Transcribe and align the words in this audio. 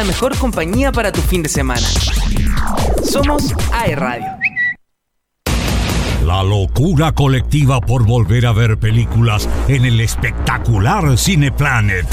la 0.00 0.06
mejor 0.06 0.34
compañía 0.38 0.92
para 0.92 1.12
tu 1.12 1.20
fin 1.20 1.42
de 1.42 1.50
semana. 1.50 1.86
Somos 3.04 3.54
AE 3.70 3.94
Radio. 3.96 4.24
La 6.24 6.42
locura 6.42 7.12
colectiva 7.12 7.82
por 7.82 8.06
volver 8.06 8.46
a 8.46 8.52
ver 8.52 8.78
películas 8.78 9.46
en 9.68 9.84
el 9.84 10.00
espectacular 10.00 11.18
Cineplanet. 11.18 12.06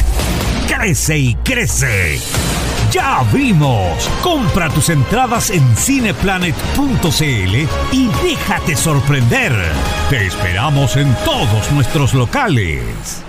Crece 0.68 1.18
y 1.18 1.36
crece. 1.36 2.20
¡Ya 2.92 3.24
vimos! 3.32 4.10
Compra 4.22 4.68
tus 4.70 4.90
entradas 4.90 5.50
en 5.50 5.64
cineplanet.cl 5.78 7.56
y 7.94 8.10
déjate 8.22 8.76
sorprender. 8.76 9.54
Te 10.10 10.26
esperamos 10.26 10.98
en 10.98 11.16
todos 11.24 11.72
nuestros 11.72 12.14
locales. 12.14 13.24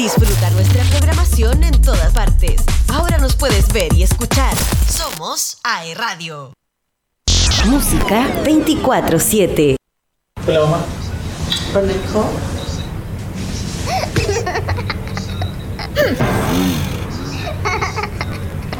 Disfruta 0.00 0.48
nuestra 0.52 0.82
programación 0.84 1.62
en 1.62 1.82
todas 1.82 2.10
partes. 2.14 2.62
Ahora 2.88 3.18
nos 3.18 3.36
puedes 3.36 3.70
ver 3.70 3.92
y 3.92 4.02
escuchar. 4.02 4.54
Somos 4.88 5.58
AE 5.62 5.94
Radio. 5.94 6.54
Música 7.66 8.26
24-7. 8.42 9.76
Hola, 10.48 10.60
mamá. 10.60 10.78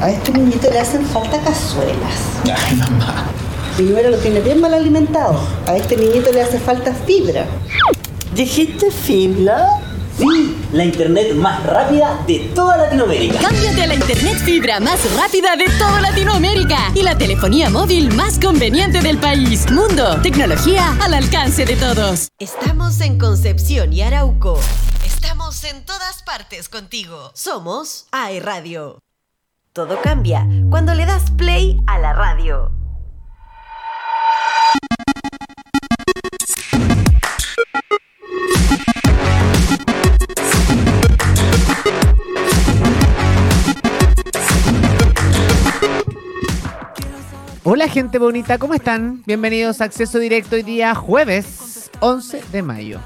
A 0.01 0.11
este 0.11 0.33
niñito 0.33 0.71
le 0.71 0.79
hacen 0.79 1.05
falta 1.05 1.39
cazuelas. 1.43 2.41
Ay, 2.45 2.77
mamá. 2.77 3.27
Primero 3.77 4.09
lo 4.09 4.17
tiene 4.17 4.41
bien 4.41 4.63
mal 4.63 4.73
alimentado. 4.73 5.39
A 5.67 5.77
este 5.77 5.99
niñito 5.99 6.33
le 6.33 6.41
hace 6.41 6.59
falta 6.59 6.95
fibra. 6.95 7.45
¿Dijiste 8.33 8.91
fibra? 8.91 9.80
Sí, 10.21 10.55
la 10.75 10.85
internet 10.85 11.35
más 11.35 11.65
rápida 11.65 12.23
de 12.27 12.41
toda 12.55 12.77
Latinoamérica. 12.77 13.39
Cámbiate 13.41 13.83
a 13.85 13.87
la 13.87 13.95
internet 13.95 14.37
fibra 14.45 14.79
más 14.79 15.01
rápida 15.17 15.57
de 15.57 15.65
toda 15.79 15.99
Latinoamérica 16.03 16.93
y 16.95 17.03
la 17.03 17.17
telefonía 17.17 17.71
móvil 17.71 18.15
más 18.15 18.39
conveniente 18.39 19.01
del 19.01 19.17
país. 19.17 19.71
Mundo, 19.71 20.21
tecnología 20.23 20.95
al 21.01 21.15
alcance 21.15 21.65
de 21.65 21.75
todos. 21.75 22.29
Estamos 22.39 23.01
en 23.01 23.19
Concepción 23.19 23.95
y 23.95 24.03
Arauco. 24.03 24.61
Estamos 25.07 25.65
en 25.65 25.87
todas 25.87 26.23
partes 26.23 26.69
contigo. 26.69 27.31
Somos 27.33 28.07
AE 28.13 28.41
Radio. 28.41 28.99
Todo 29.73 30.03
cambia 30.03 30.47
cuando 30.69 30.93
le 30.93 31.07
das 31.07 31.31
play 31.31 31.81
a 31.87 31.99
la 31.99 32.13
radio. 32.13 32.80
Hola 47.73 47.87
gente 47.87 48.19
bonita, 48.19 48.59
¿cómo 48.59 48.75
están? 48.75 49.23
Bienvenidos 49.27 49.81
a 49.81 49.85
Acceso 49.85 50.19
Directo 50.19 50.57
hoy 50.57 50.65
día 50.65 50.93
jueves 50.93 51.89
11 52.01 52.43
de 52.51 52.63
mayo. 52.63 52.99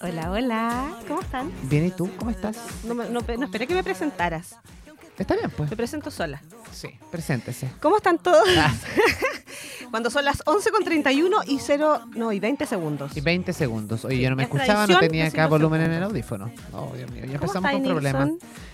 Hola, 0.00 0.30
hola. 0.30 0.86
¿Cómo 1.06 1.20
están? 1.20 1.52
Bien, 1.64 1.84
¿y 1.84 1.90
tú? 1.90 2.08
¿Cómo 2.16 2.30
estás? 2.30 2.56
No, 2.84 2.94
me- 2.94 3.10
no, 3.10 3.20
no 3.20 3.44
esperé 3.44 3.66
que 3.66 3.74
me 3.74 3.82
presentaras. 3.84 4.56
Está 5.20 5.36
bien, 5.36 5.50
pues. 5.50 5.68
Me 5.68 5.76
presento 5.76 6.10
sola. 6.10 6.40
Sí, 6.72 6.88
preséntese. 7.10 7.68
¿Cómo 7.80 7.98
están 7.98 8.16
todos? 8.16 8.48
Ah. 8.56 8.72
Cuando 9.90 10.08
son 10.08 10.24
las 10.24 10.42
11 10.46 10.70
con 10.70 10.82
31 10.82 11.40
y 11.46 11.58
0, 11.58 12.00
no, 12.16 12.32
y 12.32 12.40
20 12.40 12.64
segundos. 12.64 13.14
Y 13.14 13.20
20 13.20 13.52
segundos. 13.52 14.06
Oye, 14.06 14.18
yo 14.18 14.30
no 14.30 14.36
me 14.36 14.44
Es 14.44 14.48
escuchaba, 14.48 14.86
no 14.86 14.98
tenía 14.98 15.26
acá 15.26 15.46
volumen 15.46 15.82
en 15.82 15.92
el 15.92 16.02
audífono. 16.04 16.50
Oh, 16.72 16.92
Dios 16.96 17.10
mío, 17.10 17.24
ya 17.26 17.38
¿Cómo 17.38 17.52
empezamos 17.52 17.70
con 17.70 17.82
problemas. 17.82 18.30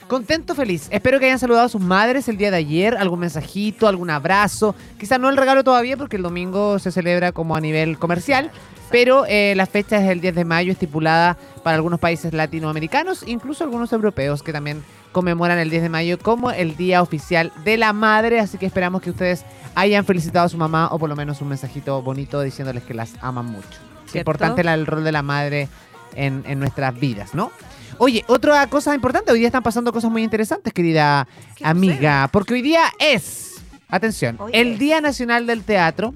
Contento, 0.06 0.54
feliz. 0.54 0.86
Espero 0.92 1.18
que 1.18 1.26
hayan 1.26 1.40
saludado 1.40 1.66
a 1.66 1.68
sus 1.68 1.80
madres 1.80 2.28
el 2.28 2.36
día 2.36 2.52
de 2.52 2.58
ayer, 2.58 2.96
algún 2.96 3.18
mensajito, 3.18 3.88
algún 3.88 4.10
abrazo. 4.10 4.76
Quizás 5.00 5.18
no 5.18 5.28
el 5.28 5.36
regalo 5.36 5.64
todavía 5.64 5.96
porque 5.96 6.14
el 6.14 6.22
domingo 6.22 6.78
se 6.78 6.92
celebra 6.92 7.32
como 7.32 7.56
a 7.56 7.60
nivel 7.60 7.98
comercial, 7.98 8.52
pero 8.92 9.24
eh, 9.26 9.54
la 9.56 9.66
fecha 9.66 9.96
es 10.00 10.08
el 10.08 10.20
10 10.20 10.36
de 10.36 10.44
mayo, 10.44 10.70
estipulada 10.70 11.36
para 11.64 11.74
algunos 11.74 11.98
países 11.98 12.32
latinoamericanos, 12.32 13.24
incluso 13.26 13.64
algunos 13.64 13.92
europeos 13.92 14.44
que 14.44 14.52
también 14.52 14.84
conmemoran 15.16 15.58
el 15.58 15.70
10 15.70 15.84
de 15.84 15.88
mayo 15.88 16.18
como 16.18 16.50
el 16.50 16.76
Día 16.76 17.00
Oficial 17.00 17.50
de 17.64 17.78
la 17.78 17.94
Madre. 17.94 18.38
Así 18.38 18.58
que 18.58 18.66
esperamos 18.66 19.00
que 19.00 19.08
ustedes 19.08 19.46
hayan 19.74 20.04
felicitado 20.04 20.44
a 20.44 20.48
su 20.50 20.58
mamá 20.58 20.88
o 20.92 20.98
por 20.98 21.08
lo 21.08 21.16
menos 21.16 21.40
un 21.40 21.48
mensajito 21.48 22.02
bonito 22.02 22.42
diciéndoles 22.42 22.82
que 22.82 22.92
las 22.92 23.14
aman 23.22 23.46
mucho. 23.46 23.80
Es 24.08 24.16
importante 24.16 24.60
el 24.60 24.84
rol 24.84 25.04
de 25.04 25.12
la 25.12 25.22
madre 25.22 25.70
en, 26.16 26.44
en 26.46 26.58
nuestras 26.58 27.00
vidas, 27.00 27.34
¿no? 27.34 27.50
Oye, 27.96 28.26
otra 28.28 28.66
cosa 28.66 28.94
importante, 28.94 29.32
hoy 29.32 29.38
día 29.38 29.48
están 29.48 29.62
pasando 29.62 29.90
cosas 29.90 30.10
muy 30.10 30.22
interesantes, 30.22 30.70
querida 30.74 31.26
¿Qué 31.54 31.64
amiga, 31.66 32.28
porque 32.30 32.52
hoy 32.52 32.60
día 32.60 32.82
es, 32.98 33.62
atención, 33.88 34.38
el. 34.52 34.76
Día 34.76 35.00
Nacional 35.00 35.46
del 35.46 35.62
Teatro 35.62 36.14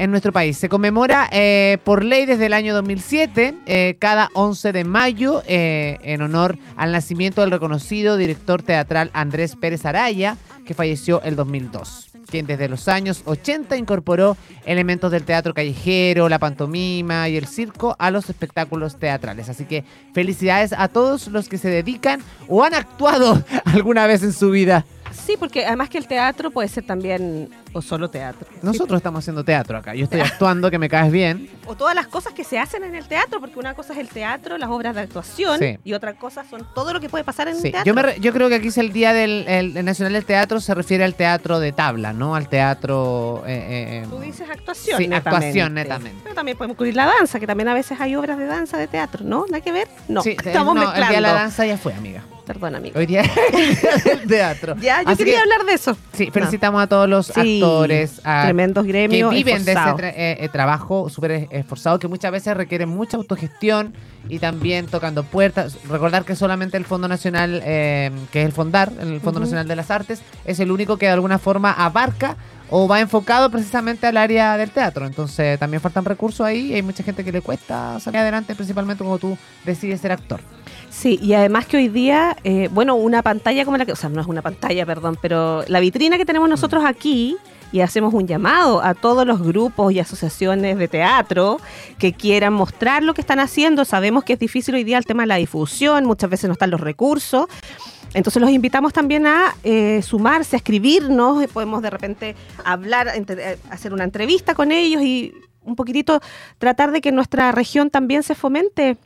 en 0.00 0.10
nuestro 0.10 0.32
país. 0.32 0.56
Se 0.56 0.70
conmemora 0.70 1.28
eh, 1.30 1.76
por 1.84 2.02
ley 2.02 2.24
desde 2.24 2.46
el 2.46 2.54
año 2.54 2.72
2007, 2.74 3.54
eh, 3.66 3.96
cada 3.98 4.30
11 4.32 4.72
de 4.72 4.84
mayo, 4.84 5.42
eh, 5.46 5.98
en 6.02 6.22
honor 6.22 6.56
al 6.76 6.90
nacimiento 6.90 7.42
del 7.42 7.50
reconocido 7.50 8.16
director 8.16 8.62
teatral 8.62 9.10
Andrés 9.12 9.56
Pérez 9.56 9.84
Araya, 9.84 10.38
que 10.64 10.72
falleció 10.72 11.20
el 11.22 11.36
2002 11.36 12.06
quien 12.30 12.46
desde 12.46 12.68
los 12.68 12.86
años 12.86 13.22
80 13.24 13.76
incorporó 13.76 14.36
elementos 14.64 15.10
del 15.10 15.24
teatro 15.24 15.52
callejero, 15.52 16.28
la 16.28 16.38
pantomima 16.38 17.28
y 17.28 17.36
el 17.36 17.46
circo 17.46 17.96
a 17.98 18.12
los 18.12 18.30
espectáculos 18.30 19.00
teatrales. 19.00 19.48
Así 19.48 19.64
que 19.64 19.84
felicidades 20.14 20.72
a 20.72 20.86
todos 20.86 21.26
los 21.26 21.48
que 21.48 21.58
se 21.58 21.68
dedican 21.68 22.22
o 22.46 22.62
han 22.62 22.74
actuado 22.74 23.44
alguna 23.64 24.06
vez 24.06 24.22
en 24.22 24.32
su 24.32 24.50
vida. 24.50 24.86
Sí, 25.12 25.36
porque 25.38 25.66
además 25.66 25.90
que 25.90 25.98
el 25.98 26.06
teatro 26.06 26.50
puede 26.50 26.68
ser 26.68 26.84
también, 26.84 27.50
o 27.72 27.82
solo 27.82 28.10
teatro. 28.10 28.48
Nosotros 28.62 28.96
estamos 28.98 29.20
haciendo 29.24 29.44
teatro 29.44 29.78
acá. 29.78 29.94
Yo 29.94 30.04
estoy 30.04 30.20
actuando, 30.20 30.70
que 30.70 30.78
me 30.78 30.88
caes 30.88 31.12
bien. 31.12 31.48
O 31.66 31.74
todas 31.76 31.94
las 31.94 32.06
cosas 32.08 32.32
que 32.32 32.44
se 32.44 32.58
hacen 32.58 32.82
en 32.84 32.94
el 32.94 33.06
teatro, 33.06 33.40
porque 33.40 33.58
una 33.58 33.74
cosa 33.74 33.92
es 33.92 33.98
el 34.00 34.08
teatro, 34.08 34.58
las 34.58 34.68
obras 34.70 34.94
de 34.94 35.02
actuación, 35.02 35.58
Sí. 35.58 35.78
y 35.84 35.92
otra 35.92 36.14
cosa 36.14 36.44
son 36.48 36.66
todo 36.74 36.92
lo 36.92 37.00
que 37.00 37.08
puede 37.08 37.24
pasar 37.24 37.48
en 37.48 37.56
Sí, 37.56 37.68
el 37.68 37.72
teatro. 37.72 37.84
yo, 37.86 37.94
me 37.94 38.02
re- 38.02 38.16
yo 38.20 38.32
creo 38.32 38.48
que 38.48 38.56
aquí 38.56 38.68
es 38.68 38.78
el 38.78 38.92
Día 38.92 39.12
del 39.12 39.46
el- 39.48 39.76
el 39.76 39.84
Nacional 39.84 40.12
del 40.12 40.24
Teatro, 40.24 40.60
se 40.60 40.74
refiere 40.74 41.04
al 41.04 41.14
teatro 41.14 41.60
de 41.60 41.72
tabla, 41.72 42.12
¿no? 42.12 42.34
Al 42.34 42.48
teatro... 42.48 43.42
eh, 43.46 44.02
eh, 44.02 44.06
Tú 44.08 44.18
dices 44.20 44.48
actuación. 44.50 44.98
Sí, 44.98 45.06
netamente. 45.08 45.46
actuación, 45.46 45.74
netamente. 45.74 46.20
Pero 46.22 46.34
también 46.34 46.56
podemos 46.58 46.74
incluir 46.74 46.96
la 46.96 47.06
danza, 47.06 47.38
que 47.40 47.46
también 47.46 47.68
a 47.68 47.74
veces 47.74 48.00
hay 48.00 48.16
obras 48.16 48.38
de 48.38 48.46
danza 48.46 48.76
de 48.78 48.88
teatro, 48.88 49.24
¿no? 49.24 49.44
¿Nada 49.48 49.60
que 49.60 49.72
ver? 49.72 49.88
No, 50.08 50.22
sí, 50.22 50.30
estamos 50.44 50.74
no, 50.74 50.80
mezclando. 50.80 51.02
El 51.02 51.08
Día 51.08 51.16
de 51.16 51.20
la 51.22 51.32
Danza 51.32 51.66
ya 51.66 51.76
fue, 51.78 51.94
amiga. 51.94 52.22
Perdón, 52.46 52.74
amigo. 52.74 52.98
Hoy 52.98 53.06
día 53.06 53.22
el 54.10 54.26
teatro. 54.26 54.74
Ya, 54.80 55.02
yo 55.02 55.08
Así 55.10 55.18
quería 55.18 55.34
que- 55.34 55.40
hablar 55.42 55.64
de 55.64 55.72
eso. 55.74 55.96
Sí, 56.24 56.30
felicitamos 56.30 56.82
a 56.82 56.86
todos 56.86 57.08
los 57.08 57.26
Sí, 57.28 57.60
actores, 57.62 58.20
a- 58.24 58.42
tremendos 58.44 58.84
que 58.84 58.88
gremios 58.92 59.30
viven 59.32 59.64
de 59.64 59.72
ese 59.72 59.80
tra- 59.80 60.12
eh, 60.14 60.36
eh, 60.40 60.48
trabajo 60.50 61.08
súper 61.08 61.30
es- 61.30 61.48
esforzado, 61.50 61.98
que 61.98 62.08
muchas 62.08 62.30
veces 62.30 62.56
requiere 62.56 62.84
mucha 62.86 63.16
autogestión 63.16 63.94
y 64.28 64.38
también 64.38 64.86
tocando 64.86 65.22
puertas. 65.24 65.78
Recordar 65.88 66.24
que 66.24 66.36
solamente 66.36 66.76
el 66.76 66.84
Fondo 66.84 67.08
Nacional, 67.08 67.62
eh, 67.64 68.10
que 68.32 68.40
es 68.42 68.46
el 68.46 68.52
Fondar, 68.52 68.92
el 69.00 69.20
Fondo. 69.20 69.40
Nacional 69.40 69.66
de 69.66 69.76
las 69.76 69.90
Artes, 69.90 70.20
es 70.44 70.60
el 70.60 70.70
único 70.70 70.98
que 70.98 71.06
de 71.06 71.12
alguna 71.12 71.38
forma 71.38 71.72
abarca 71.72 72.36
o 72.68 72.86
va 72.86 73.00
enfocado 73.00 73.50
precisamente 73.50 74.06
al 74.06 74.16
área 74.18 74.56
del 74.58 74.70
teatro. 74.70 75.06
Entonces 75.06 75.58
también 75.58 75.80
faltan 75.80 76.04
recursos 76.04 76.44
ahí 76.46 76.72
y 76.72 76.74
hay 76.74 76.82
mucha 76.82 77.02
gente 77.02 77.24
que 77.24 77.32
le 77.32 77.40
cuesta 77.40 77.98
salir 78.00 78.20
adelante, 78.20 78.54
principalmente 78.54 79.02
cuando 79.02 79.18
tú 79.18 79.38
decides 79.64 80.00
ser 80.00 80.12
actor. 80.12 80.40
Sí, 80.90 81.18
y 81.22 81.34
además 81.34 81.66
que 81.66 81.76
hoy 81.76 81.88
día, 81.88 82.36
eh, 82.44 82.68
bueno, 82.72 82.96
una 82.96 83.22
pantalla 83.22 83.64
como 83.64 83.76
la 83.76 83.86
que, 83.86 83.92
o 83.92 83.96
sea, 83.96 84.10
no 84.10 84.20
es 84.20 84.26
una 84.26 84.42
pantalla, 84.42 84.84
perdón, 84.84 85.16
pero 85.22 85.64
la 85.68 85.80
vitrina 85.80 86.18
que 86.18 86.26
tenemos 86.26 86.48
nosotros 86.48 86.84
aquí, 86.84 87.36
y 87.72 87.80
hacemos 87.80 88.12
un 88.14 88.26
llamado 88.26 88.82
a 88.82 88.94
todos 88.94 89.26
los 89.26 89.40
grupos 89.40 89.92
y 89.92 90.00
asociaciones 90.00 90.78
de 90.78 90.88
teatro 90.88 91.60
que 91.98 92.12
quieran 92.12 92.52
mostrar 92.52 93.02
lo 93.02 93.14
que 93.14 93.20
están 93.20 93.38
haciendo. 93.38 93.84
Sabemos 93.84 94.24
que 94.24 94.34
es 94.34 94.38
difícil 94.38 94.74
hoy 94.74 94.84
día 94.84 94.98
el 94.98 95.04
tema 95.04 95.22
de 95.22 95.28
la 95.28 95.36
difusión, 95.36 96.04
muchas 96.04 96.30
veces 96.30 96.48
no 96.48 96.54
están 96.54 96.70
los 96.70 96.80
recursos. 96.80 97.46
Entonces 98.12 98.42
los 98.42 98.50
invitamos 98.50 98.92
también 98.92 99.26
a 99.26 99.54
eh, 99.62 100.02
sumarse, 100.02 100.56
a 100.56 100.58
escribirnos, 100.58 101.46
podemos 101.48 101.80
de 101.80 101.90
repente 101.90 102.34
hablar, 102.64 103.08
eh, 103.14 103.58
hacer 103.70 103.92
una 103.92 104.02
entrevista 104.02 104.54
con 104.54 104.72
ellos 104.72 105.02
y 105.02 105.32
un 105.62 105.76
poquitito 105.76 106.20
tratar 106.58 106.90
de 106.90 107.00
que 107.00 107.12
nuestra 107.12 107.52
región 107.52 107.90
también 107.90 108.24
se 108.24 108.34
fomente 108.34 108.96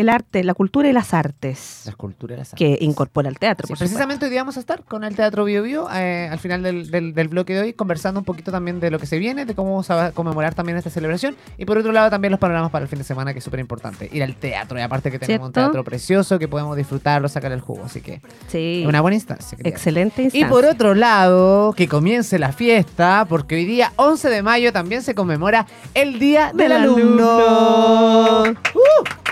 el 0.00 0.08
arte, 0.08 0.42
la 0.44 0.54
cultura 0.54 0.88
y 0.88 0.92
las 0.92 1.14
artes 1.14 1.82
Las 1.86 1.96
culturas. 1.96 2.38
las 2.38 2.50
que 2.54 2.72
artes. 2.72 2.82
incorpora 2.82 3.28
el 3.28 3.38
teatro. 3.38 3.66
Sí, 3.66 3.72
por 3.72 3.78
precisamente 3.78 4.24
hoy 4.26 4.30
día 4.30 4.40
vamos 4.42 4.56
a 4.56 4.60
estar 4.60 4.82
con 4.84 5.04
el 5.04 5.14
Teatro 5.16 5.44
Bio 5.44 5.62
Bio 5.62 5.88
eh, 5.94 6.28
al 6.30 6.38
final 6.38 6.62
del, 6.62 6.90
del- 6.90 7.14
del 7.14 7.28
bloque 7.28 7.54
de 7.54 7.60
hoy, 7.60 7.72
conversando 7.72 8.20
un 8.20 8.24
poquito 8.24 8.50
también 8.50 8.80
de 8.80 8.90
lo 8.90 8.98
que 8.98 9.06
se 9.06 9.18
viene, 9.18 9.44
de 9.46 9.54
cómo 9.54 9.82
se 9.82 9.94
va 9.94 10.06
a 10.06 10.12
conmemorar 10.12 10.54
también 10.54 10.76
esta 10.78 10.90
celebración 10.90 11.36
y 11.58 11.64
por 11.64 11.78
otro 11.78 11.92
lado 11.92 12.10
también 12.10 12.30
los 12.30 12.40
panoramas 12.40 12.70
para 12.70 12.82
el 12.84 12.88
fin 12.88 12.98
de 12.98 13.04
semana, 13.04 13.32
que 13.32 13.38
es 13.38 13.44
súper 13.44 13.60
importante. 13.60 14.08
Ir 14.12 14.22
al 14.22 14.34
teatro 14.36 14.78
y 14.78 14.82
aparte 14.82 15.10
que 15.10 15.18
tenemos 15.18 15.48
un 15.48 15.52
teatro 15.52 15.84
precioso 15.84 16.38
que 16.38 16.48
podemos 16.48 16.76
disfrutarlo, 16.76 17.28
sacar 17.28 17.52
el 17.52 17.60
jugo, 17.60 17.84
así 17.84 18.00
que. 18.00 18.20
Sí, 18.48 18.84
una 18.86 19.00
buena 19.00 19.14
instancia. 19.16 19.56
querida. 19.56 19.70
excelente 19.74 20.22
Y 20.22 20.24
instancia. 20.26 20.48
por 20.48 20.64
otro 20.64 20.94
lado, 20.94 21.72
que 21.76 21.88
comience 21.88 22.38
la 22.38 22.52
fiesta, 22.52 23.26
porque 23.28 23.56
hoy 23.56 23.64
día 23.64 23.92
11 23.96 24.28
de 24.30 24.42
mayo 24.42 24.72
también 24.72 25.02
se 25.02 25.14
conmemora 25.14 25.66
el 25.94 26.18
Día 26.18 26.48
del, 26.48 26.56
Del 26.68 26.72
alumno. 26.72 27.30
alumno. 28.42 28.60
¡Uh! 28.74 29.29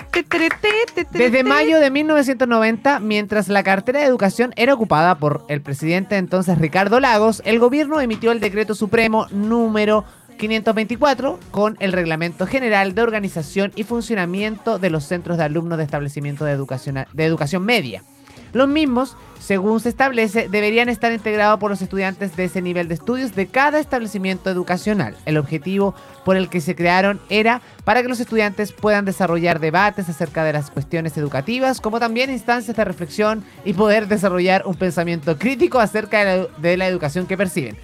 Desde 1.13 1.45
mayo 1.45 1.81
de 1.81 1.91
1990, 1.91 3.01
mientras 3.01 3.49
la 3.49 3.63
cartera 3.63 4.01
de 4.01 4.07
educación 4.07 4.53
era 4.57 4.75
ocupada 4.75 5.19
por 5.19 5.45
el 5.49 5.61
presidente 5.63 6.17
entonces 6.17 6.59
Ricardo 6.59 7.01
Lagos, 7.01 7.43
el 7.45 7.59
gobierno 7.59 8.01
emitió 8.01 8.33
el 8.33 8.41
decreto 8.41 8.75
supremo 8.75 9.27
número 9.31 10.05
524 10.39 11.39
con 11.51 11.77
el 11.81 11.93
Reglamento 11.93 12.47
General 12.47 12.95
de 12.95 13.03
Organización 13.03 13.73
y 13.75 13.85
Funcionamiento 13.85 14.79
de 14.79 14.91
los 14.91 15.05
Centros 15.05 15.37
de 15.37 15.45
Alumnos 15.45 15.79
de 15.79 15.85
Establecimientos 15.85 16.47
de 16.47 16.53
Educación, 16.53 17.05
de 17.13 17.25
educación 17.25 17.65
Media. 17.65 18.03
Los 18.53 18.69
mismos, 18.69 19.17
según 19.41 19.81
se 19.81 19.89
establece, 19.89 20.49
deberían 20.49 20.89
estar 20.89 21.13
integrados 21.13 21.61
por 21.61 21.71
los 21.71 21.83
estudiantes 21.83 22.37
de 22.37 22.45
ese 22.45 22.63
nivel 22.63 22.89
de 22.89 22.95
estudios 22.95 23.35
de 23.35 23.47
cada 23.47 23.79
establecimiento 23.79 24.51
educacional. 24.51 25.17
El 25.27 25.37
objetivo 25.37 25.95
por 26.25 26.37
el 26.37 26.49
que 26.49 26.61
se 26.61 26.75
crearon 26.75 27.21
era 27.29 27.63
para 27.85 28.03
que 28.03 28.09
los 28.09 28.21
estudiantes 28.21 28.73
puedan 28.73 29.05
desarrollar 29.05 29.61
debates 29.61 30.09
acerca 30.09 30.45
de 30.45 30.53
las 30.53 30.71
cuestiones 30.71 31.17
educativas, 31.17 31.81
como 31.81 32.01
también 32.01 32.31
instancias 32.31 32.77
de 32.77 32.85
reflexión 32.85 33.45
y 33.65 33.73
poder 33.73 34.09
desarrollar 34.09 34.63
un 34.67 34.75
pensamiento 34.75 35.39
crítico 35.39 35.79
acerca 35.79 36.47
de 36.59 36.77
la, 36.77 36.89
educación 36.89 37.27
que 37.27 37.37
perciben. 37.37 37.77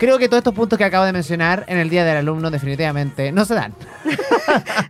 Creo 0.00 0.18
que 0.18 0.28
todos 0.28 0.38
estos 0.38 0.54
puntos 0.54 0.78
que 0.78 0.84
acabo 0.84 1.04
de 1.04 1.12
mencionar 1.12 1.64
en 1.68 1.76
el 1.78 1.90
Día 1.90 2.04
del 2.06 2.16
Alumno 2.16 2.50
definitivamente 2.50 3.30
no 3.32 3.44
se 3.44 3.54
dan. 3.54 3.74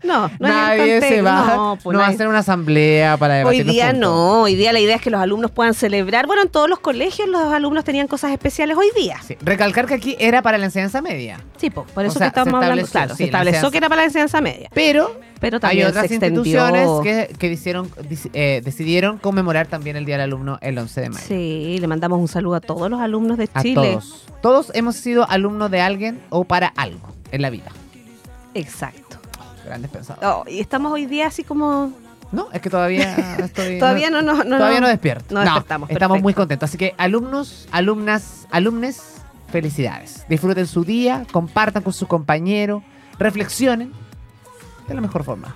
No, 0.02 0.22
no 0.22 0.28
es 0.28 0.38
nadie 0.40 1.00
se 1.02 1.20
va, 1.22 1.44
no, 1.46 1.56
no, 1.56 1.76
pues 1.82 1.98
va 1.98 2.06
a 2.06 2.08
hacer 2.08 2.26
una 2.28 2.38
asamblea 2.38 3.16
para 3.18 3.34
Hoy 3.34 3.38
debatir 3.58 3.66
los 3.66 3.74
día 3.74 3.90
puntos. 3.90 4.00
no, 4.00 4.40
hoy 4.42 4.54
día 4.54 4.72
la 4.72 4.80
idea 4.80 4.96
es 4.96 5.02
que 5.02 5.10
los 5.10 5.20
alumnos 5.20 5.50
puedan 5.50 5.74
celebrar. 5.74 6.26
Bueno, 6.26 6.42
en 6.42 6.48
todos 6.48 6.68
los 6.68 6.78
colegios 6.80 7.28
los 7.28 7.52
alumnos 7.52 7.84
tenían 7.84 8.06
cosas 8.06 8.32
especiales 8.32 8.76
hoy 8.78 8.86
día. 8.96 9.18
Sí, 9.22 9.36
Recalcar 9.42 9.84
que 9.86 9.94
aquí 9.94 10.16
era 10.18 10.40
para 10.40 10.56
la 10.56 10.64
enseñanza 10.64 11.02
media. 11.02 11.40
Sí, 11.58 11.68
po, 11.70 11.84
por 11.84 12.04
O 12.04 12.08
eso 12.08 12.18
sea, 12.18 12.30
que 12.30 12.40
estamos 12.40 12.54
hablando. 12.54 12.86
Claro, 12.86 13.10
sí, 13.10 13.18
se 13.18 13.24
estableció 13.24 13.70
que 13.70 13.76
era 13.78 13.88
para 13.90 14.00
la 14.00 14.06
enseñanza 14.06 14.40
media. 14.40 14.70
Pero 14.72 15.20
Pero 15.40 15.56
hay 15.56 15.60
también 15.60 15.88
otras 15.88 16.06
se 16.08 16.14
extendió. 16.14 16.40
instituciones 16.40 16.88
que, 17.02 17.34
que 17.38 17.52
hicieron, 17.52 17.90
eh, 18.32 18.62
decidieron 18.64 19.18
conmemorar 19.18 19.66
también 19.66 19.96
el 19.96 20.06
Día 20.06 20.14
del 20.16 20.22
Alumno 20.24 20.58
el 20.62 20.78
11 20.78 21.00
de 21.02 21.10
mayo. 21.10 21.24
Sí, 21.28 21.76
le 21.78 21.86
mandamos 21.86 22.18
un 22.18 22.28
saludo 22.28 22.54
a 22.56 22.60
todos 22.60 22.88
los 22.90 22.98
alumnos 23.00 23.36
de 23.36 23.48
A 23.52 23.62
Chile. 23.62 23.74
todos. 23.74 24.24
Todos 24.40 24.72
hemos 24.74 24.96
sido 25.00 25.28
alumnos 25.28 25.70
de 25.70 25.80
alguien 25.80 26.22
o 26.30 26.44
para 26.44 26.68
algo 26.68 27.12
en 27.32 27.42
la 27.42 27.50
vida. 27.50 27.70
Exacto. 28.54 29.18
Grandes 29.64 29.90
pensadores. 29.90 30.28
Oh, 30.28 30.44
y 30.48 30.60
estamos 30.60 30.92
hoy 30.92 31.06
día 31.06 31.26
así 31.26 31.44
como. 31.44 31.92
No, 32.32 32.48
es 32.52 32.60
que 32.60 32.70
todavía 32.70 33.36
estoy. 33.38 33.78
Todavía 33.78 34.10
no, 34.10 34.22
no, 34.22 34.44
no, 34.44 34.56
todavía 34.56 34.80
no, 34.80 34.88
despierto. 34.88 35.34
no 35.34 35.40
despertamos, 35.40 35.90
Estamos 35.90 36.22
muy 36.22 36.34
contentos. 36.34 36.70
Así 36.70 36.78
que 36.78 36.94
alumnos, 36.96 37.68
alumnas, 37.72 38.46
alumnes, 38.50 39.22
felicidades. 39.50 40.24
Disfruten 40.28 40.66
su 40.66 40.84
día, 40.84 41.26
compartan 41.32 41.82
con 41.82 41.92
su 41.92 42.06
compañero, 42.06 42.82
reflexionen 43.18 43.92
de 44.88 44.94
la 44.94 45.00
mejor 45.00 45.24
forma. 45.24 45.54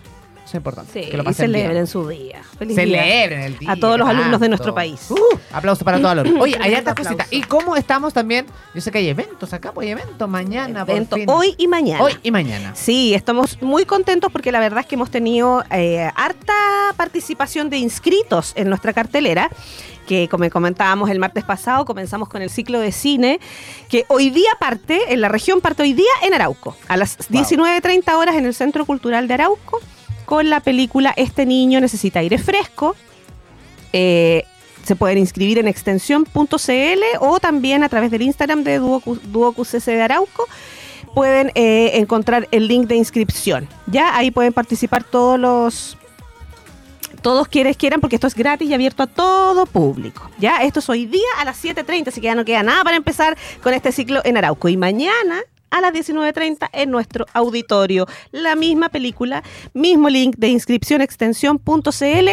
Es 0.54 0.58
importante. 0.58 0.92
Sí, 1.04 1.10
que 1.10 1.16
lo 1.16 1.24
pasen 1.24 1.50
bien. 1.50 1.62
celebren 1.64 1.86
su 1.88 2.06
día. 2.08 2.42
Feliz 2.56 2.76
día. 2.76 2.84
Celebren 2.84 3.40
el 3.40 3.58
día. 3.58 3.72
A 3.72 3.76
todos 3.76 3.98
los 3.98 4.08
alumnos 4.08 4.38
de 4.40 4.48
nuestro 4.48 4.72
país. 4.72 5.10
Uh, 5.10 5.16
aplauso 5.52 5.84
para 5.84 5.98
todos 6.00 6.14
los 6.14 6.24
alumnos. 6.24 6.42
Oye, 6.44 6.56
hay 6.60 6.74
hartas 6.74 6.94
cositas. 6.94 7.26
¿Y 7.32 7.42
cómo 7.42 7.74
estamos 7.74 8.12
también? 8.14 8.46
Yo 8.72 8.80
sé 8.80 8.92
que 8.92 8.98
hay 8.98 9.08
eventos 9.08 9.52
acá, 9.52 9.72
pues 9.72 9.86
hay 9.86 9.92
eventos 9.92 10.28
mañana. 10.28 10.86
por 10.86 10.94
Evento 10.94 11.16
fin. 11.16 11.28
hoy 11.28 11.54
y 11.58 11.66
mañana. 11.66 12.04
Hoy 12.04 12.12
y 12.22 12.30
mañana. 12.30 12.72
Sí, 12.76 13.14
estamos 13.14 13.60
muy 13.60 13.84
contentos 13.84 14.30
porque 14.30 14.52
la 14.52 14.60
verdad 14.60 14.80
es 14.80 14.86
que 14.86 14.94
hemos 14.94 15.10
tenido 15.10 15.64
eh, 15.72 16.08
harta 16.14 16.52
participación 16.96 17.68
de 17.68 17.78
inscritos 17.78 18.52
en 18.54 18.68
nuestra 18.68 18.92
cartelera. 18.92 19.50
Que 20.06 20.28
como 20.28 20.48
comentábamos 20.50 21.08
el 21.08 21.18
martes 21.18 21.44
pasado, 21.44 21.86
comenzamos 21.86 22.28
con 22.28 22.42
el 22.42 22.50
ciclo 22.50 22.78
de 22.78 22.92
cine, 22.92 23.40
que 23.88 24.04
hoy 24.08 24.28
día 24.28 24.50
parte, 24.60 25.00
en 25.14 25.22
la 25.22 25.28
región 25.30 25.62
parte 25.62 25.82
hoy 25.82 25.94
día 25.94 26.10
en 26.22 26.34
Arauco, 26.34 26.76
a 26.88 26.98
las 26.98 27.18
19.30 27.30 28.12
horas 28.12 28.36
en 28.36 28.44
el 28.44 28.52
Centro 28.54 28.84
Cultural 28.84 29.26
de 29.28 29.32
Arauco, 29.34 29.80
con 30.24 30.50
la 30.50 30.60
película 30.60 31.12
Este 31.16 31.46
niño 31.46 31.80
necesita 31.80 32.20
aire 32.20 32.38
fresco. 32.38 32.96
Eh, 33.92 34.44
se 34.82 34.96
pueden 34.96 35.18
inscribir 35.18 35.58
en 35.58 35.68
extensión.cl 35.68 37.02
o 37.20 37.40
también 37.40 37.82
a 37.82 37.88
través 37.88 38.10
del 38.10 38.22
Instagram 38.22 38.64
de 38.64 38.80
Duocu- 38.80 39.20
DuocuCC 39.20 39.84
de 39.86 40.02
Arauco 40.02 40.46
pueden 41.14 41.52
eh, 41.54 41.92
encontrar 41.94 42.48
el 42.50 42.66
link 42.68 42.86
de 42.88 42.96
inscripción. 42.96 43.68
Ya 43.86 44.16
ahí 44.16 44.30
pueden 44.30 44.52
participar 44.52 45.04
todos 45.04 45.38
los 45.38 45.96
todos 47.22 47.48
quienes 47.48 47.78
quieran 47.78 48.00
porque 48.02 48.16
esto 48.16 48.26
es 48.26 48.34
gratis 48.34 48.68
y 48.68 48.74
abierto 48.74 49.02
a 49.02 49.06
todo 49.06 49.64
público. 49.64 50.28
Ya 50.38 50.58
esto 50.62 50.80
es 50.80 50.88
hoy 50.90 51.06
día 51.06 51.22
a 51.38 51.44
las 51.46 51.56
7:30, 51.64 52.08
así 52.08 52.20
que 52.20 52.26
ya 52.26 52.34
no 52.34 52.44
queda 52.44 52.62
nada 52.62 52.84
para 52.84 52.96
empezar 52.96 53.38
con 53.62 53.72
este 53.72 53.92
ciclo 53.92 54.20
en 54.24 54.36
Arauco 54.36 54.69
y 54.69 54.76
mañana 54.76 55.40
a 55.70 55.80
las 55.80 55.92
19.30 55.92 56.68
en 56.72 56.90
nuestro 56.90 57.26
auditorio. 57.32 58.06
La 58.32 58.56
misma 58.56 58.88
película, 58.88 59.42
mismo 59.72 60.08
link 60.08 60.36
de 60.36 60.48
inscripción 60.48 61.00
extensión.cl 61.00 62.28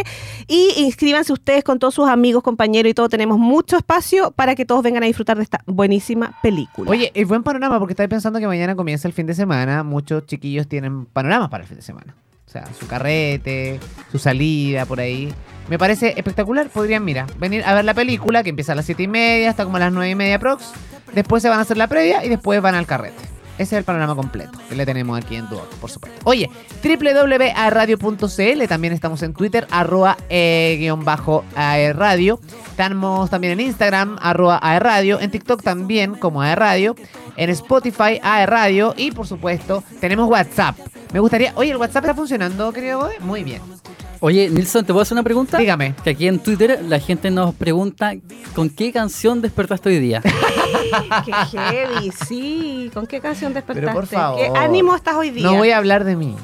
y 0.47 0.73
inscríbanse 0.77 1.33
ustedes 1.33 1.63
con 1.63 1.79
todos 1.79 1.95
sus 1.95 2.07
amigos, 2.07 2.43
compañeros 2.43 2.91
y 2.91 2.93
todo. 2.93 3.09
Tenemos 3.09 3.37
mucho 3.39 3.77
espacio 3.77 4.31
para 4.31 4.55
que 4.55 4.65
todos 4.65 4.83
vengan 4.83 5.03
a 5.03 5.07
disfrutar 5.07 5.37
de 5.37 5.43
esta 5.43 5.61
buenísima 5.65 6.37
película. 6.41 6.89
Oye, 6.91 7.11
es 7.13 7.27
buen 7.27 7.43
panorama 7.43 7.79
porque 7.79 7.93
estáis 7.93 8.09
pensando 8.09 8.39
que 8.39 8.47
mañana 8.47 8.75
comienza 8.75 9.07
el 9.07 9.13
fin 9.13 9.25
de 9.25 9.33
semana. 9.33 9.83
Muchos 9.83 10.25
chiquillos 10.25 10.67
tienen 10.67 11.05
panoramas 11.05 11.49
para 11.49 11.63
el 11.63 11.67
fin 11.67 11.77
de 11.77 11.83
semana. 11.83 12.15
O 12.51 12.53
sea, 12.53 12.65
su 12.77 12.85
carrete, 12.85 13.79
su 14.11 14.19
salida 14.19 14.85
por 14.85 14.99
ahí. 14.99 15.33
Me 15.69 15.77
parece 15.77 16.15
espectacular. 16.17 16.67
Podrían, 16.67 17.05
mira, 17.05 17.25
venir 17.39 17.63
a 17.63 17.73
ver 17.73 17.85
la 17.85 17.93
película 17.93 18.43
que 18.43 18.49
empieza 18.49 18.73
a 18.73 18.75
las 18.75 18.83
7 18.83 19.03
y 19.03 19.07
media 19.07 19.51
hasta 19.51 19.63
como 19.63 19.77
a 19.77 19.79
las 19.79 19.93
9 19.93 20.09
y 20.09 20.15
media 20.15 20.37
prox. 20.37 20.65
Después 21.13 21.41
se 21.41 21.47
van 21.47 21.59
a 21.59 21.61
hacer 21.61 21.77
la 21.77 21.87
previa 21.87 22.25
y 22.25 22.27
después 22.27 22.61
van 22.61 22.75
al 22.75 22.85
carrete. 22.85 23.23
Ese 23.61 23.75
es 23.75 23.79
el 23.79 23.83
panorama 23.83 24.15
completo 24.15 24.57
que 24.67 24.75
le 24.75 24.87
tenemos 24.87 25.15
aquí 25.15 25.35
en 25.35 25.47
Duoc, 25.47 25.67
por 25.75 25.91
supuesto. 25.91 26.19
Oye, 26.23 26.49
www.aerradio.cl, 26.83 28.67
también 28.67 28.91
estamos 28.91 29.21
en 29.21 29.35
Twitter, 29.35 29.67
arroba 29.69 30.17
eh, 30.29 30.77
guion 30.79 31.05
bajo 31.05 31.45
aerradio. 31.55 32.39
Estamos 32.71 33.29
también 33.29 33.53
en 33.53 33.67
Instagram, 33.67 34.17
arroba 34.19 34.57
aerradio, 34.63 35.19
en 35.19 35.29
TikTok 35.29 35.61
también 35.61 36.15
como 36.15 36.41
aerradio, 36.41 36.95
en 37.37 37.51
Spotify 37.51 38.19
aerradio 38.23 38.95
y 38.97 39.11
por 39.11 39.27
supuesto 39.27 39.83
tenemos 39.99 40.27
WhatsApp. 40.27 40.75
Me 41.13 41.19
gustaría, 41.19 41.53
oye, 41.55 41.69
¿el 41.69 41.77
WhatsApp 41.77 42.05
está 42.05 42.15
funcionando, 42.15 42.71
Goe? 42.71 43.19
Muy 43.19 43.43
bien. 43.43 43.61
Oye, 44.23 44.51
Nilsson, 44.51 44.85
¿te 44.85 44.93
puedo 44.93 45.01
hacer 45.01 45.15
una 45.15 45.23
pregunta? 45.23 45.57
Dígame. 45.57 45.95
Que 46.03 46.11
aquí 46.11 46.27
en 46.27 46.37
Twitter 46.37 46.79
la 46.87 46.99
gente 46.99 47.31
nos 47.31 47.55
pregunta 47.55 48.13
¿con 48.55 48.69
qué 48.69 48.93
canción 48.93 49.41
despertaste 49.41 49.89
hoy 49.89 49.97
día? 49.97 50.21
Qué 51.25 51.57
heavy, 51.57 52.11
sí. 52.27 52.91
¿Con 52.93 53.07
qué 53.07 53.19
canción 53.19 53.51
despertaste? 53.53 53.87
Pero 53.87 53.93
por 53.93 54.05
favor. 54.05 54.39
¿Qué 54.39 54.59
ánimo 54.59 54.95
estás 54.95 55.15
hoy 55.15 55.31
día? 55.31 55.43
No 55.43 55.55
voy 55.55 55.71
a 55.71 55.77
hablar 55.77 56.03
de 56.03 56.15
mí. 56.15 56.35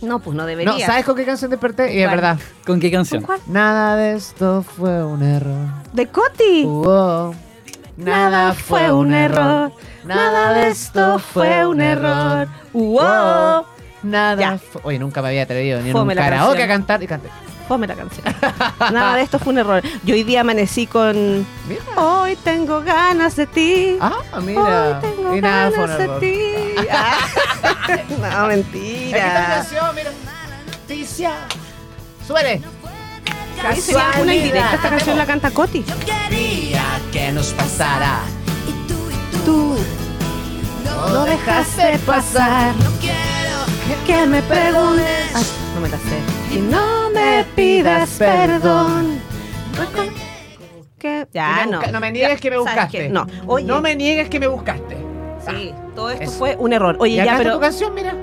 No, 0.00 0.18
pues 0.18 0.36
no 0.36 0.46
debería. 0.46 0.72
No, 0.72 0.78
¿sabes 0.80 1.04
con 1.04 1.14
qué 1.14 1.24
canción 1.24 1.50
desperté? 1.50 1.94
Y 1.94 2.02
es 2.02 2.10
verdad. 2.10 2.38
¿Con 2.66 2.80
qué 2.80 2.90
canción? 2.90 3.22
cuál? 3.22 3.38
Nada 3.46 3.94
de 3.96 4.14
esto 4.14 4.62
fue 4.62 5.04
un 5.04 5.22
error. 5.22 5.68
De 5.92 6.08
Coti. 6.08 6.64
Uó. 6.64 7.34
Nada 7.96 8.52
fue 8.52 8.90
un 8.90 9.14
error. 9.14 9.72
Nada 10.04 10.54
de 10.54 10.68
esto 10.70 11.20
fue 11.20 11.64
un 11.66 11.80
error. 11.80 12.48
Fu- 14.58 14.80
Oye, 14.82 14.98
nunca 14.98 15.22
me 15.22 15.28
había 15.28 15.42
atrevido 15.42 15.80
ni 15.80 15.90
en 15.90 15.96
un 15.96 16.08
la 16.08 16.14
karaoke 16.14 16.62
a 16.62 16.68
cantar 16.68 17.02
y 17.02 17.06
canté. 17.06 17.28
Fome 17.68 17.86
la 17.86 17.94
canción. 17.94 18.24
Nada 18.92 19.16
de 19.16 19.22
esto 19.22 19.38
fue 19.38 19.52
un 19.52 19.58
error. 19.58 19.82
Yo 20.04 20.14
hoy 20.14 20.24
día 20.24 20.40
amanecí 20.40 20.86
con. 20.86 21.46
Mira. 21.68 21.82
Hoy 21.96 22.36
tengo 22.36 22.80
ganas 22.82 23.36
de 23.36 23.46
ti. 23.46 23.96
Ah, 24.00 24.12
mira. 24.42 25.00
Hoy 25.00 25.10
tengo 25.16 25.36
Y 25.36 25.40
nada 25.40 25.70
fue 25.70 25.84
un 25.84 25.90
ganas 25.90 26.20
de 26.20 26.20
ti. 26.20 26.86
Ah. 26.90 27.18
no, 28.40 28.46
mentira. 28.48 29.46
canción, 29.56 29.94
mira. 29.94 30.10
Noticia. 30.66 31.32
Súbele. 32.26 32.60
Ahí 33.64 33.80
sería 33.80 34.10
una 34.20 34.34
indirecta. 34.34 34.74
Esta 34.74 34.90
canción 34.90 35.18
la 35.18 35.26
canta 35.26 35.50
Coti. 35.52 35.84
Quería 36.04 37.00
que 37.12 37.30
nos 37.32 37.52
pasara. 37.52 38.20
Tú 39.44 39.76
no 41.12 41.24
dejaste 41.24 41.98
pasar. 42.06 42.74
Que 44.06 44.26
me 44.26 44.42
preguntes. 44.42 45.34
Ay, 45.34 45.44
no 45.74 45.80
me 45.80 45.88
la 45.88 45.96
sé. 45.98 46.18
Y 46.56 46.58
no 46.60 47.10
me 47.10 47.44
pidas 47.54 48.10
perdón. 48.18 49.20
Que- 50.98 51.26
Ya 51.32 51.66
no. 51.66 51.80
no 51.82 52.00
me 52.00 52.10
niegues 52.12 52.40
que 52.40 52.50
me 52.50 52.56
¿Sabes 52.56 52.72
buscaste. 52.74 53.08
No. 53.10 53.26
Oye, 53.46 53.64
No 53.64 53.80
me 53.80 53.94
niegues 53.96 54.28
que 54.28 54.40
me 54.40 54.46
buscaste. 54.46 54.96
Sí, 55.48 55.74
todo 55.94 56.10
esto 56.10 56.22
Eso. 56.24 56.32
fue 56.38 56.56
un 56.58 56.72
error. 56.72 56.96
Oye, 57.00 57.14
y 57.14 57.16
ya, 57.16 57.22
acá 57.24 57.32
está 57.32 57.42
pero. 57.44 57.54
tu 57.56 57.60
canción, 57.60 57.94
mira. 57.94 58.14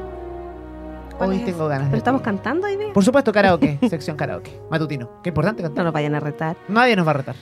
¿cuál 1.17 1.31
Hoy 1.31 1.37
es 1.39 1.45
tengo 1.45 1.67
ganas 1.67 1.87
¿Pero 1.87 1.91
de 1.91 1.97
estamos 1.97 2.21
cantando 2.21 2.65
día? 2.67 2.93
Por 2.93 3.03
supuesto, 3.03 3.31
karaoke. 3.33 3.77
sección 3.89 4.15
karaoke. 4.15 4.57
Matutino. 4.71 5.09
Qué 5.21 5.29
importante 5.29 5.61
No 5.61 5.67
cantar. 5.69 5.85
nos 5.85 5.93
vayan 5.93 6.15
a 6.15 6.19
retar. 6.21 6.55
Nadie 6.69 6.95
nos 6.95 7.05
va 7.05 7.11
a 7.11 7.15
retar. 7.15 7.35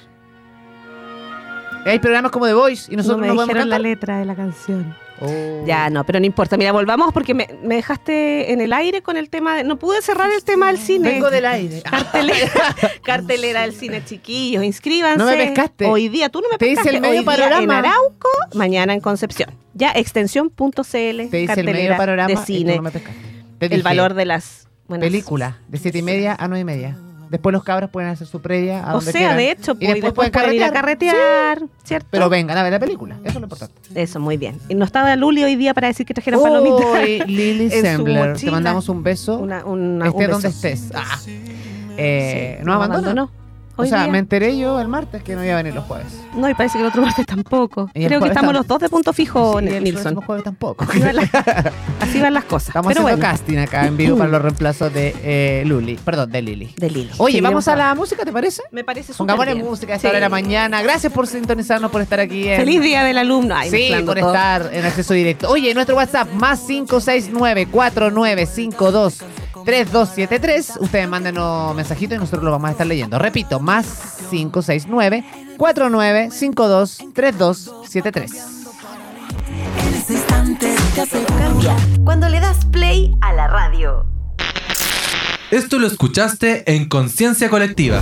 Hay 1.85 1.99
programas 1.99 2.31
como 2.31 2.47
The 2.47 2.53
Voice 2.53 2.91
y 2.91 2.95
nosotros 2.97 3.19
no 3.19 3.27
no, 3.27 3.33
me 3.33 3.35
podemos 3.35 3.47
dijeron 3.47 3.69
la 3.69 3.79
letra 3.79 4.17
de 4.17 4.25
la 4.25 4.35
canción. 4.35 4.95
Oh. 5.19 5.63
Ya, 5.65 5.89
no, 5.89 6.03
pero 6.05 6.19
no 6.19 6.25
importa. 6.25 6.57
Mira, 6.57 6.71
volvamos 6.71 7.11
porque 7.13 7.33
me, 7.33 7.47
me 7.63 7.75
dejaste 7.75 8.51
en 8.51 8.61
el 8.61 8.71
aire 8.73 9.01
con 9.01 9.17
el 9.17 9.29
tema 9.29 9.55
de... 9.55 9.63
No 9.63 9.77
pude 9.79 10.01
cerrar 10.01 10.29
el 10.31 10.43
tema 10.43 10.67
del 10.67 10.77
cine. 10.77 11.09
Vengo 11.11 11.29
del 11.31 11.45
aire. 11.45 11.81
Cartelera, 11.81 12.75
cartelera 13.03 13.61
del 13.61 13.73
cine, 13.73 14.03
chiquillos. 14.05 14.63
Inscríbanse. 14.63 15.17
No 15.17 15.25
me 15.25 15.35
pescaste. 15.37 15.85
Hoy 15.85 16.09
día, 16.09 16.29
tú 16.29 16.41
no 16.41 16.49
me 16.49 16.57
Te 16.57 16.65
hice 16.67 16.75
pescaste. 16.75 16.95
el 16.97 17.01
medio 17.01 17.19
Hoy 17.21 17.25
panorama. 17.25 17.63
en 17.63 17.71
Arauco, 17.71 18.29
mañana 18.53 18.93
en 18.93 19.01
Concepción. 19.01 19.49
Ya, 19.73 19.91
extensión.cl. 19.91 20.73
Te 20.81 21.41
hice 21.41 21.59
el 21.59 21.65
medio 21.65 21.97
panorama 21.97 22.27
de 22.27 22.33
y 22.33 22.35
tú 22.37 22.43
cine. 22.45 22.75
no 22.75 22.81
me 22.83 22.91
pescaste. 22.91 23.21
Te 23.59 23.65
el 23.65 23.71
dije, 23.71 23.81
valor 23.83 24.13
de 24.13 24.25
las 24.25 24.67
Buenas. 24.87 25.05
película, 25.05 25.57
de 25.67 25.77
siete 25.79 25.97
y 25.97 26.01
media 26.03 26.35
a 26.39 26.47
nueve 26.47 26.61
y 26.61 26.65
media. 26.65 26.95
Después 27.29 27.53
los 27.53 27.63
cabros 27.63 27.89
pueden 27.89 28.09
hacer 28.09 28.27
su 28.27 28.41
previa 28.41 28.83
a 28.83 28.91
O 28.91 28.95
donde 28.97 29.11
sea, 29.11 29.19
quieran. 29.19 29.37
de 29.37 29.51
hecho, 29.51 29.75
y 29.79 29.87
después, 29.87 30.13
pueden 30.13 30.31
pueden 30.31 30.53
ir 30.53 30.63
a 30.63 30.71
carretear. 30.71 31.61
¿cierto? 31.83 32.07
Pero 32.11 32.29
vengan 32.29 32.57
a 32.57 32.63
ver 32.63 32.71
la 32.73 32.79
película, 32.79 33.15
eso 33.23 33.27
es 33.29 33.33
lo 33.35 33.41
importante. 33.41 33.75
Eso, 33.95 34.19
muy 34.19 34.37
bien. 34.37 34.59
Y 34.69 34.75
no 34.75 34.85
estaba 34.85 35.15
Luli 35.15 35.43
hoy 35.43 35.55
día 35.55 35.73
para 35.73 35.87
decir 35.87 36.05
que 36.05 36.13
palomitas. 36.41 37.27
Lily 37.27 37.63
en 37.71 37.71
su 37.71 37.81
Sembler, 37.81 38.37
te 38.37 38.51
mandamos 38.51 38.89
un 38.89 39.03
beso. 39.03 39.37
Una, 39.37 39.65
una, 39.65 40.07
estés 40.07 40.25
un 40.27 40.31
donde 40.31 40.47
beso. 40.49 40.67
estés. 40.67 40.91
Ah. 40.95 41.19
Eh, 41.97 42.57
Sí, 42.59 42.65
¿Nos 42.65 42.75
nos 42.75 42.75
abandonó? 42.75 43.21
abandonó. 43.21 43.31
O 43.75 43.85
sea, 43.85 44.03
día. 44.03 44.11
me 44.11 44.17
enteré 44.19 44.57
yo 44.57 44.79
el 44.81 44.87
martes 44.87 45.21
que 45.23 45.35
no 45.35 45.43
iba 45.43 45.53
a 45.53 45.57
venir 45.57 45.73
los 45.75 45.83
jueves. 45.85 46.07
No, 46.37 46.47
y 46.47 46.53
parece 46.53 46.77
que 46.77 46.83
el 46.83 46.89
otro 46.89 47.01
martes 47.05 47.25
tampoco. 47.25 47.89
Creo 47.93 48.21
que 48.21 48.27
estamos 48.27 48.53
los 48.53 48.67
dos 48.67 48.79
de 48.79 48.89
punto 48.89 49.11
fijo, 49.11 49.59
sí, 49.59 49.67
el 49.67 49.83
Nilsson. 49.83 50.19
El 50.29 50.43
tampoco. 50.43 50.85
Así 51.99 52.19
van, 52.21 52.33
las, 52.33 52.45
cosas. 52.45 52.69
Estamos 52.69 52.93
Pero 52.93 53.01
haciendo 53.01 53.21
casting 53.21 53.57
acá 53.57 53.87
en 53.87 53.97
vivo 53.97 54.17
para 54.17 54.29
los 54.29 54.41
reemplazos 54.43 54.93
de 54.93 55.15
eh, 55.23 55.63
Luli. 55.65 55.95
Perdón, 55.95 56.31
de 56.31 56.41
Lili. 56.41 56.73
De 56.77 56.89
Lili. 56.89 57.09
Oye, 57.17 57.41
vamos 57.41 57.67
a 57.67 57.75
la 57.75 57.95
música, 57.95 58.23
¿te 58.23 58.31
parece? 58.31 58.61
Me 58.71 58.83
parece 58.83 59.13
súper 59.13 59.35
Pongámosle 59.35 59.63
música 59.63 59.93
a 59.93 59.95
esta 59.95 60.07
sí. 60.07 60.09
hora 60.09 60.17
de 60.17 60.21
la 60.21 60.29
mañana. 60.29 60.81
Gracias 60.81 61.11
por 61.11 61.27
sintonizarnos, 61.27 61.91
por 61.91 62.01
estar 62.01 62.19
aquí. 62.19 62.47
En... 62.47 62.59
Feliz 62.59 62.81
Día 62.81 63.03
del 63.03 63.17
Alumno. 63.17 63.55
Sí, 63.69 63.91
por 64.05 64.17
estar 64.17 64.69
en 64.71 64.85
acceso 64.85 65.13
directo. 65.13 65.49
Oye, 65.49 65.73
nuestro 65.73 65.95
WhatsApp, 65.95 66.31
más 66.33 66.61
569 66.61 67.67
4952 67.71 69.23
3273. 69.65 70.73
Ustedes 70.79 71.09
mándenos 71.09 71.75
mensajitos 71.75 72.15
y 72.15 72.19
nosotros 72.19 72.43
lo 72.43 72.51
vamos 72.51 72.69
a 72.69 72.71
estar 72.71 72.87
leyendo. 72.87 73.19
Repito, 73.19 73.59
más 73.59 74.17
569 74.29 75.46
49523273. 75.57 78.31
Cuando 82.03 82.29
le 82.29 82.39
das 82.39 82.65
play 82.65 83.15
a 83.21 83.33
la 83.33 83.47
radio. 83.47 84.05
Esto 85.51 85.79
lo 85.79 85.87
escuchaste 85.87 86.73
en 86.73 86.89
Conciencia 86.89 87.49
Colectiva. 87.49 88.01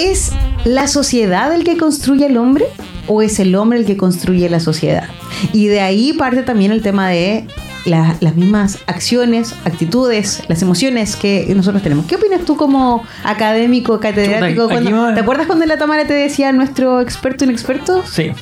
¿Es 0.00 0.32
la 0.64 0.88
sociedad 0.88 1.54
el 1.54 1.64
que 1.64 1.76
construye 1.76 2.26
el 2.26 2.36
hombre 2.36 2.66
o 3.06 3.22
es 3.22 3.38
el 3.38 3.54
hombre 3.54 3.78
el 3.78 3.86
que 3.86 3.96
construye 3.96 4.48
la 4.48 4.60
sociedad? 4.60 5.08
Y 5.52 5.66
de 5.66 5.80
ahí 5.80 6.12
parte 6.12 6.42
también 6.42 6.72
el 6.72 6.82
tema 6.82 7.08
de 7.08 7.46
la- 7.84 8.16
las 8.20 8.34
mismas 8.36 8.78
acciones, 8.86 9.54
actitudes, 9.64 10.42
las 10.48 10.62
emociones 10.62 11.16
que 11.16 11.52
nosotros 11.54 11.82
tenemos. 11.82 12.06
¿Qué 12.06 12.16
opinas 12.16 12.40
tú 12.44 12.56
como 12.56 13.04
académico, 13.24 14.00
catedrático? 14.00 14.62
Chuta, 14.68 14.72
cuando- 14.80 15.14
¿Te 15.14 15.20
acuerdas 15.20 15.46
cuando 15.46 15.64
en 15.64 15.68
la 15.68 15.78
Tamara 15.78 16.06
te 16.06 16.14
decía 16.14 16.52
nuestro 16.52 17.00
experto 17.00 17.44
inexperto? 17.44 18.02
Sí. 18.06 18.32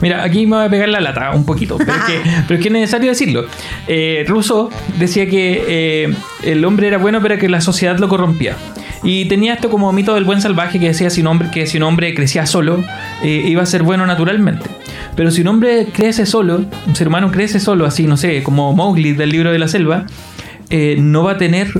Mira, 0.00 0.22
aquí 0.22 0.46
me 0.46 0.56
voy 0.56 0.66
a 0.66 0.70
pegar 0.70 0.88
la 0.88 1.00
lata 1.00 1.32
un 1.34 1.44
poquito, 1.44 1.76
pero 1.76 1.92
es 1.92 1.98
que, 2.04 2.20
pero 2.46 2.54
es, 2.58 2.62
que 2.62 2.68
es 2.68 2.72
necesario 2.72 3.08
decirlo. 3.10 3.46
Eh, 3.88 4.24
Rousseau 4.28 4.70
decía 4.98 5.28
que 5.28 5.64
eh, 5.66 6.14
el 6.44 6.64
hombre 6.64 6.86
era 6.86 6.98
bueno, 6.98 7.20
pero 7.20 7.36
que 7.38 7.48
la 7.48 7.60
sociedad 7.60 7.98
lo 7.98 8.08
corrompía. 8.08 8.56
Y 9.02 9.26
tenía 9.26 9.54
esto 9.54 9.70
como 9.70 9.92
mito 9.92 10.14
del 10.14 10.24
buen 10.24 10.40
salvaje 10.40 10.80
que 10.80 10.86
decía 10.88 11.08
si 11.10 11.20
un 11.20 11.28
hombre, 11.28 11.50
que 11.52 11.66
si 11.66 11.76
un 11.76 11.84
hombre 11.84 12.14
crecía 12.14 12.46
solo, 12.46 12.82
eh, 13.22 13.42
iba 13.46 13.62
a 13.62 13.66
ser 13.66 13.82
bueno 13.84 14.06
naturalmente. 14.06 14.68
Pero 15.18 15.32
si 15.32 15.40
un 15.40 15.48
hombre 15.48 15.88
crece 15.92 16.26
solo, 16.26 16.64
un 16.86 16.94
ser 16.94 17.08
humano 17.08 17.32
crece 17.32 17.58
solo, 17.58 17.86
así, 17.86 18.06
no 18.06 18.16
sé, 18.16 18.44
como 18.44 18.72
Mowgli 18.72 19.14
del 19.14 19.30
libro 19.30 19.50
de 19.50 19.58
la 19.58 19.66
selva, 19.66 20.06
eh, 20.70 20.96
no 21.00 21.24
va 21.24 21.32
a 21.32 21.38
tener 21.38 21.72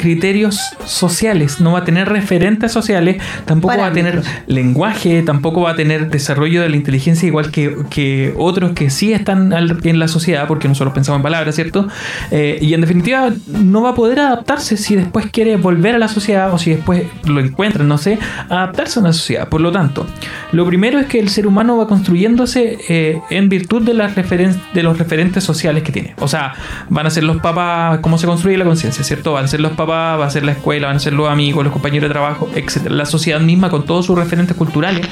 criterios 0.00 0.58
sociales, 0.86 1.60
no 1.60 1.72
va 1.72 1.80
a 1.80 1.84
tener 1.84 2.08
referentes 2.08 2.72
sociales, 2.72 3.22
tampoco 3.44 3.76
va 3.76 3.86
a 3.86 3.92
tener 3.92 4.22
lenguaje, 4.46 5.22
tampoco 5.22 5.60
va 5.60 5.72
a 5.72 5.74
tener 5.76 6.10
desarrollo 6.10 6.62
de 6.62 6.70
la 6.70 6.76
inteligencia 6.76 7.26
igual 7.26 7.50
que, 7.50 7.76
que 7.90 8.32
otros 8.38 8.72
que 8.72 8.88
sí 8.90 9.12
están 9.12 9.52
al- 9.52 9.78
en 9.84 9.98
la 9.98 10.08
sociedad, 10.08 10.46
porque 10.48 10.68
nosotros 10.68 10.94
pensamos 10.94 11.18
en 11.18 11.22
palabras, 11.22 11.54
¿cierto? 11.54 11.86
Eh, 12.30 12.58
y 12.60 12.72
en 12.74 12.80
definitiva 12.80 13.30
no 13.46 13.82
va 13.82 13.90
a 13.90 13.94
poder 13.94 14.20
adaptarse 14.20 14.76
si 14.76 14.96
después 14.96 15.26
quiere 15.30 15.56
volver 15.56 15.94
a 15.94 15.98
la 15.98 16.08
sociedad 16.08 16.52
o 16.52 16.58
si 16.58 16.70
después 16.70 17.02
lo 17.24 17.40
encuentra, 17.40 17.84
no 17.84 17.98
sé, 17.98 18.18
adaptarse 18.48 18.98
a 18.98 19.02
una 19.02 19.12
sociedad. 19.12 19.48
Por 19.48 19.60
lo 19.60 19.70
tanto, 19.70 20.06
lo 20.52 20.64
primero 20.66 20.98
es 20.98 21.06
que 21.06 21.18
el 21.20 21.28
ser 21.28 21.46
humano 21.46 21.76
va 21.76 21.86
construyéndose 21.86 22.78
eh, 22.88 23.20
en 23.30 23.48
virtud 23.48 23.82
de, 23.82 23.94
las 23.94 24.16
referen- 24.16 24.58
de 24.72 24.82
los 24.82 24.98
referentes 24.98 25.44
sociales 25.44 25.82
que 25.82 25.92
tiene. 25.92 26.14
O 26.18 26.28
sea, 26.28 26.54
van 26.88 27.06
a 27.06 27.10
ser 27.10 27.24
los 27.24 27.36
papás, 27.40 27.98
cómo 28.00 28.16
se 28.18 28.26
construye 28.26 28.56
la 28.56 28.64
conciencia, 28.64 29.04
¿cierto? 29.04 29.32
Van 29.32 29.44
a 29.44 29.48
ser 29.48 29.60
los 29.60 29.72
va 29.90 30.24
a 30.24 30.30
ser 30.30 30.44
la 30.44 30.52
escuela, 30.52 30.88
van 30.88 30.96
a 30.96 31.00
ser 31.00 31.12
los 31.12 31.28
amigos, 31.28 31.64
los 31.64 31.72
compañeros 31.72 32.08
de 32.08 32.12
trabajo, 32.12 32.50
etc. 32.54 32.86
La 32.88 33.06
sociedad 33.06 33.40
misma 33.40 33.70
con 33.70 33.84
todos 33.84 34.06
sus 34.06 34.18
referentes 34.18 34.56
culturales. 34.56 35.06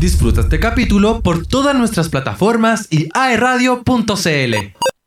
Disfruta 0.00 0.42
este 0.42 0.60
capítulo 0.60 1.20
por 1.22 1.46
todas 1.46 1.76
nuestras 1.76 2.08
plataformas 2.08 2.86
y 2.90 3.08
aeradio.cl. 3.14 4.97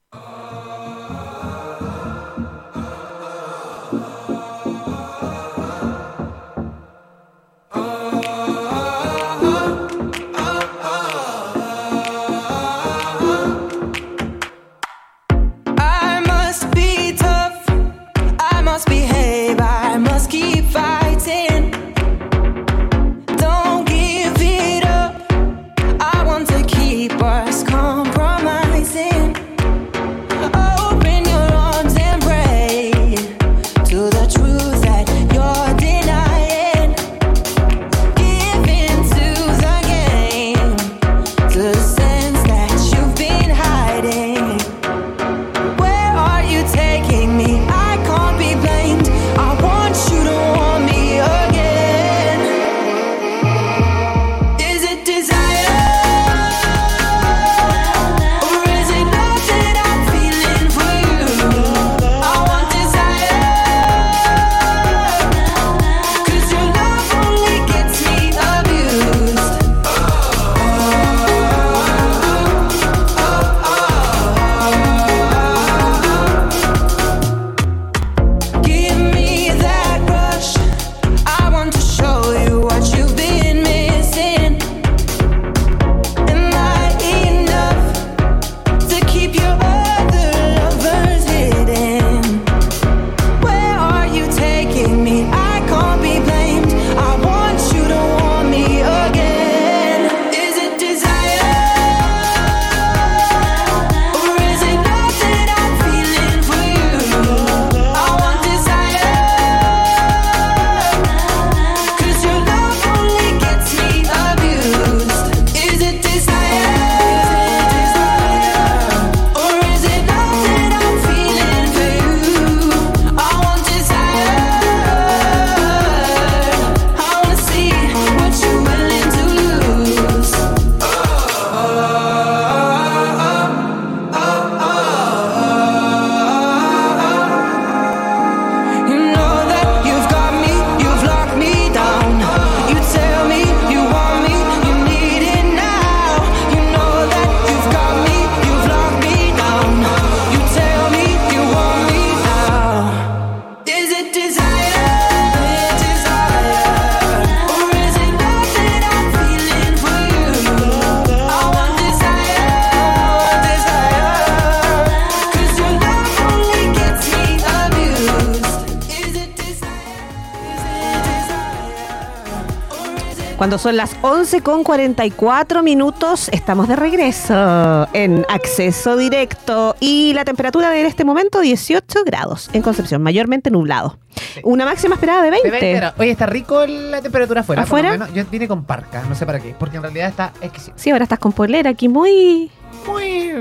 Cuando 173.42 173.58
son 173.58 173.76
las 173.76 173.96
11 174.04 174.42
con 174.42 174.64
44 174.64 175.64
minutos, 175.64 176.30
estamos 176.32 176.68
de 176.68 176.76
regreso 176.76 177.88
en 177.92 178.24
acceso 178.30 178.98
directo 178.98 179.76
y 179.80 180.14
la 180.14 180.24
temperatura 180.26 180.70
de 180.70 180.86
este 180.86 181.04
momento 181.06 181.40
18 181.40 182.04
grados 182.06 182.52
en 182.54 182.62
Concepción, 182.62 183.02
mayormente 183.02 183.50
nublado. 183.50 183.98
Una 184.44 184.64
máxima 184.66 184.94
esperada 184.94 185.24
de 185.24 185.32
20. 185.32 185.48
De 185.48 185.52
20 185.54 185.74
grados. 185.74 186.00
Oye, 186.00 186.12
está 186.12 186.28
rico 186.28 186.68
la 186.68 187.02
temperatura 187.02 187.42
afuera. 187.42 187.64
por 187.64 187.70
lo 187.72 187.78
¿Afuera? 187.88 187.92
menos. 187.98 188.14
Yo 188.14 188.24
vine 188.30 188.48
con 188.48 188.64
parca, 188.64 189.02
no 189.10 189.16
sé 189.16 189.26
para 189.26 189.40
qué, 189.40 189.56
porque 189.58 189.78
en 189.78 189.82
realidad 189.82 190.10
está 190.10 190.34
exquisito. 190.42 190.74
Sí, 190.76 190.92
ahora 190.92 191.06
estás 191.06 191.18
con 191.18 191.32
polera 191.32 191.72
aquí 191.72 191.90
muy 191.90 192.52
Muy, 192.88 193.32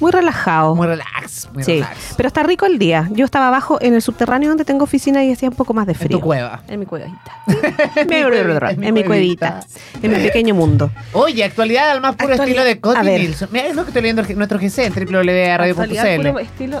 muy 0.00 0.10
relajado. 0.12 0.74
muy 0.74 0.86
relax, 0.86 1.48
muy 1.52 1.64
sí, 1.64 1.74
relax. 1.74 2.14
pero 2.16 2.26
está 2.28 2.42
rico 2.42 2.64
el 2.66 2.78
día. 2.78 3.08
Yo 3.12 3.24
estaba 3.24 3.48
abajo 3.48 3.78
en 3.80 3.94
el 3.94 4.02
subterráneo 4.02 4.48
donde 4.50 4.64
tengo 4.64 4.84
oficina 4.84 5.24
y 5.24 5.32
hacía 5.32 5.48
un 5.48 5.56
poco 5.56 5.74
más 5.74 5.86
de 5.86 5.92
En 5.92 5.98
frío. 5.98 6.18
tu 6.18 6.20
cueva. 6.24 6.62
En 6.68 6.80
mi 6.80 6.86
cuevita. 6.86 7.18
En 7.96 8.08
mi 8.08 8.22
cuevita, 8.22 8.70
en 8.70 8.94
mi 8.94 9.04
cuevita. 9.04 9.60
En 10.02 10.10
mi 10.12 10.18
pequeño 10.18 10.54
mundo. 10.54 10.90
Oye, 11.12 11.44
actualidad 11.44 11.90
al 11.90 12.00
más 12.00 12.14
puro 12.16 12.32
Actualidad- 12.32 12.66
estilo 12.68 12.92
de 12.94 13.02
ver. 13.02 13.20
Nilsson. 13.20 13.48
Mira, 13.52 13.66
es 13.66 13.74
lo 13.74 13.82
que 13.84 13.90
estoy 13.90 14.02
leyendo 14.02 14.22
en 14.22 14.36
nuestro 14.38 14.58
GC, 14.58 14.86
en 14.86 14.92
www.radio.cl. 14.94 16.76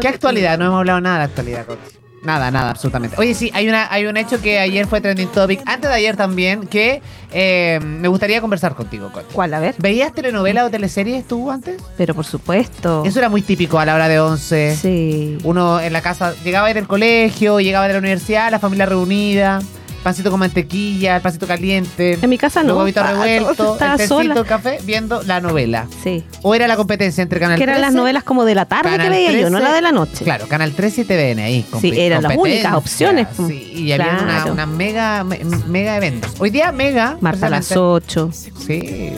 ¿Qué 0.00 0.08
actualidad? 0.08 0.58
No 0.58 0.66
hemos 0.66 0.78
hablado 0.78 1.00
nada 1.00 1.18
de 1.18 1.24
actualidad, 1.24 1.66
Coti. 1.66 1.99
Nada, 2.22 2.50
nada, 2.50 2.70
absolutamente. 2.70 3.16
Oye, 3.18 3.34
sí, 3.34 3.50
hay, 3.54 3.68
una, 3.68 3.90
hay 3.90 4.04
un 4.06 4.16
hecho 4.16 4.42
que 4.42 4.58
ayer 4.58 4.86
fue 4.86 5.00
trending 5.00 5.28
topic, 5.28 5.62
antes 5.64 5.88
de 5.88 5.96
ayer 5.96 6.16
también, 6.16 6.66
que 6.66 7.00
eh, 7.32 7.80
me 7.82 8.08
gustaría 8.08 8.40
conversar 8.40 8.74
contigo, 8.74 9.10
Coti. 9.10 9.32
¿Cuál? 9.32 9.54
A 9.54 9.60
ver. 9.60 9.74
¿Veías 9.78 10.12
telenovelas 10.12 10.66
o 10.66 10.70
teleseries 10.70 11.26
tú 11.26 11.50
antes? 11.50 11.82
Pero 11.96 12.14
por 12.14 12.26
supuesto. 12.26 13.04
Eso 13.06 13.18
era 13.18 13.28
muy 13.28 13.40
típico 13.42 13.78
a 13.78 13.86
la 13.86 13.94
hora 13.94 14.08
de 14.08 14.20
11. 14.20 14.76
Sí. 14.76 15.38
Uno 15.44 15.80
en 15.80 15.92
la 15.92 16.02
casa 16.02 16.34
llegaba 16.44 16.72
del 16.72 16.86
colegio, 16.86 17.60
llegaba 17.60 17.86
de 17.86 17.94
la 17.94 17.98
universidad, 18.00 18.50
la 18.50 18.58
familia 18.58 18.86
reunida, 18.86 19.60
pancito 20.02 20.30
con 20.30 20.40
mantequilla, 20.40 21.16
el 21.16 21.22
pancito 21.22 21.46
caliente. 21.46 22.18
En 22.20 22.30
mi 22.30 22.38
casa 22.38 22.60
no. 22.62 22.68
Luego 22.68 22.80
huevito 22.80 23.02
revuelto, 23.02 23.78
el 23.80 23.96
tecito, 23.96 24.20
el 24.20 24.46
café, 24.46 24.78
viendo 24.84 25.22
la 25.22 25.40
novela. 25.40 25.86
Sí. 26.02 26.24
O 26.42 26.54
era 26.54 26.66
la 26.68 26.76
competencia 26.76 27.22
entre 27.22 27.38
Canal 27.40 27.56
Que 27.58 27.62
eran 27.64 27.76
13, 27.76 27.86
las 27.86 27.94
novelas 27.94 28.24
como 28.24 28.44
de 28.44 28.54
la 28.54 28.64
tarde 28.66 28.98
que 28.98 29.08
veía 29.08 29.32
yo, 29.32 29.50
no 29.50 29.58
13, 29.58 29.62
la 29.70 29.74
de 29.74 29.82
la 29.82 29.92
noche. 29.92 30.24
Claro, 30.24 30.48
Canal 30.48 30.72
13 30.72 31.00
y 31.02 31.04
TVN 31.04 31.38
ahí. 31.40 31.66
Sí, 31.80 31.92
eran 31.94 32.22
las 32.22 32.36
únicas 32.36 32.74
opciones. 32.74 33.28
Sí, 33.46 33.72
y 33.74 33.92
había 33.92 34.10
una, 34.12 34.18
Claro. 34.24 34.52
una 34.52 34.66
mega, 34.66 35.24
me- 35.24 35.40
mega 35.66 35.96
eventos. 35.96 36.32
Hoy 36.38 36.50
día 36.50 36.72
mega. 36.72 37.16
Marta 37.20 37.46
a 37.46 37.50
las 37.50 37.66
precisamente, 37.66 37.78
8. 38.18 38.30
Sí. 38.66 39.12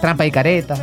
Trampa 0.00 0.26
y 0.26 0.30
careta. 0.30 0.74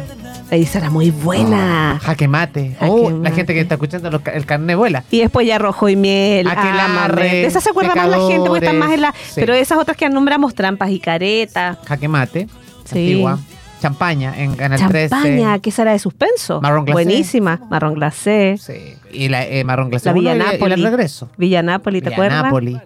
Esa 0.52 0.80
era 0.80 0.90
muy 0.90 1.12
buena. 1.12 2.00
Jaque 2.02 2.28
mate. 2.28 2.76
Jaque 2.80 2.92
Oh, 2.92 3.10
la 3.12 3.16
mate. 3.18 3.36
gente 3.36 3.54
que 3.54 3.60
está 3.62 3.76
escuchando 3.76 4.10
los 4.10 4.22
el 4.34 4.46
carne 4.46 4.74
vuela. 4.76 5.04
Y 5.12 5.20
después 5.20 5.46
ya 5.46 5.58
rojo 5.60 5.90
y 5.90 5.96
miel. 5.96 6.48
Aquelarre, 6.48 6.82
ámame. 6.82 7.22
De 7.22 7.46
esas 7.46 7.64
se 7.64 7.70
acuerda 7.70 7.94
más 7.96 8.10
la 8.10 8.18
gente 8.28 8.48
porque 8.50 8.66
están 8.66 8.80
más 8.80 8.92
en 8.92 9.02
la. 9.02 9.12
Pecadores, 9.12 9.34
Pero 9.36 9.54
sí. 9.54 9.60
esas 9.60 9.78
otras 9.78 9.96
que 9.96 10.10
nombramos 10.10 10.56
trampas 10.56 10.90
y 10.90 11.00
caretas. 11.00 11.78
Jaque 11.88 12.08
mate. 12.08 12.48
Sí. 12.86 13.00
Antigua. 13.12 13.40
Champaña 13.82 14.34
en 14.38 14.56
Canal 14.56 14.78
Champaña, 14.78 15.10
13. 15.54 15.62
que 15.62 15.70
esa 15.70 15.84
era 15.84 15.92
de 15.94 16.00
suspenso. 16.00 16.60
Marrón 16.62 16.84
glacé. 16.84 16.94
Buenísima. 16.94 17.62
Marrón 17.70 17.94
glacé. 17.94 18.58
Sí. 18.60 18.74
Y 19.14 19.30
la 19.30 19.46
eh, 19.46 19.64
Marrón 19.64 19.90
Glacé 19.90 20.10
La 20.10 20.14
Villa 20.14 20.32
y 20.32 20.34
el 20.34 20.40
Nápoli. 20.40 20.76
regreso. 20.84 21.30
Villa 21.38 21.62
Nápoli, 21.64 22.02
¿te 22.02 22.10
acuerdas? 22.12 22.44
Nápoli. 22.44 22.78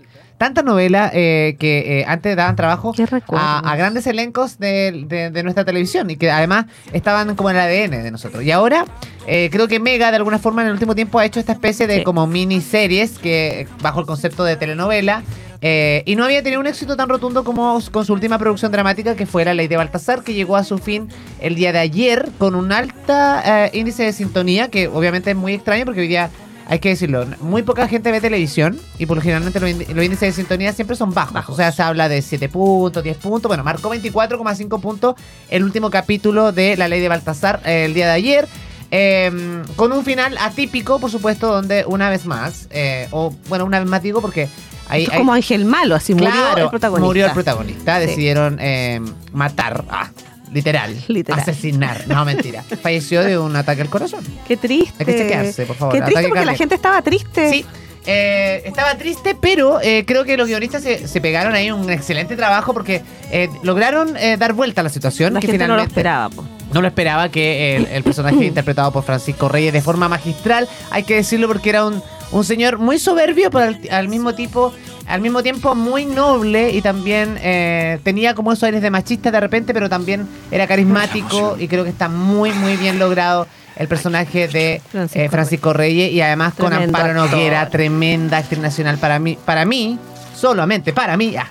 Tantas 0.43 0.65
novelas 0.65 1.11
eh, 1.13 1.55
que 1.57 2.01
eh, 2.01 2.05
antes 2.05 2.35
daban 2.35 2.57
trabajo 2.57 2.91
a, 3.37 3.59
a 3.59 3.75
grandes 3.77 4.05
elencos 4.07 4.59
de, 4.59 5.05
de- 5.07 5.29
de 5.31 5.41
nuestra 5.43 5.63
televisión 5.63 6.09
y 6.09 6.17
que 6.17 6.29
además 6.29 6.65
estaban 6.91 7.33
como 7.37 7.49
en 7.49 7.55
el 7.55 7.61
ADN 7.61 8.03
de 8.03 8.11
nosotros. 8.11 8.43
Y 8.43 8.51
ahora 8.51 8.83
eh, 9.25 9.47
creo 9.53 9.69
que 9.69 9.79
Mega 9.79 10.11
de 10.11 10.17
alguna 10.17 10.39
forma 10.39 10.61
en 10.61 10.67
el 10.67 10.73
último 10.73 10.95
tiempo 10.95 11.17
ha 11.17 11.25
hecho 11.25 11.39
esta 11.39 11.53
especie 11.53 11.87
de 11.87 12.03
como 12.03 12.27
miniseries 12.27 13.19
que 13.19 13.69
bajo 13.81 14.01
el 14.01 14.05
concepto 14.05 14.43
de 14.43 14.57
telenovela 14.57 15.23
eh, 15.61 16.03
y 16.05 16.17
no 16.17 16.25
había 16.25 16.43
tenido 16.43 16.59
un 16.59 16.67
éxito 16.67 16.97
tan 16.97 17.07
rotundo 17.07 17.45
como 17.45 17.79
con 17.93 18.05
su 18.05 18.11
última 18.11 18.37
producción 18.37 18.69
dramática 18.73 19.15
que 19.15 19.25
fue 19.25 19.45
La 19.45 19.53
Ley 19.53 19.69
de 19.69 19.77
Baltasar 19.77 20.23
que 20.25 20.33
llegó 20.33 20.57
a 20.57 20.65
su 20.65 20.77
fin 20.77 21.07
el 21.39 21.55
día 21.55 21.71
de 21.71 21.79
ayer 21.79 22.27
con 22.37 22.53
un 22.55 22.73
alta 22.73 23.67
eh, 23.67 23.69
índice 23.73 24.03
de 24.03 24.11
sintonía 24.11 24.67
que 24.67 24.89
obviamente 24.89 25.31
es 25.31 25.37
muy 25.37 25.53
extraño 25.53 25.85
porque 25.85 26.01
hoy 26.01 26.09
día 26.09 26.29
hay 26.67 26.79
que 26.79 26.89
decirlo, 26.89 27.25
muy 27.41 27.63
poca 27.63 27.87
gente 27.87 28.11
ve 28.11 28.21
televisión 28.21 28.79
y 28.97 29.05
por 29.05 29.17
lo 29.17 29.21
generalmente 29.21 29.59
los, 29.59 29.69
índices 29.69 30.19
de 30.19 30.31
sintonía 30.31 30.73
siempre 30.73 30.95
son 30.95 31.13
bajos. 31.13 31.49
O 31.49 31.55
sea, 31.55 31.71
se 31.71 31.83
habla 31.83 32.09
de 32.09 32.21
7 32.21 32.49
puntos, 32.49 33.03
10 33.03 33.17
puntos. 33.17 33.49
Bueno, 33.49 33.63
marcó 33.63 33.93
24,5 33.93 34.81
puntos 34.81 35.15
el 35.49 35.63
último 35.63 35.89
capítulo 35.89 36.51
de 36.51 36.77
La 36.77 36.87
Ley 36.87 37.01
de 37.01 37.09
Baltasar 37.09 37.61
eh, 37.65 37.85
el 37.85 37.93
día 37.93 38.07
de 38.07 38.13
ayer. 38.13 38.47
eh, 38.91 39.63
con 39.75 39.91
un 39.91 40.05
final 40.05 40.37
atípico, 40.39 40.99
por 40.99 41.09
supuesto, 41.09 41.47
donde 41.47 41.83
una 41.85 42.09
vez 42.09 42.25
más, 42.25 42.67
eh, 42.71 43.07
o 43.11 43.33
bueno, 43.49 43.65
una 43.65 43.79
vez 43.79 43.89
más 43.89 44.03
digo 44.03 44.21
porque 44.21 44.47
hay, 44.87 45.03
es 45.03 45.09
como 45.09 45.33
Ángel 45.33 45.65
Malo, 45.65 45.95
así 45.95 46.13
murió 46.13 46.29
Claro, 46.29 46.63
el 46.63 46.69
protagonista. 46.69 47.05
Murió 47.07 47.25
el 47.25 47.31
protagonista. 47.31 47.99
Sí. 47.99 48.07
Decidieron 48.07 48.57
eh, 48.59 49.01
matar. 49.31 49.85
Ah, 49.89 50.09
literal. 50.53 50.95
Literal. 51.07 51.39
Asesinar. 51.39 52.07
No, 52.07 52.23
mentira. 52.25 52.63
Falleció 52.81 53.23
de 53.23 53.37
un 53.37 53.55
ataque 53.55 53.81
al 53.81 53.89
corazón. 53.89 54.23
Qué 54.47 54.57
triste. 54.57 54.93
Hay 54.99 55.05
que 55.05 55.17
chequearse, 55.17 55.65
por 55.65 55.75
favor. 55.75 55.93
Qué 55.95 56.01
triste 56.01 56.19
Ataque 56.19 56.29
porque 56.29 56.45
la 56.45 56.55
gente 56.55 56.75
estaba 56.75 57.01
triste. 57.01 57.49
Sí. 57.49 57.65
eh, 58.05 58.61
estaba 58.65 58.95
triste, 58.95 59.35
pero 59.39 59.79
eh, 59.81 60.03
creo 60.05 60.23
que 60.25 60.35
los 60.37 60.47
guionistas 60.47 60.83
se, 60.83 61.07
se 61.07 61.21
pegaron 61.21 61.53
ahí 61.53 61.71
un 61.71 61.89
excelente 61.89 62.35
trabajo 62.35 62.73
porque 62.73 63.01
eh, 63.31 63.49
lograron 63.63 64.15
eh, 64.17 64.35
dar 64.37 64.53
vuelta 64.53 64.81
a 64.81 64.83
la 64.83 64.89
situación. 64.89 65.33
La 65.33 65.39
que 65.39 65.47
gente 65.47 65.67
no 65.67 65.75
lo 65.75 65.83
finalmente- 65.83 65.91
esperaba. 65.99 66.29
po. 66.29 66.45
no 66.73 66.81
lo 66.81 66.87
esperaba 66.87 67.29
que 67.29 67.75
el, 67.77 67.85
el 67.87 68.03
personaje 68.03 68.43
interpretado 68.45 68.91
por 68.91 69.03
Francisco 69.03 69.47
Reyes 69.49 69.71
de 69.73 69.81
forma 69.81 70.07
magistral, 70.09 70.67
hay 70.91 71.03
que 71.03 71.15
decirlo 71.15 71.47
porque 71.47 71.69
era 71.69 71.85
un, 71.85 72.01
un 72.31 72.43
señor 72.43 72.77
muy 72.77 72.99
soberbio, 72.99 73.49
pero 73.51 73.65
al, 73.65 73.79
al 73.89 74.07
mismo 74.09 74.33
tipo, 74.35 74.73
al 75.07 75.21
mismo 75.21 75.43
tiempo 75.43 75.75
muy 75.75 76.05
noble 76.05 76.71
y 76.71 76.81
también 76.81 77.37
eh, 77.41 77.99
tenía 78.03 78.33
como 78.33 78.51
esos 78.53 78.63
aires 78.63 78.81
de 78.81 78.89
machista 78.89 79.31
de 79.31 79.39
repente, 79.39 79.73
pero 79.73 79.89
también 79.89 80.27
era 80.51 80.67
carismático 80.67 81.55
y 81.59 81.67
creo 81.67 81.83
que 81.83 81.89
está 81.89 82.09
muy 82.09 82.51
muy 82.51 82.77
bien 82.77 82.99
logrado 82.99 83.47
el 83.75 83.87
personaje 83.87 84.47
de 84.47 84.81
Francisco 84.91 85.19
eh, 85.19 85.29
Francisco 85.29 85.73
Reyes 85.73 86.11
y 86.11 86.21
además 86.21 86.53
con 86.53 86.73
Amparo 86.73 87.21
actor. 87.21 87.37
Noguera, 87.37 87.69
tremenda 87.69 88.37
actriz 88.37 88.59
nacional 88.59 88.97
para 88.97 89.19
mí, 89.19 89.37
para 89.45 89.65
mí, 89.65 89.97
solamente 90.35 90.93
para 90.93 91.17
mí. 91.17 91.35
ah, 91.37 91.47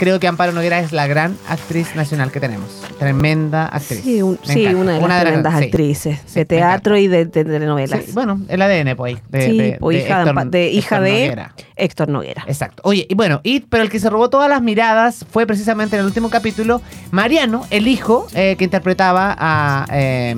Creo 0.00 0.18
que 0.18 0.26
Amparo 0.26 0.52
Noguera 0.52 0.80
es 0.80 0.92
la 0.92 1.06
gran 1.06 1.36
actriz 1.46 1.94
nacional 1.94 2.32
que 2.32 2.40
tenemos. 2.40 2.70
Tremenda 2.98 3.66
actriz. 3.66 4.00
Sí, 4.02 4.22
un- 4.22 4.38
sí, 4.42 4.64
una 4.64 4.92
de 4.92 4.98
las 4.98 5.04
Una 5.04 5.20
tremendas 5.20 5.54
actrices 5.54 6.18
Sí, 6.24 6.34
de 6.40 6.44
teatro 6.46 6.96
y 6.96 7.06
de, 7.06 7.26
de 7.26 7.44
telenovelas. 7.44 8.06
Sí, 8.06 8.12
bueno, 8.14 8.40
el 8.48 8.62
ADN, 8.62 8.96
pues. 8.96 9.18
De, 9.28 9.42
Sí, 9.50 9.58
de- 9.58 9.76
pues, 9.78 9.98
hija, 10.02 10.24
de, 10.24 10.30
Héctor- 10.30 10.56
hija 10.56 10.96
Héctor 10.96 11.00
Noguera. 11.00 11.54
Héctor 11.76 12.08
Noguera. 12.08 12.44
Exacto. 12.46 12.80
Oye, 12.86 13.06
y 13.10 13.14
bueno, 13.14 13.42
y, 13.42 13.60
pero 13.60 13.82
el 13.82 13.90
que 13.90 14.00
se 14.00 14.08
robó 14.08 14.30
todas 14.30 14.48
las 14.48 14.62
miradas 14.62 15.26
fue 15.30 15.46
precisamente 15.46 15.96
en 15.96 16.00
el 16.00 16.06
último 16.06 16.30
capítulo 16.30 16.80
Mariano, 17.10 17.66
el 17.68 17.86
hijo 17.86 18.26
eh, 18.34 18.56
que 18.58 18.64
interpretaba 18.64 19.36
a 19.38 19.84
eh, 19.92 20.34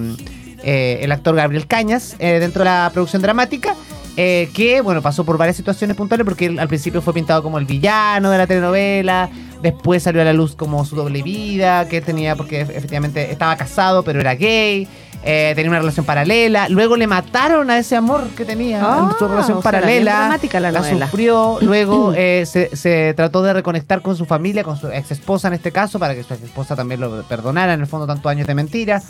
eh, 0.64 0.98
el 1.02 1.12
actor 1.12 1.36
Gabriel 1.36 1.68
Cañas 1.68 2.16
eh, 2.18 2.40
dentro 2.40 2.60
de 2.64 2.70
la 2.70 2.90
producción 2.92 3.22
dramática. 3.22 3.76
eh, 4.18 4.50
que 4.54 4.82
bueno 4.82 5.00
pasó 5.00 5.24
por 5.24 5.38
varias 5.38 5.56
situaciones 5.56 5.96
puntuales 5.96 6.24
porque 6.26 6.44
él 6.44 6.58
al 6.58 6.68
principio 6.68 7.00
fue 7.00 7.14
pintado 7.14 7.42
como 7.42 7.56
el 7.58 7.64
villano 7.64 8.30
de 8.30 8.36
la 8.36 8.46
telenovela 8.46 9.30
después 9.62 10.02
salió 10.02 10.20
a 10.22 10.24
la 10.24 10.32
luz 10.32 10.54
como 10.56 10.84
su 10.84 10.96
doble 10.96 11.22
vida 11.22 11.88
que 11.88 12.00
tenía 12.00 12.36
porque 12.36 12.60
efectivamente 12.62 13.30
estaba 13.30 13.56
casado 13.56 14.02
pero 14.02 14.20
era 14.20 14.34
gay 14.34 14.88
eh, 15.24 15.52
tenía 15.54 15.70
una 15.70 15.78
relación 15.78 16.04
paralela 16.04 16.68
luego 16.68 16.96
le 16.96 17.06
mataron 17.06 17.70
a 17.70 17.78
ese 17.78 17.94
amor 17.96 18.26
que 18.36 18.44
tenía 18.44 18.80
Ah, 18.82 19.14
su 19.18 19.28
relación 19.28 19.58
o 19.58 19.62
sea, 19.62 19.70
paralela 19.70 20.18
dramática 20.18 20.58
la 20.58 20.72
novela. 20.72 21.06
sufrió, 21.06 21.58
luego 21.60 22.12
eh, 22.16 22.44
se, 22.46 22.74
se 22.74 23.14
trató 23.14 23.42
de 23.42 23.52
reconectar 23.52 24.02
con 24.02 24.16
su 24.16 24.24
familia, 24.26 24.64
con 24.64 24.76
su 24.76 24.88
ex 24.88 25.12
esposa 25.12 25.46
en 25.48 25.54
este 25.54 25.70
caso, 25.70 25.98
para 26.00 26.14
que 26.14 26.24
su 26.24 26.34
ex 26.34 26.42
esposa 26.42 26.74
también 26.74 27.00
lo 27.00 27.22
perdonara, 27.22 27.74
en 27.74 27.80
el 27.80 27.86
fondo 27.86 28.06
tantos 28.06 28.28
años 28.30 28.46
de 28.48 28.54
mentira. 28.54 29.00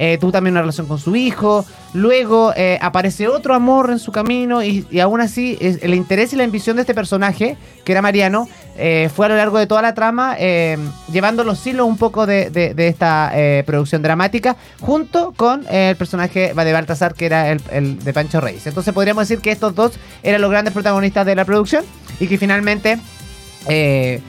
Eh, 0.00 0.16
tuvo 0.20 0.30
también 0.30 0.52
una 0.54 0.60
relación 0.60 0.86
con 0.86 0.98
su 1.00 1.16
hijo, 1.16 1.66
luego 1.92 2.52
eh, 2.56 2.78
aparece 2.80 3.26
otro 3.26 3.52
amor 3.52 3.90
en 3.90 3.98
su 3.98 4.12
camino 4.12 4.62
y, 4.62 4.86
aún 5.00 5.20
así 5.20 5.58
el 5.60 5.92
interés 5.92 6.32
y 6.32 6.36
la 6.36 6.44
ambición 6.44 6.76
de 6.76 6.82
este 6.82 6.94
personaje, 6.94 7.56
que 7.84 7.90
era 7.92 8.00
Mariano, 8.00 8.48
eh, 8.76 9.10
fue 9.12 9.26
a 9.26 9.30
lo 9.30 9.36
largo 9.36 9.58
de 9.58 9.66
toda 9.66 9.82
la 9.82 9.94
trama 9.94 10.36
llevando 11.12 11.42
los 11.42 11.66
hilos 11.66 11.88
un 11.88 11.96
poco 11.96 12.26
de, 12.26 12.50
de- 12.50 12.86
esta 12.86 13.32
producción 13.66 14.00
dramática 14.02 14.56
junto 14.80 15.32
con 15.36 15.66
el 15.68 15.96
personaje 15.96 16.54
de 16.54 16.72
Baltasar 16.72 17.14
que 17.14 17.26
era 17.26 17.50
el, 17.50 17.60
el 17.72 17.98
de 17.98 18.12
Pancho 18.12 18.40
Reyes. 18.40 18.68
Entonces 18.68 18.94
podríamos 18.94 19.28
decir 19.28 19.42
que 19.42 19.50
estos 19.50 19.74
dos 19.74 19.98
eran 20.22 20.40
los 20.40 20.50
grandes 20.50 20.72
protagonistas 20.72 21.26
de 21.26 21.34
la 21.34 21.44
producción 21.44 21.84
y 22.20 22.28
que 22.28 22.38
finalmente 22.38 22.98
eh, 23.68 24.20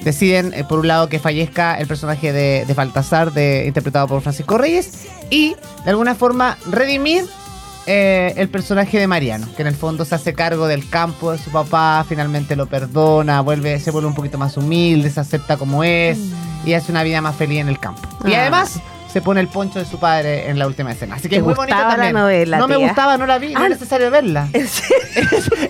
deciden, 0.00 0.52
eh, 0.54 0.64
por 0.64 0.80
un 0.80 0.88
lado, 0.88 1.08
que 1.08 1.18
fallezca 1.18 1.74
el 1.76 1.86
personaje 1.86 2.32
de, 2.32 2.64
de 2.66 2.74
Baltasar, 2.74 3.32
de, 3.32 3.64
interpretado 3.66 4.06
por 4.06 4.20
Francisco 4.22 4.58
Reyes, 4.58 5.06
y 5.30 5.54
de 5.84 5.90
alguna 5.90 6.14
forma 6.14 6.56
redimir 6.70 7.24
eh, 7.86 8.34
el 8.36 8.48
personaje 8.48 8.98
de 8.98 9.06
Mariano, 9.06 9.46
que 9.56 9.62
en 9.62 9.68
el 9.68 9.74
fondo 9.76 10.04
se 10.04 10.14
hace 10.14 10.34
cargo 10.34 10.66
del 10.66 10.88
campo 10.88 11.32
de 11.32 11.38
su 11.38 11.50
papá, 11.50 12.04
finalmente 12.08 12.56
lo 12.56 12.66
perdona, 12.66 13.40
vuelve, 13.40 13.78
se 13.80 13.90
vuelve 13.90 14.08
un 14.08 14.14
poquito 14.14 14.38
más 14.38 14.56
humilde, 14.56 15.08
se 15.10 15.20
acepta 15.20 15.56
como 15.56 15.84
es 15.84 16.18
y 16.64 16.72
hace 16.74 16.90
una 16.90 17.02
vida 17.04 17.20
más 17.20 17.36
feliz 17.36 17.60
en 17.60 17.68
el 17.68 17.78
campo. 17.78 18.02
Y 18.24 18.34
Ah. 18.34 18.40
además 18.42 18.80
se 19.16 19.22
pone 19.22 19.40
el 19.40 19.48
poncho 19.48 19.78
de 19.78 19.86
su 19.86 19.98
padre 19.98 20.50
en 20.50 20.58
la 20.58 20.66
última 20.66 20.92
escena. 20.92 21.14
Así 21.14 21.22
que 21.22 21.36
¿Te 21.36 21.36
es 21.36 21.42
muy 21.42 21.54
bonito 21.54 21.74
gustaba 21.74 21.92
la 21.96 22.02
también. 22.02 22.12
novela, 22.16 22.58
no 22.58 22.68
me 22.68 22.76
tía? 22.76 22.86
gustaba, 22.86 23.16
no 23.16 23.24
la 23.24 23.38
vi, 23.38 23.54
no 23.54 23.60
Ah, 23.60 23.64
es 23.64 23.70
necesario 23.70 24.10
verla. 24.10 24.46
Es, 24.52 24.82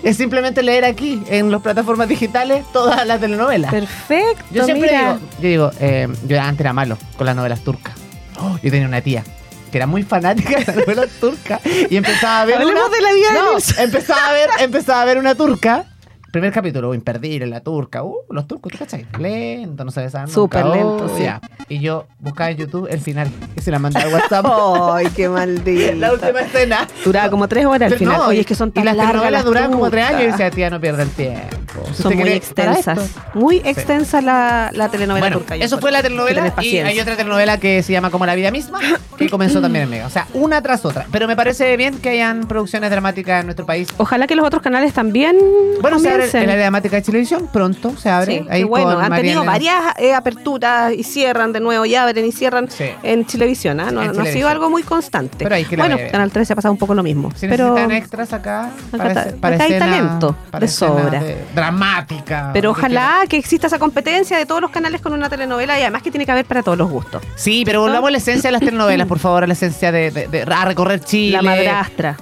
es 0.03 0.17
simplemente 0.17 0.61
leer 0.63 0.83
aquí, 0.83 1.23
en 1.29 1.49
las 1.49 1.61
plataformas 1.61 2.09
digitales, 2.09 2.65
toda 2.73 3.05
la 3.05 3.17
telenovela. 3.17 3.69
Perfecto. 3.69 4.43
Yo 4.51 4.65
siempre 4.65 4.89
mira. 4.91 5.13
digo, 5.13 5.19
yo 5.39 5.47
digo, 5.47 5.71
eh, 5.79 6.07
yo 6.27 6.41
antes 6.41 6.59
era 6.59 6.73
malo 6.73 6.97
con 7.17 7.25
las 7.25 7.37
novelas 7.37 7.61
turcas. 7.61 7.93
Oh, 8.37 8.57
yo 8.61 8.69
tenía 8.69 8.85
una 8.85 8.99
tía 8.99 9.23
que 9.71 9.77
era 9.77 9.87
muy 9.87 10.03
fanática 10.03 10.59
de 10.59 10.65
las 10.65 10.75
novelas 10.75 11.07
turcas 11.21 11.61
y 11.89 11.95
empezaba 11.95 12.41
a 12.41 12.45
ver 12.45 12.55
Hablemos 12.55 12.83
una- 12.85 12.95
de 12.97 13.01
la 13.01 13.13
vida 13.13 13.27
de 13.31 13.39
no, 13.39 13.53
Nilsson. 13.53 13.83
empezaba 13.85 14.27
a 14.27 14.33
ver, 14.33 14.49
empezaba 14.59 15.01
a 15.03 15.05
ver 15.05 15.17
una 15.19 15.35
turca. 15.35 15.85
Primer 16.31 16.51
capítulo, 16.51 16.93
imperdible, 16.93 17.47
la 17.47 17.61
turca. 17.61 18.03
Uh, 18.03 18.15
los 18.29 18.47
turcos, 18.47 18.71
¿tú 18.71 18.77
cachai? 18.79 19.05
Lento, 19.17 19.85
no 19.85 19.91
se 19.91 20.03
nunca. 20.03 20.27
Súper 20.27 20.63
Oh, 20.65 20.73
lento, 20.75 21.15
sí. 21.17 21.23
ya. 21.23 21.39
Y 21.69 21.79
yo 21.79 22.05
buscaba 22.19 22.51
en 22.51 22.57
YouTube 22.57 22.87
el 22.91 22.99
final 22.99 23.29
y 23.55 23.61
se 23.61 23.71
la 23.71 23.79
mandaba 23.79 24.05
al 24.07 24.13
WhatsApp. 24.13 24.45
Ay, 24.93 25.07
qué 25.15 25.29
maldita. 25.29 25.93
la 25.95 26.13
última 26.13 26.41
escena. 26.41 26.87
Duraba 27.05 27.29
como 27.29 27.47
tres 27.47 27.65
horas 27.65 27.91
al 27.93 27.97
final. 27.97 28.17
no, 28.17 28.27
Oye, 28.27 28.41
es 28.41 28.45
que 28.45 28.55
son 28.55 28.69
Y 28.69 28.71
tan 28.73 28.85
las 28.85 28.95
largas 28.97 29.11
telenovelas 29.13 29.39
las 29.39 29.45
duraban 29.45 29.71
como 29.71 29.89
tres 29.89 30.05
años 30.05 30.21
y 30.23 30.25
decía, 30.27 30.51
tía, 30.51 30.69
no 30.69 30.81
pierda 30.81 31.03
el 31.03 31.09
tiempo. 31.11 31.47
Son 31.93 32.15
muy 32.15 32.29
extensas. 32.29 33.11
Muy 33.33 33.57
extensa 33.63 34.21
la, 34.21 34.69
la 34.73 34.89
telenovela 34.89 35.23
Bueno, 35.25 35.37
turca. 35.39 35.55
eso 35.55 35.79
fue 35.79 35.91
la 35.91 36.01
telenovela 36.01 36.53
y 36.61 36.77
hay 36.77 36.99
otra 36.99 37.15
telenovela 37.15 37.57
que 37.59 37.83
se 37.83 37.93
llama 37.93 38.09
Como 38.09 38.25
la 38.25 38.35
vida 38.35 38.51
misma, 38.51 38.79
que 39.17 39.29
comenzó 39.29 39.61
también 39.61 39.83
en 39.85 39.89
Mega. 39.91 40.05
O 40.07 40.09
sea, 40.09 40.27
una 40.33 40.61
tras 40.61 40.83
otra. 40.85 41.05
Pero 41.11 41.27
me 41.27 41.35
parece 41.35 41.77
bien 41.77 41.97
que 41.99 42.09
hayan 42.09 42.47
producciones 42.47 42.89
dramáticas 42.89 43.39
en 43.41 43.47
nuestro 43.47 43.65
país. 43.65 43.87
Ojalá 43.97 44.27
que 44.27 44.35
los 44.35 44.45
otros 44.45 44.61
canales 44.61 44.93
también 44.93 45.37
Bueno, 45.81 45.97
abre 46.16 46.16
comiencen. 46.17 46.43
el 46.43 46.49
área 46.49 46.61
dramática 46.63 46.95
de 46.97 47.01
televisión, 47.01 47.49
pronto 47.51 47.95
se 47.97 48.09
abre. 48.09 48.39
Sí, 48.39 48.45
ahí 48.49 48.63
bueno, 48.63 48.91
han 48.91 49.09
María 49.09 49.17
tenido 49.17 49.41
Elena. 49.41 49.51
varias 49.51 49.83
eh, 49.99 50.13
aperturas 50.13 50.93
y 50.93 51.03
cierran 51.03 51.53
de 51.53 51.59
nuevo, 51.59 51.85
y 51.85 51.95
abren 51.95 52.25
y 52.25 52.31
cierran 52.31 52.69
Sí. 52.69 52.85
en 53.03 53.25
Televisión. 53.25 53.79
¿ah? 53.79 53.91
No, 53.91 54.03
no 54.13 54.21
ha 54.21 54.25
sido 54.25 54.49
algo 54.49 54.69
muy 54.69 54.83
constante. 54.83 55.37
Pero 55.43 55.55
ahí 55.55 55.65
que 55.65 55.75
bueno. 55.77 55.97
Canal 56.11 56.31
13 56.31 56.53
ha 56.53 56.55
pasado 56.55 56.71
un 56.71 56.77
poco 56.77 56.93
lo 56.93 57.03
mismo. 57.03 57.31
Si 57.35 57.47
pero 57.47 57.69
necesitan 57.73 57.91
extras 57.97 58.33
acá, 58.33 58.69
para, 58.91 59.03
Acá 59.11 59.25
para 59.41 59.55
acá 59.55 59.63
hay 59.65 59.73
escena- 59.73 59.85
talento, 59.97 60.35
para 60.51 60.65
de 60.65 60.71
sobra. 60.71 61.19
de- 61.19 61.37
dramática. 61.55 62.49
pero 62.53 62.71
ojalá 62.71 63.19
que 63.29 63.37
exista 63.37 63.67
esa 63.67 63.79
competencia 63.79 64.37
de 64.37 64.45
todos 64.45 64.61
los 64.61 64.71
canales 64.71 65.01
con 65.01 65.13
una 65.13 65.29
telenovela 65.29 65.77
y 65.77 65.81
además 65.81 66.01
que 66.01 66.11
tiene 66.11 66.25
que 66.25 66.31
haber 66.31 66.45
para 66.45 66.63
todos 66.63 66.77
los 66.77 66.89
gustos. 66.89 67.21
Sí, 67.35 67.63
pero 67.65 67.81
volvamos 67.81 68.07
a 68.07 68.11
la 68.11 68.17
esencia 68.17 68.47
de 68.49 68.51
las 68.53 68.61
telenovelas, 68.67 69.07
por 69.07 69.19
favor, 69.19 69.43
a 69.43 69.47
la 69.47 69.53
esencia 69.53 69.91
de, 69.91 70.11
de- 70.11 70.27
de- 70.27 70.41
a 70.43 70.65
recorrer 70.65 70.99
Chile. 71.01 71.37
La 71.37 71.41
madrastra, 71.41 72.17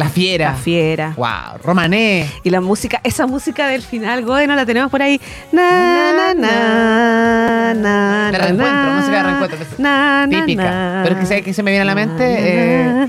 La 0.00 0.08
fiera. 0.08 0.52
la 0.52 0.56
fiera. 0.56 1.12
Wow, 1.16 1.60
Romané. 1.62 2.26
Y 2.42 2.50
la 2.50 2.60
música, 2.60 3.00
esa 3.04 3.26
música 3.26 3.68
del 3.68 3.82
final, 3.82 4.24
Goe, 4.24 4.46
no 4.46 4.54
la 4.54 4.64
tenemos 4.66 4.90
por 4.90 5.02
ahí. 5.02 5.20
Na, 5.52 6.12
na, 6.12 6.34
na, 6.34 7.74
na, 7.74 8.30
De 8.32 8.38
reencuentro, 8.38 8.92
música 8.92 9.16
de 9.16 9.22
reencuentro. 9.22 9.58
na, 9.78 10.26
Típica. 10.30 11.00
Pero 11.04 11.18
que 11.18 11.26
¿sabes 11.26 11.44
qué 11.44 11.52
se 11.52 11.62
me 11.62 11.70
viene 11.70 11.82
a 11.82 11.84
la 11.84 11.94
mente? 11.94 12.24
Eh, 12.38 13.08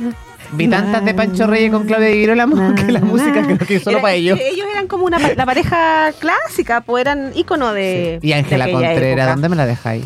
vi 0.52 0.68
tantas 0.68 1.06
de 1.06 1.14
Pancho 1.14 1.48
Reyes 1.48 1.72
con 1.72 1.86
Claudia 1.86 2.08
Di 2.10 2.16
Girolamo 2.20 2.76
que 2.76 2.92
la 2.92 3.00
música 3.00 3.42
creo 3.44 3.58
que 3.58 3.80
solo 3.80 4.02
para 4.02 4.14
ellos. 4.14 4.38
que 4.38 4.50
Ellos 4.50 4.68
eran 4.72 4.88
como 4.88 5.06
una 5.06 5.18
la 5.20 5.46
pareja 5.46 6.12
clásica, 6.20 6.82
pues 6.82 7.02
eran 7.02 7.32
ícono 7.36 7.72
de. 7.74 8.20
Y 8.22 8.34
Ángela 8.34 8.70
Contreras. 8.70 9.30
¿dónde 9.30 9.50
me 9.50 9.56
la 9.56 9.66
dejáis? 9.66 10.06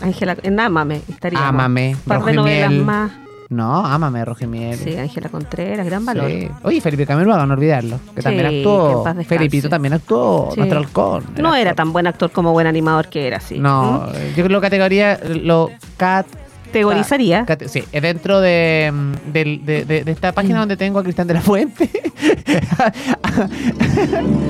Ángela, 0.00 0.36
en 0.42 0.58
Ámame 0.58 1.00
estaría. 1.08 1.46
Ámame, 1.46 1.94
Un 1.94 2.00
par 2.02 2.24
de 2.24 2.32
novelas 2.32 2.72
más. 2.72 3.12
No, 3.50 3.84
ámame, 3.86 4.24
Rojimiel. 4.24 4.78
Sí, 4.78 4.96
Ángela 4.96 5.28
Contreras, 5.28 5.84
gran 5.86 6.04
valor. 6.04 6.30
Sí. 6.30 6.48
Oye, 6.62 6.80
Felipe 6.80 7.06
Camiroaga, 7.06 7.46
no 7.46 7.54
olvidarlo. 7.54 7.98
Que 8.14 8.20
Sí, 8.20 8.24
también 8.24 8.46
actuó. 8.46 9.04
Felipito 9.26 9.68
también 9.68 9.92
actuó. 9.94 10.50
Sí. 10.52 10.58
Nuestro 10.60 10.78
halcón. 10.80 11.24
No 11.38 11.54
era 11.54 11.74
tan 11.74 11.92
buen 11.92 12.06
actor 12.06 12.30
como 12.30 12.52
buen 12.52 12.66
animador 12.66 13.08
que 13.08 13.26
era, 13.26 13.40
sí. 13.40 13.58
No, 13.58 14.06
yo 14.06 14.12
creo 14.34 14.46
que 14.46 14.52
lo 14.52 14.60
categoría 14.60 15.20
lo 15.42 15.70
cat 15.96 16.26
Categorizaría. 16.66 17.44
cate- 17.46 17.68
sí, 17.68 17.84
es 17.92 18.02
dentro 18.02 18.40
de, 18.40 18.90
mm, 18.92 19.32
de, 19.32 19.84
de- 19.84 20.04
de 20.04 20.10
esta 20.10 20.32
Mm. 20.32 20.34
página 20.34 20.58
donde 20.58 20.76
tengo 20.76 20.98
a 20.98 21.02
Cristian 21.04 21.28
de 21.28 21.34
la 21.34 21.40
Fuente. 21.40 21.88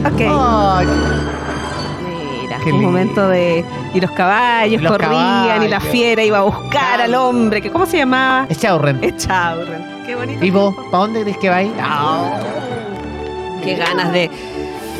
Ok. 0.07 0.21
Ay, 0.21 0.87
Mira, 2.45 2.59
Qué 2.59 2.67
un 2.67 2.73
lindo. 2.73 2.89
momento 2.89 3.29
de. 3.29 3.65
Y 3.95 4.01
los 4.01 4.11
caballos 4.11 4.83
los 4.83 4.93
corrían 4.93 5.63
y 5.63 5.69
la 5.69 5.81
fiera 5.81 6.23
iba 6.23 6.39
a 6.39 6.43
buscar 6.43 7.01
al 7.01 7.15
hombre. 7.15 7.63
que 7.63 7.71
¿Cómo 7.71 7.87
se 7.87 7.97
llamaba? 7.99 8.47
es 8.49 8.59
Chaurren. 8.61 9.03
Echaurren. 9.03 9.85
Qué 10.07 10.15
bonito. 10.15 10.45
¿Y 10.45 10.51
vos? 10.51 10.75
¿Para 10.91 11.05
dónde 11.05 11.23
crees 11.23 11.39
que 11.39 11.49
vais? 11.49 11.71
Qué 13.63 13.77
ganas 13.77 14.13
de 14.13 14.31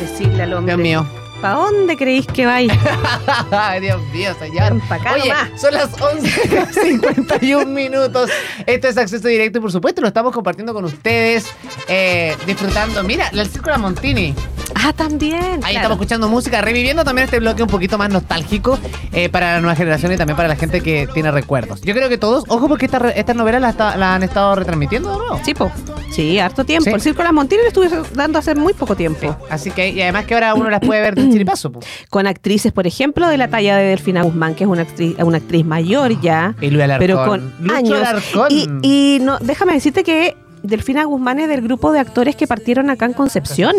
decirle 0.01 0.43
al 0.43 0.53
hombre. 0.53 0.75
Dios 0.75 0.81
mío. 0.83 1.05
¿Para 1.45 1.55
dónde 1.59 1.95
creéis 1.95 2.25
que 2.27 2.45
vais? 2.45 2.71
Dios 3.81 4.01
mío, 4.13 4.31
señor. 4.39 4.73
Oye, 5.13 5.31
son 5.57 5.73
las 5.73 5.91
11.51 5.91 7.65
minutos. 7.67 8.29
Esto 8.65 8.87
es 8.87 8.97
Acceso 8.97 9.27
Directo 9.27 9.59
y 9.59 9.61
por 9.61 9.71
supuesto 9.71 10.01
lo 10.01 10.07
estamos 10.07 10.33
compartiendo 10.33 10.73
con 10.73 10.85
ustedes, 10.85 11.45
eh, 11.87 12.35
disfrutando. 12.45 13.03
Mira, 13.03 13.27
el 13.31 13.47
Círculo 13.47 13.77
Montini. 13.77 14.33
Ah, 14.73 14.91
también. 14.93 15.35
Ahí 15.35 15.59
claro. 15.59 15.75
estamos 15.75 15.95
escuchando 15.97 16.27
música, 16.27 16.61
reviviendo 16.61 17.03
también 17.03 17.25
este 17.25 17.39
bloque 17.39 17.61
un 17.63 17.69
poquito 17.69 17.97
más 17.97 18.09
nostálgico 18.09 18.77
eh, 19.13 19.29
para 19.29 19.53
la 19.53 19.61
nueva 19.61 19.75
generación 19.75 20.11
y 20.11 20.17
también 20.17 20.35
para 20.35 20.49
la 20.49 20.55
gente 20.55 20.81
que 20.81 21.07
tiene 21.13 21.31
recuerdos. 21.31 21.81
Yo 21.81 21.93
creo 21.93 22.09
que 22.09 22.17
todos, 22.17 22.43
ojo 22.47 22.67
porque 22.67 22.85
esta, 22.85 22.99
re- 22.99 23.13
esta 23.19 23.33
novela 23.33 23.59
la, 23.59 23.69
está- 23.69 23.95
la 23.97 24.15
han 24.15 24.23
estado 24.23 24.55
retransmitiendo 24.55 25.17
nuevo. 25.17 25.39
Sí, 25.45 25.53
po. 25.53 25.71
Sí, 26.11 26.39
harto 26.39 26.63
tiempo. 26.65 26.97
Sí. 26.99 27.09
El 27.09 27.15
las 27.17 27.33
Montines 27.33 27.63
lo 27.63 27.67
estuve 27.85 28.03
dando 28.13 28.39
hace 28.39 28.55
muy 28.55 28.73
poco 28.73 28.95
tiempo. 28.95 29.35
Así 29.49 29.71
que, 29.71 29.89
y 29.89 30.01
además 30.01 30.25
que 30.25 30.33
ahora 30.33 30.53
uno 30.53 30.69
las 30.69 30.79
puede 30.79 31.01
ver 31.01 31.15
chiripazo. 31.35 31.71
po. 31.71 31.79
Con 32.09 32.27
actrices, 32.27 32.71
por 32.71 32.87
ejemplo, 32.87 33.27
de 33.27 33.37
la 33.37 33.47
talla 33.49 33.77
de 33.77 33.83
Delfina 33.85 34.23
Guzmán, 34.23 34.55
que 34.55 34.63
es 34.63 34.69
una 34.69 34.81
actriz, 34.83 35.15
una 35.19 35.37
actriz 35.37 35.65
mayor 35.65 36.19
ya. 36.21 36.55
Y 36.61 36.69
Luis 36.69 36.83
Alarcón. 36.83 37.07
pero 37.07 37.25
con 37.25 37.53
Lucho 37.59 37.75
años. 37.75 37.99
Alarcón. 37.99 38.47
Y, 38.49 38.67
y 38.81 39.19
no, 39.21 39.37
déjame 39.39 39.73
decirte 39.73 40.03
que 40.03 40.35
Delfina 40.63 41.03
Guzmán 41.03 41.39
es 41.39 41.47
del 41.47 41.61
grupo 41.61 41.91
de 41.91 41.99
actores 41.99 42.35
que 42.35 42.47
partieron 42.47 42.89
acá 42.89 43.05
en 43.05 43.13
Concepción. 43.13 43.75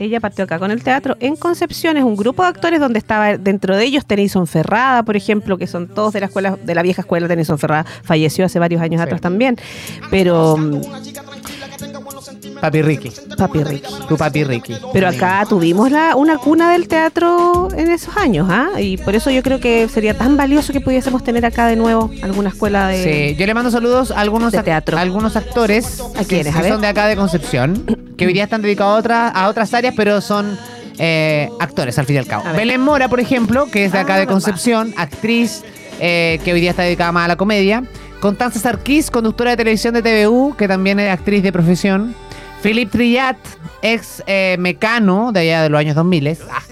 Ella 0.00 0.18
partió 0.20 0.44
acá 0.44 0.58
con 0.58 0.70
el 0.72 0.82
teatro 0.82 1.16
en 1.20 1.36
Concepción, 1.36 1.96
es 1.96 2.02
un 2.04 2.16
grupo 2.16 2.42
de 2.42 2.48
actores 2.48 2.80
donde 2.80 2.98
estaba 2.98 3.38
dentro 3.38 3.76
de 3.76 3.84
ellos 3.84 4.04
Tennyson 4.04 4.46
Ferrada, 4.48 5.04
por 5.04 5.16
ejemplo, 5.16 5.56
que 5.56 5.66
son 5.68 5.86
todos 5.86 6.12
de 6.12 6.20
la 6.20 6.26
escuela, 6.26 6.58
de 6.62 6.74
la 6.74 6.82
vieja 6.82 7.02
escuela 7.02 7.28
Tennyson 7.28 7.58
Ferrada, 7.58 7.86
falleció 8.02 8.44
hace 8.44 8.58
varios 8.58 8.82
años 8.82 8.98
Sí. 9.00 9.04
atrás 9.04 9.20
también. 9.20 9.56
Pero 10.10 10.56
Papi 12.60 12.82
Ricky. 12.82 13.12
Papi 13.36 13.62
Ricky. 13.64 13.94
Tu 14.08 14.16
papi 14.16 14.44
Ricky. 14.44 14.76
Pero 14.92 15.08
acá 15.08 15.44
tuvimos 15.48 15.90
la, 15.90 16.16
una 16.16 16.38
cuna 16.38 16.72
del 16.72 16.88
teatro 16.88 17.68
en 17.76 17.90
esos 17.90 18.16
años, 18.16 18.48
¿ah? 18.50 18.80
Y 18.80 18.96
por 18.96 19.14
eso 19.14 19.30
yo 19.30 19.42
creo 19.42 19.60
que 19.60 19.88
sería 19.88 20.16
tan 20.16 20.36
valioso 20.36 20.72
que 20.72 20.80
pudiésemos 20.80 21.22
tener 21.22 21.46
acá 21.46 21.66
de 21.66 21.76
nuevo 21.76 22.10
alguna 22.22 22.48
escuela 22.48 22.88
de... 22.88 23.04
Sí, 23.32 23.36
yo 23.38 23.46
le 23.46 23.54
mando 23.54 23.70
saludos 23.70 24.10
a 24.10 24.20
algunos, 24.20 24.52
de 24.52 24.58
ac- 24.60 24.64
teatro. 24.64 24.98
a 24.98 25.00
algunos 25.00 25.36
actores 25.36 26.00
¿A 26.16 26.20
que, 26.20 26.26
quiénes? 26.26 26.54
que 26.54 26.62
ver. 26.62 26.72
son 26.72 26.80
de 26.80 26.86
acá 26.88 27.06
de 27.06 27.16
Concepción, 27.16 27.84
que 28.16 28.26
hoy 28.26 28.32
día 28.32 28.44
están 28.44 28.62
dedicados 28.62 28.94
a, 28.96 28.98
otra- 28.98 29.28
a 29.28 29.48
otras 29.48 29.72
áreas, 29.74 29.94
pero 29.96 30.20
son 30.20 30.58
eh, 30.98 31.48
actores 31.60 31.96
al 31.98 32.06
fin 32.06 32.16
y 32.16 32.18
al 32.18 32.26
cabo. 32.26 32.44
Belén 32.56 32.80
Mora, 32.80 33.08
por 33.08 33.20
ejemplo, 33.20 33.66
que 33.70 33.84
es 33.84 33.92
de 33.92 33.98
acá 33.98 34.14
Ah, 34.14 34.18
de. 34.18 34.26
Concepción, 34.26 34.92
actriz 34.96 35.62
eh, 36.00 36.40
que 36.44 36.52
hoy 36.52 36.60
día 36.60 36.70
está 36.70 36.82
dedicada 36.82 37.12
más 37.12 37.24
a 37.26 37.28
la 37.28 37.36
comedia. 37.36 37.84
Constanza 38.20 38.58
Sarkis, 38.58 39.12
conductora 39.12 39.52
de 39.52 39.56
televisión 39.58 39.94
de 39.94 40.02
TVU, 40.02 40.56
que 40.56 40.66
también 40.66 40.98
es 40.98 41.08
actriz 41.12 41.40
de 41.40 41.52
profesión. 41.52 42.16
Philip 42.62 42.90
Trillat, 42.90 43.36
ex 43.82 44.22
eh, 44.26 44.56
mecano 44.58 45.32
de 45.32 45.40
allá 45.40 45.62
de 45.62 45.68
los 45.68 45.78
años 45.78 45.94
2000, 45.94 46.36
ah, 46.50 46.62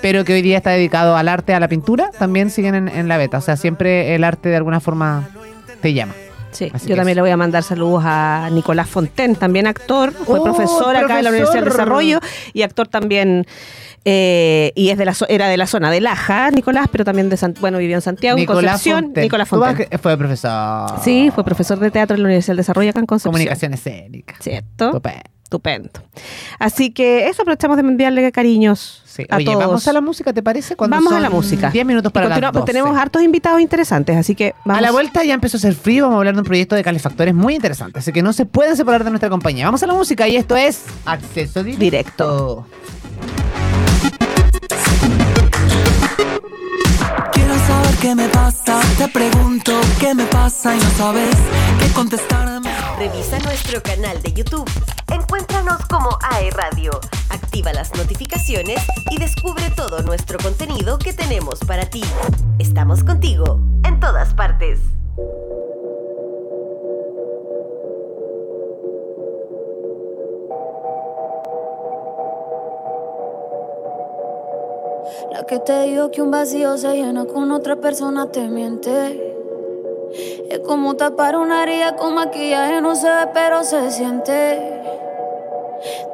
pero 0.00 0.24
que 0.24 0.34
hoy 0.34 0.42
día 0.42 0.56
está 0.56 0.70
dedicado 0.70 1.16
al 1.16 1.28
arte, 1.28 1.54
a 1.54 1.60
la 1.60 1.68
pintura, 1.68 2.10
también 2.18 2.50
siguen 2.50 2.74
en, 2.74 2.88
en 2.88 3.08
la 3.08 3.16
beta. 3.16 3.38
O 3.38 3.40
sea, 3.40 3.56
siempre 3.56 4.14
el 4.14 4.24
arte 4.24 4.48
de 4.48 4.56
alguna 4.56 4.80
forma 4.80 5.28
te 5.80 5.92
llama. 5.92 6.14
Sí, 6.52 6.70
Así 6.72 6.86
yo 6.86 6.96
también 6.96 7.16
le 7.16 7.22
voy 7.22 7.30
a 7.30 7.36
mandar 7.38 7.62
saludos 7.62 8.02
a 8.04 8.48
Nicolás 8.52 8.86
Fonten, 8.88 9.36
también 9.36 9.66
actor, 9.66 10.12
fue 10.12 10.38
¡Oh, 10.38 10.44
profesor 10.44 10.94
acá 10.96 11.18
en 11.18 11.24
la 11.24 11.30
Universidad 11.30 11.62
profesor! 11.62 11.86
Desarrollo 11.86 12.20
y 12.52 12.60
actor 12.60 12.88
también, 12.88 13.46
eh, 14.04 14.70
y 14.74 14.90
es 14.90 14.98
de 14.98 15.06
la 15.06 15.14
era 15.30 15.48
de 15.48 15.56
la 15.56 15.66
zona 15.66 15.90
de 15.90 16.02
Laja, 16.02 16.50
Nicolás, 16.50 16.88
pero 16.92 17.06
también 17.06 17.30
de 17.30 17.38
San- 17.38 17.54
bueno, 17.58 17.78
vivió 17.78 17.96
en 17.96 18.02
Santiago, 18.02 18.38
en 18.38 18.44
Concepción. 18.44 19.04
Fonten. 19.04 19.22
Nicolás 19.22 19.48
Fonten. 19.48 19.88
Fue 19.98 20.18
profesor. 20.18 20.90
Sí, 21.02 21.30
fue 21.34 21.42
profesor 21.42 21.78
de 21.78 21.90
teatro 21.90 22.16
en 22.16 22.22
la 22.22 22.26
Universidad 22.26 22.52
del 22.52 22.58
Desarrollo 22.58 22.90
acá 22.90 23.00
en 23.00 23.06
Concepción. 23.06 23.32
Comunicación 23.32 23.72
escénica. 23.72 24.34
¿Cierto? 24.40 25.00
Estupendo. 25.52 25.90
Así 26.58 26.90
que 26.92 27.28
eso 27.28 27.42
aprovechamos 27.42 27.76
de 27.76 27.82
enviarle 27.82 28.32
cariños 28.32 29.02
Sí. 29.04 29.26
a 29.28 29.36
Oye, 29.36 29.44
todos. 29.44 29.58
vamos 29.58 29.86
a 29.88 29.92
la 29.92 30.00
música, 30.00 30.32
¿te 30.32 30.42
parece? 30.42 30.74
Cuando 30.76 30.96
Vamos 30.96 31.12
a 31.12 31.20
la 31.20 31.28
música. 31.28 31.68
10 31.68 31.84
minutos 31.84 32.10
para 32.10 32.28
las 32.28 32.36
continuamos, 32.36 32.60
12. 32.62 32.72
Tenemos 32.72 32.96
hartos 32.98 33.20
invitados 33.22 33.60
interesantes, 33.60 34.16
así 34.16 34.34
que 34.34 34.54
vamos. 34.64 34.78
A 34.78 34.80
la 34.80 34.90
vuelta 34.90 35.22
ya 35.24 35.34
empezó 35.34 35.56
a 35.56 35.58
hacer 35.58 35.74
frío, 35.74 36.04
vamos 36.04 36.16
a 36.16 36.18
hablar 36.20 36.34
de 36.34 36.40
un 36.40 36.46
proyecto 36.46 36.74
de 36.74 36.82
calefactores 36.82 37.34
muy 37.34 37.54
interesante, 37.54 37.98
así 37.98 38.10
que 38.12 38.22
no 38.22 38.32
se 38.32 38.46
pueden 38.46 38.74
separar 38.78 39.04
de 39.04 39.10
nuestra 39.10 39.28
compañía. 39.28 39.66
Vamos 39.66 39.82
a 39.82 39.86
la 39.86 39.92
música 39.92 40.26
y 40.26 40.36
esto 40.36 40.56
es 40.56 40.84
Acceso 41.04 41.62
Directo. 41.62 41.80
Directo. 41.84 42.66
Quiero 47.34 47.54
saber 47.66 47.94
qué 48.00 48.14
me 48.14 48.28
pasa, 48.28 48.80
te 48.96 49.08
pregunto 49.08 49.72
qué 50.00 50.14
me 50.14 50.24
pasa 50.24 50.74
y 50.74 50.78
no 50.78 50.90
sabes 50.96 51.36
qué 51.78 51.92
contestarme. 51.92 52.71
Revisa 53.02 53.36
nuestro 53.40 53.82
canal 53.82 54.22
de 54.22 54.32
YouTube. 54.32 54.70
Encuéntranos 55.12 55.84
como 55.86 56.16
AE 56.22 56.52
Radio. 56.52 56.92
Activa 57.30 57.72
las 57.72 57.92
notificaciones 57.96 58.80
y 59.10 59.18
descubre 59.18 59.64
todo 59.74 60.02
nuestro 60.02 60.38
contenido 60.38 61.00
que 61.00 61.12
tenemos 61.12 61.58
para 61.66 61.84
ti. 61.86 62.04
Estamos 62.60 63.02
contigo 63.02 63.58
en 63.84 63.98
todas 63.98 64.34
partes. 64.34 64.78
La 75.32 75.44
que 75.44 75.58
te 75.58 75.82
digo 75.88 76.12
que 76.12 76.22
un 76.22 76.30
vacío 76.30 76.78
se 76.78 76.94
llena 76.94 77.24
con 77.24 77.50
otra 77.50 77.74
persona 77.74 78.30
te 78.30 78.46
miente. 78.46 79.41
Es 80.50 80.58
como 80.66 80.94
tapar 80.94 81.36
una 81.36 81.62
herida 81.62 81.96
con 81.96 82.14
maquillaje, 82.14 82.80
no 82.82 82.94
se 82.94 83.08
ve, 83.08 83.28
pero 83.32 83.64
se 83.64 83.90
siente. 83.90 84.82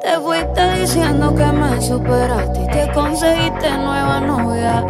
Te 0.01 0.11
fuiste 0.19 0.79
diciendo 0.79 1.35
que 1.35 1.45
me 1.45 1.81
superaste 1.81 2.61
y 2.63 2.67
te 2.67 2.91
conseguiste 2.93 3.69
nueva 3.77 4.21
novia. 4.21 4.81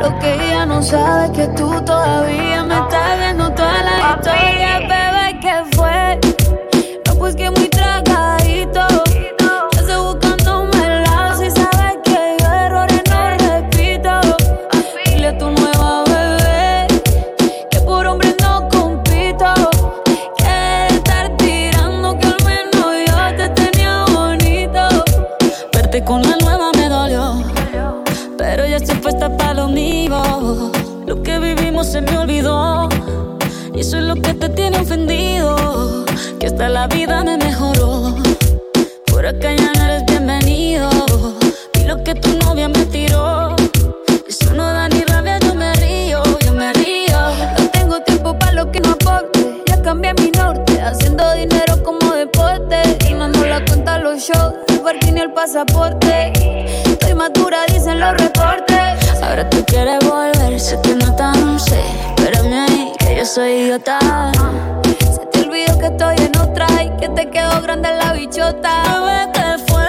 Lo 0.00 0.18
que 0.18 0.34
ella 0.34 0.66
no 0.66 0.82
sabe 0.82 1.26
es 1.26 1.30
que 1.30 1.46
tú 1.56 1.70
todavía 1.84 2.64
me 2.64 2.74
estás 2.74 3.18
viendo 3.18 3.52
toda 3.52 3.82
la 3.82 4.16
historia, 4.16 4.78
bebé, 4.80 5.40
¿qué 5.40 5.76
fue? 5.76 6.20
No, 7.06 7.14
pues 7.14 7.36
que 7.36 7.48
muy 7.50 7.68
tragadito. 7.68 9.05
Idiota. 63.76 64.32
Se 64.98 65.26
te 65.26 65.40
olvidó 65.40 65.78
que 65.78 65.86
estoy 65.86 66.16
en 66.18 66.36
otra 66.38 66.66
y 66.82 66.90
que 66.96 67.08
te 67.10 67.30
quedó 67.30 67.60
grande 67.62 67.90
la 67.90 68.12
bichota. 68.12 68.82
Bebé, 69.00 69.32
¿qué 69.32 69.72
fue? 69.72 69.86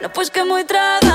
No, 0.00 0.12
pues 0.12 0.30
que 0.30 0.44
muy 0.44 0.64
tragadito. 0.64 1.05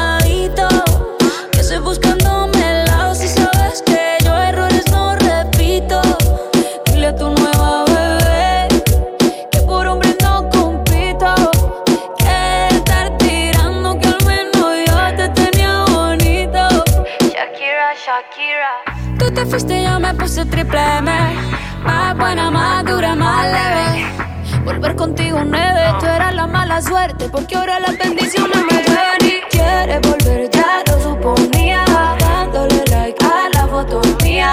Porque 27.29 27.55
ahora 27.55 27.79
las 27.79 27.97
bendiciones 27.97 28.57
me 28.63 28.77
ven 28.77 29.21
y 29.21 29.41
quieres 29.49 30.01
volver 30.01 30.49
ya 30.49 30.83
lo 30.87 31.01
suponía 31.01 31.85
dándole 32.19 32.83
like 32.89 33.23
a 33.25 33.49
la 33.53 33.67
foto 33.67 34.01
mía. 34.23 34.51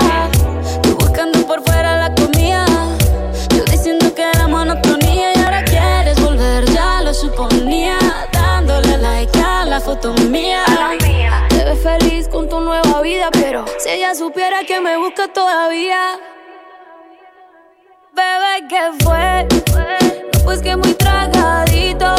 Tú 0.83 0.96
buscando 0.96 1.46
por 1.46 1.62
fuera 1.64 1.96
la 1.96 2.14
comida. 2.14 2.66
Yo 3.54 3.64
diciendo 3.64 4.14
que 4.14 4.22
era 4.22 4.48
monotonía 4.48 5.35
y 5.35 5.38
ahora 5.38 5.64
quieres 5.64 6.20
volver, 6.20 6.64
ya 6.66 7.02
lo 7.02 7.14
suponía. 7.14 7.98
Dándole 8.33 8.98
like 8.98 9.38
a 9.40 9.64
la 9.64 9.81
foto 9.81 10.12
mía. 10.14 10.64
Te 11.48 11.64
ves 11.64 11.81
feliz 11.83 12.28
con 12.28 12.48
tu 12.48 12.61
nueva 12.61 13.00
vida, 13.00 13.28
pero 13.33 13.64
si 13.78 13.90
ella 13.90 14.14
supiera 14.14 14.64
que 14.64 14.81
me 14.81 14.96
busca 14.96 15.28
todavía. 15.28 16.18
Bebé, 18.12 18.68
¿qué 18.68 19.04
fue? 19.04 19.46
No, 19.72 20.44
pues 20.44 20.61
que 20.61 20.76
muy 20.76 20.94
tragadito. 20.94 22.17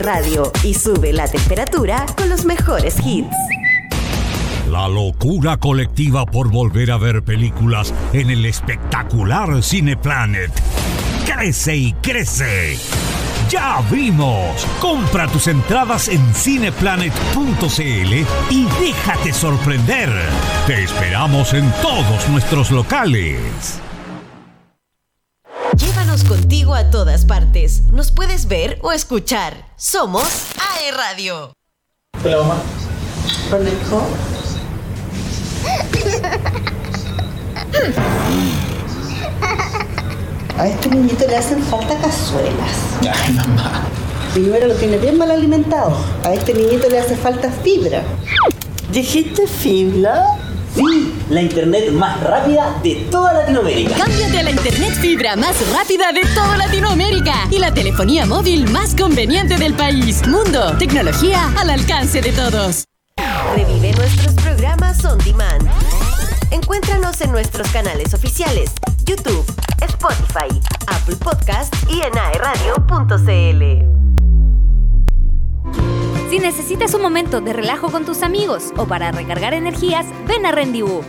Radio 0.00 0.52
y 0.62 0.74
sube 0.74 1.12
la 1.12 1.28
temperatura 1.28 2.06
con 2.16 2.28
los 2.28 2.44
mejores 2.44 2.96
hits. 3.04 3.34
La 4.70 4.88
locura 4.88 5.56
colectiva 5.56 6.26
por 6.26 6.50
volver 6.50 6.90
a 6.90 6.96
ver 6.96 7.22
películas 7.22 7.94
en 8.12 8.30
el 8.30 8.44
espectacular 8.46 9.62
Cineplanet. 9.62 10.50
Crece 11.24 11.76
y 11.76 11.92
crece. 11.94 12.78
Ya 13.48 13.82
vimos. 13.90 14.66
Compra 14.80 15.28
tus 15.28 15.46
entradas 15.48 16.08
en 16.08 16.34
cineplanet.cl 16.34 18.14
y 18.50 18.66
déjate 18.80 19.32
sorprender. 19.32 20.10
Te 20.66 20.82
esperamos 20.82 21.52
en 21.54 21.70
todos 21.82 22.28
nuestros 22.30 22.70
locales. 22.70 23.83
Contigo 26.22 26.74
a 26.74 26.90
todas 26.90 27.24
partes. 27.24 27.82
Nos 27.90 28.12
puedes 28.12 28.46
ver 28.46 28.78
o 28.82 28.92
escuchar. 28.92 29.66
Somos 29.76 30.24
AE 30.58 30.92
Radio. 30.92 31.52
Hola, 32.24 32.36
mamá. 32.38 32.62
A 40.56 40.68
este 40.68 40.88
niñito 40.88 41.26
le 41.26 41.36
hacen 41.36 41.60
falta 41.64 41.96
cazuelas. 41.98 42.76
Ay, 43.00 43.32
mamá. 43.32 43.82
Primero 44.32 44.68
lo 44.68 44.74
tiene 44.74 44.98
bien 44.98 45.18
mal 45.18 45.32
alimentado. 45.32 45.96
A 46.24 46.32
este 46.32 46.54
niñito 46.54 46.88
le 46.88 47.00
hace 47.00 47.16
falta 47.16 47.50
fibra. 47.50 48.02
¿Dijiste 48.92 49.48
fibra? 49.48 50.24
Sí, 50.76 51.12
la 51.30 51.42
internet 51.42 51.90
más 51.92 52.20
rápida 52.20 52.78
de 52.82 53.06
toda 53.10 53.32
Latinoamérica. 53.32 53.96
Cámbiate 53.96 54.38
a 54.38 54.42
la 54.42 54.50
internet 54.50 54.94
fibra 55.00 55.36
más 55.36 55.56
rápida 55.72 56.12
de 56.12 56.22
toda 56.34 56.56
Latinoamérica 56.56 57.34
y 57.50 57.58
la 57.58 57.72
telefonía 57.72 58.26
móvil 58.26 58.70
más 58.70 58.94
conveniente 58.94 59.56
del 59.56 59.74
país. 59.74 60.26
Mundo, 60.26 60.74
tecnología 60.78 61.52
al 61.58 61.70
alcance 61.70 62.20
de 62.20 62.32
todos. 62.32 62.84
Revive 63.54 63.92
nuestros 63.92 64.34
programas 64.34 65.04
on 65.04 65.18
demand. 65.18 65.68
Encuéntranos 66.50 67.20
en 67.20 67.32
nuestros 67.32 67.68
canales 67.68 68.14
oficiales, 68.14 68.70
YouTube, 69.04 69.44
Spotify, 69.80 70.60
Apple 70.86 71.16
Podcast 71.16 71.74
y 71.90 72.00
en 72.00 72.16
aeradio.cl. 72.16 74.03
Si 76.34 76.40
necesitas 76.40 76.92
un 76.94 77.02
momento 77.02 77.40
de 77.40 77.52
relajo 77.52 77.92
con 77.92 78.04
tus 78.04 78.24
amigos 78.24 78.72
o 78.76 78.86
para 78.86 79.12
recargar 79.12 79.54
energías, 79.54 80.04
ven 80.26 80.44
a 80.44 80.50
Rendezvous. 80.50 81.06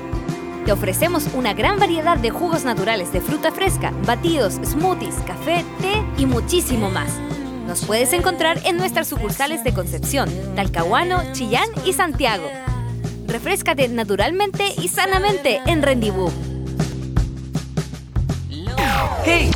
Te 0.66 0.72
ofrecemos 0.72 1.26
una 1.34 1.56
gran 1.56 1.80
variedad 1.80 2.16
de 2.16 2.30
jugos 2.30 2.64
naturales 2.64 3.12
de 3.12 3.22
fruta 3.22 3.52
fresca, 3.52 3.92
batidos, 4.06 4.60
smoothies, 4.64 5.16
café, 5.26 5.66
té 5.82 6.06
y 6.20 6.28
muchísimo 6.28 6.92
más. 6.92 7.10
Nos 7.66 7.84
puedes 7.86 8.14
encontrar 8.14 8.62
en 8.66 8.78
nuestras 8.78 9.08
sucursales 9.08 9.64
de 9.64 9.74
Concepción, 9.74 10.30
Talcahuano, 10.56 11.24
Chillán 11.32 11.70
y 11.88 11.94
Santiago. 11.94 12.48
Refrescate 13.26 13.88
naturalmente 13.88 14.76
y 14.80 14.90
sanamente 14.90 15.60
en 15.66 15.82
Rendezvous. 15.82 16.34
Hey, 19.24 19.50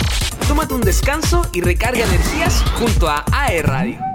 tómate 0.48 0.74
un 0.74 0.82
descanso 0.82 1.44
y 1.54 1.62
recarga 1.62 2.06
energías 2.06 2.64
junto 2.80 3.08
a 3.08 3.24
AE 3.32 3.62
Radio. 3.62 4.09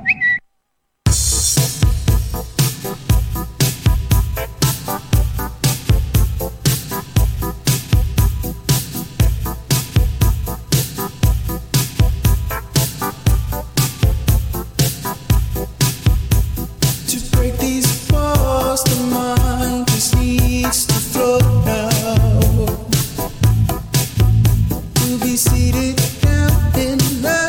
be 25.18 25.37
seated 25.37 25.96
down 26.22 26.50
in 26.77 26.98
love. 27.22 27.43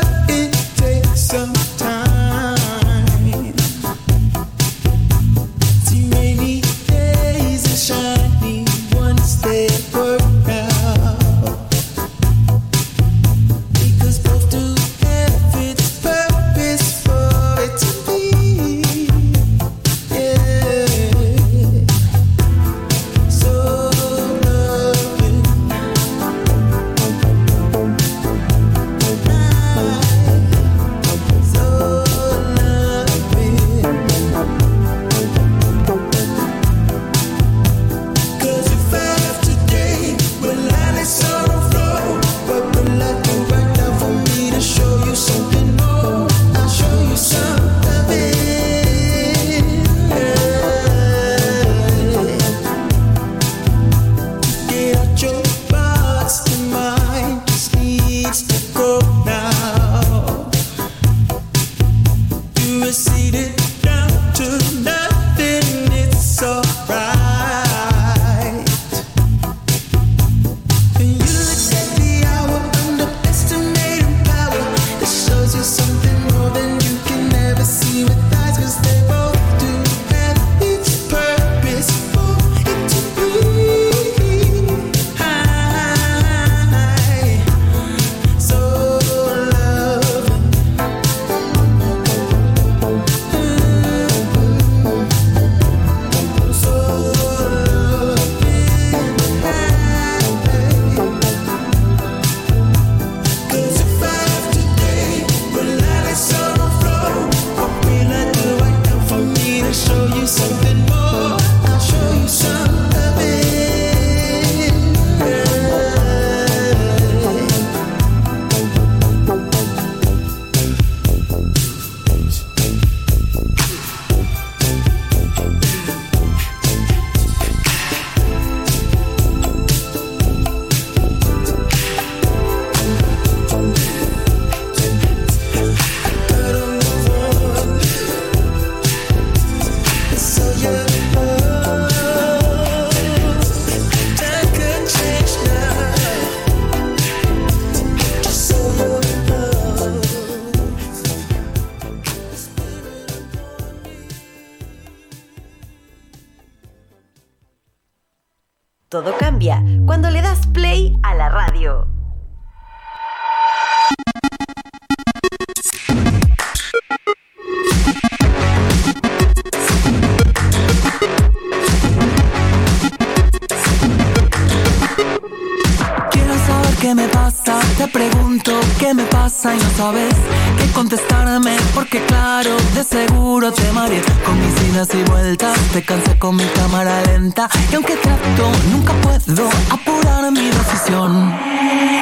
Cámara 186.66 187.00
lenta. 187.02 187.48
Y 187.70 187.74
aunque 187.76 187.96
trato, 187.96 188.50
nunca 188.72 188.92
puedo 189.00 189.48
apurar 189.70 190.32
mi 190.32 190.48
decisión. 190.50 191.32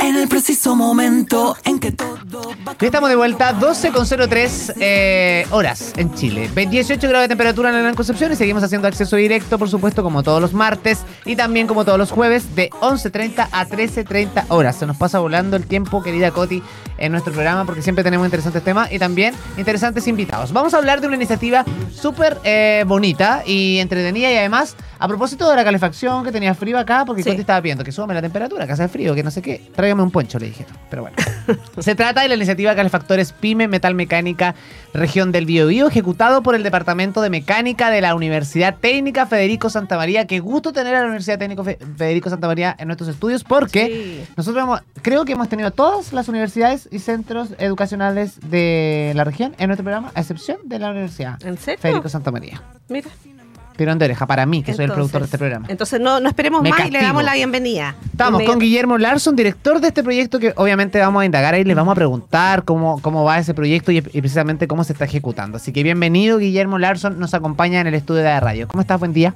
En 0.03 0.17
el 0.17 0.27
preciso 0.27 0.75
momento 0.75 1.57
en 1.65 1.79
que 1.79 1.93
todo 1.93 2.24
Ya 2.81 2.87
estamos 2.87 3.09
de 3.09 3.17
vuelta, 3.17 3.55
12.03 3.55 4.75
eh, 4.81 5.47
horas 5.51 5.93
en 5.97 6.13
Chile. 6.15 6.51
18 6.55 7.09
grados 7.09 7.25
de 7.25 7.29
temperatura 7.29 7.69
en 7.69 7.77
la 7.77 7.83
Gran 7.83 7.95
Concepción 7.95 8.33
y 8.33 8.37
seguimos 8.37 8.63
haciendo 8.63 8.89
acceso 8.89 9.17
directo, 9.17 9.59
por 9.59 9.69
supuesto, 9.69 10.03
como 10.03 10.23
todos 10.23 10.41
los 10.41 10.53
martes 10.53 11.05
y 11.25 11.37
también 11.37 11.67
como 11.67 11.85
todos 11.85 11.99
los 11.99 12.11
jueves, 12.11 12.55
de 12.57 12.71
11.30 12.71 13.49
a 13.51 13.67
13.30 13.67 14.47
horas. 14.49 14.77
Se 14.77 14.87
nos 14.87 14.97
pasa 14.97 15.19
volando 15.19 15.57
el 15.57 15.67
tiempo, 15.67 16.03
querida 16.03 16.31
Coti, 16.33 16.63
en 16.99 17.13
nuestro 17.13 17.33
programa 17.33 17.65
porque 17.65 17.83
siempre 17.83 18.03
tenemos 18.05 18.27
interesantes 18.27 18.63
temas 18.63 18.91
y 18.91 18.99
también 18.99 19.35
interesantes 19.57 20.07
invitados. 20.09 20.53
Vamos 20.53 20.75
a 20.75 20.79
hablar 20.79 21.01
de 21.01 21.07
una 21.07 21.17
iniciativa 21.17 21.65
súper 21.93 22.39
eh, 22.45 22.85
bonita 22.87 23.43
y 23.47 23.79
entretenida 23.79 24.33
y 24.33 24.37
además, 24.37 24.77
a 24.99 25.09
propósito 25.09 25.49
de 25.49 25.57
la 25.57 25.65
calefacción 25.65 26.25
que 26.25 26.33
tenía 26.33 26.55
frío 26.55 26.79
acá, 26.79 27.05
porque 27.05 27.23
Coti 27.23 27.41
estaba 27.41 27.63
pidiendo 27.63 27.85
que 27.85 27.93
sube 27.93 28.13
la 28.13 28.23
temperatura, 28.23 28.67
que 28.67 28.73
hace 28.73 28.89
frío, 28.89 29.15
que 29.15 29.23
no 29.23 29.31
sé 29.31 29.41
qué, 29.41 29.71
tráigame 29.75 30.03
un 30.03 30.11
poncho, 30.11 30.39
le 30.39 30.47
dijeron. 30.47 30.77
Pero 30.91 31.03
bueno. 31.03 31.17
Se 31.79 31.95
trata 31.95 32.24
de 32.25 32.29
la 32.29 32.35
iniciativa 32.37 32.75
Calefactores 32.75 33.33
PYME 33.33 33.69
Metal 33.69 33.95
Mecánica 33.95 34.55
Región 34.93 35.33
del 35.33 35.47
Biobío, 35.47 35.89
ejecutado 35.89 36.43
por 36.43 36.55
el 36.55 36.63
Departamento 36.63 37.21
de 37.21 37.31
Mecánica 37.31 37.91
de 37.91 38.01
la 38.01 38.15
Universidad 38.15 38.77
Técnica 38.81 39.27
Federico 39.27 39.71
Santa 39.71 39.97
María. 39.97 40.27
Qué 40.27 40.41
gusto 40.41 40.73
tener 40.73 40.95
a 40.95 41.01
la 41.01 41.07
Universidad 41.07 41.39
Técnica 41.39 41.65
Fe- 41.65 41.79
Federico 41.97 42.31
Santa 42.31 42.47
María 42.47 42.75
en 42.79 42.87
nuestros 42.89 43.09
estudios 43.11 43.45
porque 43.45 44.25
nosotros 44.37 44.63
hemos- 44.65 44.81
creo 45.03 45.25
que 45.25 45.33
hemos 45.33 45.49
tenido 45.49 45.71
todas 45.71 46.13
las 46.13 46.29
universidades 46.29 46.89
y 46.91 46.99
centros 46.99 47.49
educacionales 47.59 48.39
de 48.49 49.13
la 49.15 49.25
región 49.25 49.55
en 49.59 49.67
nuestro 49.69 49.85
programa, 49.85 50.11
a 50.15 50.21
excepción 50.21 50.59
de 50.65 50.79
la 50.79 50.91
Universidad 50.91 51.43
¿En 51.45 51.59
serio? 51.59 51.81
Federico 51.81 52.09
Santa 52.09 52.31
María. 52.31 52.63
Mira. 52.89 53.09
Tirón 53.77 53.99
de 53.99 54.05
oreja 54.05 54.27
para 54.27 54.47
mí, 54.47 54.63
que 54.63 54.73
soy 54.73 54.85
el 54.85 54.93
productor 54.93 55.23
de 55.23 55.25
este 55.27 55.39
programa. 55.39 55.67
Entonces 55.69 56.01
no, 56.01 56.21
no 56.21 56.29
esperemos 56.29 56.63
Me 56.63 56.71
más 56.71 56.87
y 56.87 56.91
le 56.91 57.03
damos 57.03 57.25
la 57.25 57.35
bienvenida. 57.35 57.95
Estamos 58.05 58.43
con 58.45 58.59
Guillermo 58.59 58.99
Larson, 58.99 59.35
director 59.35 59.81
de 59.81 59.89
este 59.89 60.03
proyecto 60.03 60.39
que 60.39 60.53
obviamente 60.57 60.99
vamos 61.01 61.23
a 61.23 61.25
indagar 61.25 61.55
ahí, 61.55 61.65
les 61.65 61.75
vamos 61.75 61.93
a 61.93 61.95
preguntar 61.95 62.65
cómo, 62.65 63.01
cómo 63.01 63.25
va 63.25 63.39
ese 63.39 63.55
proyecto 63.55 63.91
y, 63.93 63.99
y 63.99 64.01
precisamente 64.01 64.69
cómo 64.69 64.85
se 64.85 64.93
está 64.93 65.05
ejecutando. 65.05 65.57
Así 65.57 65.73
que 65.73 65.83
bienvenido 65.83 66.39
Guillermo 66.39 66.79
Larson, 66.79 67.19
nos 67.19 67.35
acompaña 67.35 67.81
en 67.81 67.87
el 67.87 67.95
estudio 67.95 68.23
de 68.23 68.29
la 68.29 68.41
radio. 68.41 68.69
¿Cómo 68.69 68.81
estás? 68.81 69.01
Buen 69.01 69.13
día. 69.13 69.35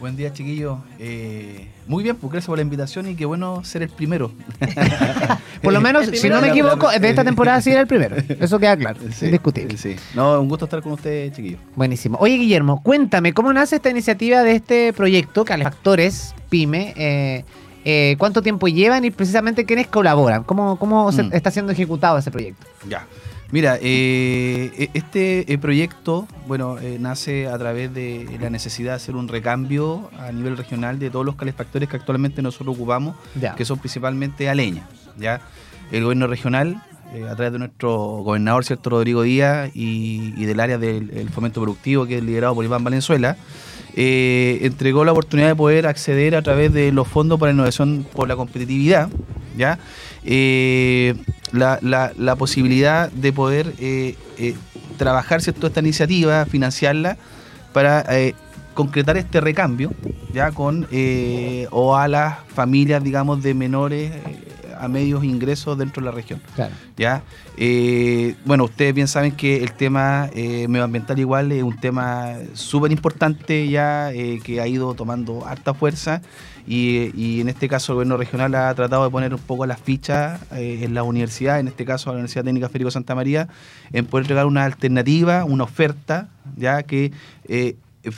Buen 0.00 0.16
día, 0.16 0.32
chiquillos. 0.32 0.78
Eh, 0.98 1.68
muy 1.86 2.02
bien, 2.04 2.16
pues 2.16 2.30
gracias 2.32 2.46
por 2.48 2.58
la 2.58 2.62
invitación 2.62 3.08
y 3.08 3.14
qué 3.16 3.24
bueno 3.24 3.64
ser 3.64 3.82
el 3.82 3.88
primero. 3.88 4.30
Por 5.62 5.72
lo 5.72 5.80
menos, 5.80 6.06
si 6.06 6.28
no 6.28 6.40
me 6.40 6.48
equivoco, 6.48 6.88
de 6.90 7.08
esta 7.10 7.22
temporada 7.24 7.60
sí 7.60 7.70
era 7.70 7.80
el 7.82 7.86
primero. 7.86 8.16
Eso 8.40 8.58
queda 8.58 8.76
claro, 8.76 8.98
Sí, 9.12 9.26
indiscutible. 9.26 9.76
Sí. 9.76 9.96
No, 10.14 10.40
un 10.40 10.48
gusto 10.48 10.64
estar 10.64 10.80
con 10.82 10.92
ustedes, 10.92 11.32
chiquillos. 11.34 11.60
Buenísimo. 11.76 12.16
Oye, 12.20 12.36
Guillermo, 12.36 12.82
cuéntame, 12.82 13.34
¿cómo 13.34 13.52
nace 13.52 13.76
esta 13.76 13.90
iniciativa 13.90 14.42
de 14.42 14.54
este 14.54 14.92
proyecto, 14.92 15.44
Calefactores 15.44 16.34
PYME? 16.48 16.94
Eh, 16.96 17.44
eh, 17.84 18.14
¿Cuánto 18.18 18.40
tiempo 18.42 18.68
llevan 18.68 19.04
y 19.04 19.10
precisamente 19.10 19.64
quiénes 19.66 19.86
colaboran? 19.88 20.44
¿Cómo, 20.44 20.76
cómo 20.78 21.10
se 21.12 21.24
Mm. 21.24 21.30
está 21.34 21.50
siendo 21.50 21.72
ejecutado 21.72 22.16
ese 22.18 22.30
proyecto? 22.30 22.66
Ya. 22.88 23.06
Mira, 23.52 23.78
eh, 23.82 24.70
e- 24.78 24.90
este 24.94 25.52
eh, 25.52 25.58
proyecto, 25.58 26.28
bueno, 26.46 26.78
eh, 26.78 26.98
nace 27.00 27.48
a 27.48 27.58
través 27.58 27.92
de 27.92 28.38
la 28.40 28.48
necesidad 28.48 28.92
de 28.92 28.96
hacer 28.96 29.16
un 29.16 29.26
recambio 29.26 30.08
a 30.18 30.30
nivel 30.30 30.56
regional 30.56 31.00
de 31.00 31.10
todos 31.10 31.26
los 31.26 31.34
calefactores 31.34 31.88
que 31.88 31.96
actualmente 31.96 32.42
nosotros 32.42 32.76
ocupamos, 32.76 33.16
Ya. 33.40 33.56
que 33.56 33.64
son 33.64 33.78
principalmente 33.78 34.48
a 34.48 34.54
leña. 34.54 34.88
¿ya? 35.18 35.40
El 35.90 36.04
gobierno 36.04 36.28
regional, 36.28 36.80
eh, 37.12 37.26
a 37.28 37.34
través 37.34 37.52
de 37.52 37.58
nuestro 37.58 37.90
gobernador, 38.22 38.64
cierto 38.64 38.90
Rodrigo 38.90 39.22
Díaz, 39.22 39.70
y, 39.74 40.32
y 40.36 40.44
del 40.44 40.60
área 40.60 40.78
del 40.78 41.10
el 41.10 41.28
fomento 41.30 41.60
productivo, 41.60 42.06
que 42.06 42.18
es 42.18 42.22
liderado 42.22 42.54
por 42.54 42.64
Iván 42.64 42.84
Valenzuela, 42.84 43.36
entregó 43.96 45.04
la 45.04 45.10
oportunidad 45.10 45.48
de 45.48 45.56
poder 45.56 45.88
acceder 45.88 46.36
a 46.36 46.42
través 46.42 46.72
de 46.72 46.92
los 46.92 47.08
fondos 47.08 47.40
para 47.40 47.50
innovación 47.50 48.06
por 48.14 48.28
la 48.28 48.36
competitividad, 48.36 49.08
¿ya? 49.58 49.80
Eh, 50.24 51.14
la, 51.52 51.78
la- 51.82 52.12
posibilidad 52.36 53.10
de 53.10 53.32
poder 53.32 53.74
eh, 53.78 54.16
eh, 54.38 54.54
trabajar 54.98 55.42
¿cierto? 55.42 55.66
esta 55.66 55.80
iniciativa, 55.80 56.44
financiarla, 56.46 57.16
para 57.72 58.04
eh, 58.16 58.34
concretar 58.74 59.16
este 59.16 59.40
recambio, 59.40 59.92
ya 60.32 60.52
con 60.52 60.86
o 61.70 61.96
a 61.96 62.06
las 62.08 62.38
familias, 62.54 63.02
digamos, 63.02 63.42
de 63.42 63.54
menores 63.54 64.12
a 64.80 64.88
medios 64.88 65.24
ingresos 65.24 65.76
dentro 65.78 66.02
de 66.02 66.06
la 66.06 66.12
región. 66.12 66.40
Claro. 66.54 66.74
¿ya? 66.96 67.22
Eh, 67.56 68.36
bueno, 68.44 68.64
ustedes 68.64 68.94
bien 68.94 69.08
saben 69.08 69.32
que 69.32 69.62
el 69.62 69.72
tema 69.72 70.30
eh, 70.34 70.66
medioambiental 70.68 71.18
igual 71.18 71.52
es 71.52 71.62
un 71.62 71.76
tema 71.76 72.34
súper 72.54 72.92
importante 72.92 73.68
ya 73.68 74.12
eh, 74.12 74.40
que 74.42 74.60
ha 74.60 74.66
ido 74.66 74.94
tomando 74.94 75.46
harta 75.46 75.74
fuerza 75.74 76.22
y, 76.66 77.10
y 77.14 77.40
en 77.40 77.48
este 77.48 77.68
caso 77.68 77.92
el 77.92 77.96
gobierno 77.96 78.16
regional 78.16 78.54
ha 78.54 78.74
tratado 78.74 79.04
de 79.04 79.10
poner 79.10 79.34
un 79.34 79.40
poco 79.40 79.66
las 79.66 79.80
fichas 79.80 80.40
en 80.52 80.94
la 80.94 81.02
universidad, 81.02 81.58
en 81.58 81.68
este 81.68 81.84
caso 81.84 82.10
la 82.10 82.14
Universidad 82.14 82.44
Técnica 82.44 82.68
Federico 82.68 82.90
Santa 82.90 83.14
María, 83.14 83.48
en 83.92 84.06
poder 84.06 84.24
entregar 84.24 84.46
una 84.46 84.64
alternativa, 84.64 85.44
una 85.44 85.64
oferta, 85.64 86.28
ya 86.56 86.82
que 86.82 87.12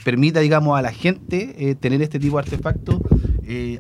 permita, 0.05 0.41
digamos, 0.41 0.79
a 0.79 0.83
la 0.83 0.93
gente 0.93 1.77
tener 1.81 2.03
este 2.03 2.19
tipo 2.19 2.37
de 2.37 2.43
artefactos 2.43 3.01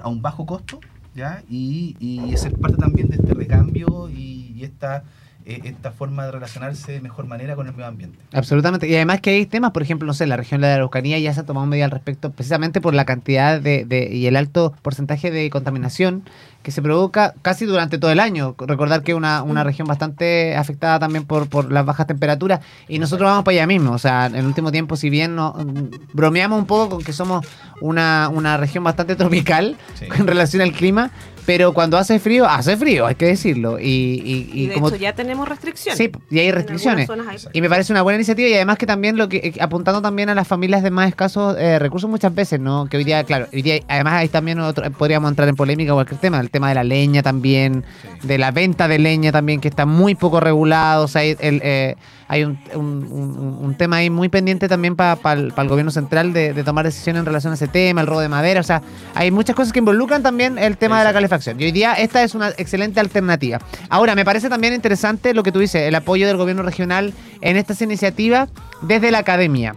a 0.00 0.08
un 0.08 0.22
bajo 0.22 0.46
costo, 0.46 0.80
¿ya? 1.14 1.42
Y, 1.50 1.96
y 2.00 2.36
ser 2.36 2.54
parte 2.54 2.76
también 2.76 3.08
de 3.08 3.16
este 3.16 3.34
recambio 3.34 4.08
y, 4.08 4.52
y 4.56 4.64
esta, 4.64 5.04
eh, 5.44 5.60
esta 5.64 5.90
forma 5.90 6.24
de 6.26 6.32
relacionarse 6.32 6.92
de 6.92 7.00
mejor 7.00 7.26
manera 7.26 7.54
con 7.56 7.66
el 7.66 7.72
medio 7.72 7.86
ambiente. 7.86 8.18
Absolutamente. 8.32 8.86
Y 8.88 8.94
además 8.94 9.20
que 9.20 9.30
hay 9.30 9.46
temas, 9.46 9.72
por 9.72 9.82
ejemplo, 9.82 10.06
no 10.06 10.14
sé, 10.14 10.26
la 10.26 10.36
región 10.36 10.60
de 10.60 10.68
la 10.68 10.74
Araucanía 10.74 11.18
ya 11.18 11.34
se 11.34 11.40
ha 11.40 11.44
tomado 11.46 11.66
medida 11.66 11.84
al 11.84 11.90
respecto, 11.90 12.30
precisamente 12.30 12.80
por 12.80 12.94
la 12.94 13.04
cantidad 13.04 13.60
de, 13.60 13.84
de- 13.84 14.14
y 14.14 14.26
el 14.26 14.36
alto 14.36 14.72
porcentaje 14.82 15.30
de 15.30 15.50
contaminación 15.50 16.22
que 16.62 16.70
se 16.70 16.80
provoca 16.82 17.34
casi 17.42 17.64
durante 17.66 17.98
todo 17.98 18.10
el 18.10 18.20
año. 18.20 18.54
Recordar 18.58 19.02
que 19.02 19.12
es 19.12 19.16
una, 19.18 19.42
una 19.42 19.64
región 19.64 19.86
bastante 19.88 20.56
afectada 20.56 20.98
también 20.98 21.24
por, 21.24 21.48
por 21.48 21.70
las 21.72 21.84
bajas 21.84 22.06
temperaturas 22.06 22.60
y 22.88 22.98
nosotros 22.98 23.28
vamos 23.28 23.44
para 23.44 23.56
allá 23.56 23.66
mismo. 23.66 23.92
O 23.92 23.98
sea, 23.98 24.26
en 24.26 24.36
el 24.36 24.46
último 24.46 24.70
tiempo, 24.72 24.96
si 24.96 25.10
bien 25.10 25.34
no, 25.34 25.54
mm, 25.54 26.12
bromeamos 26.14 26.58
un 26.58 26.66
poco 26.66 26.96
con 26.96 27.04
que 27.04 27.12
somos 27.12 27.46
una, 27.80 28.28
una 28.32 28.56
región 28.56 28.84
bastante 28.84 29.16
tropical 29.16 29.76
en 30.00 30.26
relación 30.26 30.62
al 30.62 30.72
clima, 30.72 31.10
pero 31.44 31.72
cuando 31.74 31.98
hace 31.98 32.20
frío, 32.20 32.46
hace 32.48 32.76
frío, 32.76 33.04
hay 33.04 33.16
que 33.16 33.26
decirlo. 33.26 33.80
Y, 33.80 33.84
y- 33.84 34.50
y 34.52 34.62
Y 34.62 34.66
de 34.68 34.74
como 34.74 34.88
hecho 34.88 34.96
ya 34.96 35.12
tenemos 35.12 35.48
restricciones. 35.48 35.98
Sí, 35.98 36.12
y 36.30 36.38
hay 36.38 36.52
restricciones. 36.52 37.10
Hay- 37.10 37.38
Y 37.52 37.60
me 37.60 37.68
parece 37.68 37.92
una 37.92 38.02
buena 38.02 38.14
iniciativa 38.18 38.48
y 38.48 38.54
además 38.54 38.78
que 38.78 38.86
también 38.86 39.16
lo 39.16 39.28
que 39.28 39.38
eh, 39.38 39.54
apuntando 39.60 40.00
también 40.00 40.28
a 40.28 40.36
las 40.36 40.46
familias 40.46 40.84
de 40.84 40.92
más 40.92 41.08
escasos 41.08 41.56
eh, 41.58 41.80
recursos 41.80 42.08
muchas 42.08 42.32
veces, 42.32 42.60
¿no? 42.60 42.86
Que 42.86 42.96
hoy 42.96 43.02
día, 43.02 43.24
claro, 43.24 43.48
hoy 43.52 43.62
día 43.62 43.80
además 43.88 44.14
hay 44.14 44.28
también 44.28 44.60
otro, 44.60 44.88
podríamos 44.92 45.30
entrar 45.32 45.48
en 45.48 45.56
polémica 45.56 45.92
o 45.92 45.96
cualquier 45.96 46.20
tema, 46.20 46.38
el 46.38 46.48
tema 46.52 46.68
de 46.68 46.76
la 46.76 46.84
leña 46.84 47.22
también, 47.22 47.84
de 48.22 48.38
la 48.38 48.52
venta 48.52 48.86
de 48.86 49.00
leña 49.00 49.32
también 49.32 49.60
que 49.60 49.66
está 49.66 49.86
muy 49.86 50.14
poco 50.14 50.38
regulado, 50.38 51.06
o 51.06 51.08
sea, 51.08 51.22
hay, 51.22 51.36
el, 51.40 51.60
eh, 51.64 51.96
hay 52.28 52.44
un, 52.44 52.58
un- 52.74 53.06
un- 53.10 53.58
un 53.64 53.74
tema 53.76 53.96
ahí 53.96 54.10
muy 54.10 54.28
pendiente 54.28 54.68
también 54.68 54.96
para 54.96 55.12
el, 55.32 55.52
pa 55.52 55.62
el 55.62 55.68
gobierno 55.68 55.90
central 55.90 56.32
de, 56.32 56.52
de 56.52 56.64
tomar 56.64 56.84
decisiones 56.84 57.20
en 57.20 57.26
relación 57.26 57.52
a 57.52 57.54
ese 57.54 57.68
tema, 57.68 58.00
el 58.00 58.06
robo 58.06 58.20
de 58.20 58.28
madera, 58.28 58.60
o 58.60 58.64
sea, 58.64 58.82
hay 59.14 59.30
muchas 59.30 59.56
cosas 59.56 59.72
que 59.72 59.78
involucran 59.78 60.22
también 60.22 60.58
el 60.58 60.76
tema 60.76 60.98
de 60.98 61.04
la 61.04 61.12
calefacción. 61.12 61.60
Y 61.60 61.64
hoy 61.64 61.72
día 61.72 61.94
esta 61.94 62.22
es 62.22 62.34
una 62.34 62.50
excelente 62.50 63.00
alternativa. 63.00 63.58
Ahora, 63.88 64.14
me 64.14 64.24
parece 64.24 64.48
también 64.48 64.74
interesante 64.74 65.34
lo 65.34 65.42
que 65.42 65.52
tú 65.52 65.58
dices, 65.58 65.82
el 65.82 65.94
apoyo 65.94 66.26
del 66.26 66.36
gobierno 66.36 66.62
regional 66.62 67.12
en 67.40 67.56
estas 67.56 67.80
iniciativas 67.82 68.48
desde 68.82 69.10
la 69.10 69.18
academia. 69.18 69.74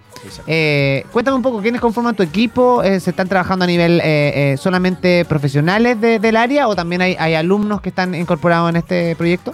Eh, 0.47 1.05
cuéntame 1.11 1.37
un 1.37 1.43
poco, 1.43 1.61
¿quiénes 1.61 1.79
conforman 1.81 2.15
tu 2.15 2.23
equipo? 2.23 2.81
Eh, 2.83 2.99
¿Se 2.99 3.11
están 3.11 3.27
trabajando 3.27 3.65
a 3.65 3.67
nivel 3.67 3.99
eh, 4.03 4.53
eh, 4.53 4.57
solamente 4.57 5.23
profesionales 5.25 6.01
de- 6.01 6.17
del 6.19 6.35
área 6.35 6.67
o 6.67 6.75
también 6.75 7.01
hay, 7.01 7.15
hay 7.19 7.35
alumnos 7.35 7.81
que 7.81 7.89
están 7.89 8.15
incorporados 8.15 8.69
en 8.71 8.77
este 8.77 9.15
proyecto? 9.15 9.53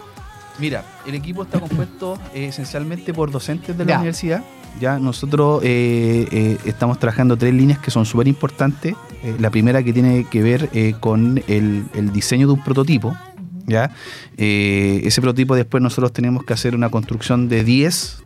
Mira, 0.60 0.84
el 1.08 1.16
equipo 1.16 1.44
está 1.44 1.60
compuesto 1.60 2.18
eh, 2.34 2.46
esencialmente 2.48 3.14
por 3.14 3.32
docentes 3.32 3.78
de 3.78 3.86
la 3.86 3.92
Ya. 3.92 3.98
universidad. 3.98 4.44
Ya 4.80 5.00
nosotros 5.00 5.62
eh, 5.64 6.28
eh, 6.32 6.58
estamos 6.66 6.98
trabajando 7.00 7.38
tres 7.38 7.54
líneas 7.54 7.80
que 7.80 7.92
son 7.92 8.06
súper 8.06 8.28
importantes. 8.28 8.96
La 9.40 9.50
primera 9.50 9.84
que 9.84 9.92
tiene 9.94 10.26
que 10.30 10.42
ver 10.42 10.70
con 11.00 11.44
el, 11.48 11.86
el 11.94 12.12
diseño 12.14 12.48
de 12.48 12.54
un 12.54 12.64
prototipo. 12.64 13.16
¿ya? 13.68 13.92
Ese 14.38 15.22
prototipo 15.22 15.56
después 15.56 15.84
nosotros 15.84 16.14
tenemos 16.14 16.44
que 16.46 16.54
hacer 16.54 16.74
una 16.74 16.90
construcción 16.90 17.50
de 17.50 17.64
10 17.66 18.24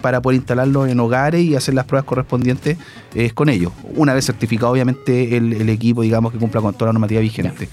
para 0.00 0.20
poder 0.20 0.36
instalarlo 0.36 0.86
en 0.86 1.00
hogares 1.00 1.42
y 1.42 1.54
hacer 1.54 1.72
las 1.74 1.86
pruebas 1.86 2.04
correspondientes 2.06 2.76
eh, 3.14 3.30
con 3.30 3.48
ellos. 3.48 3.72
Una 3.96 4.12
vez 4.12 4.26
certificado, 4.26 4.70
obviamente, 4.72 5.34
el, 5.36 5.54
el 5.54 5.68
equipo, 5.70 6.02
digamos, 6.02 6.30
que 6.30 6.38
cumpla 6.38 6.60
con 6.60 6.74
toda 6.74 6.88
la 6.88 6.92
normativa 6.92 7.22
vigente. 7.22 7.70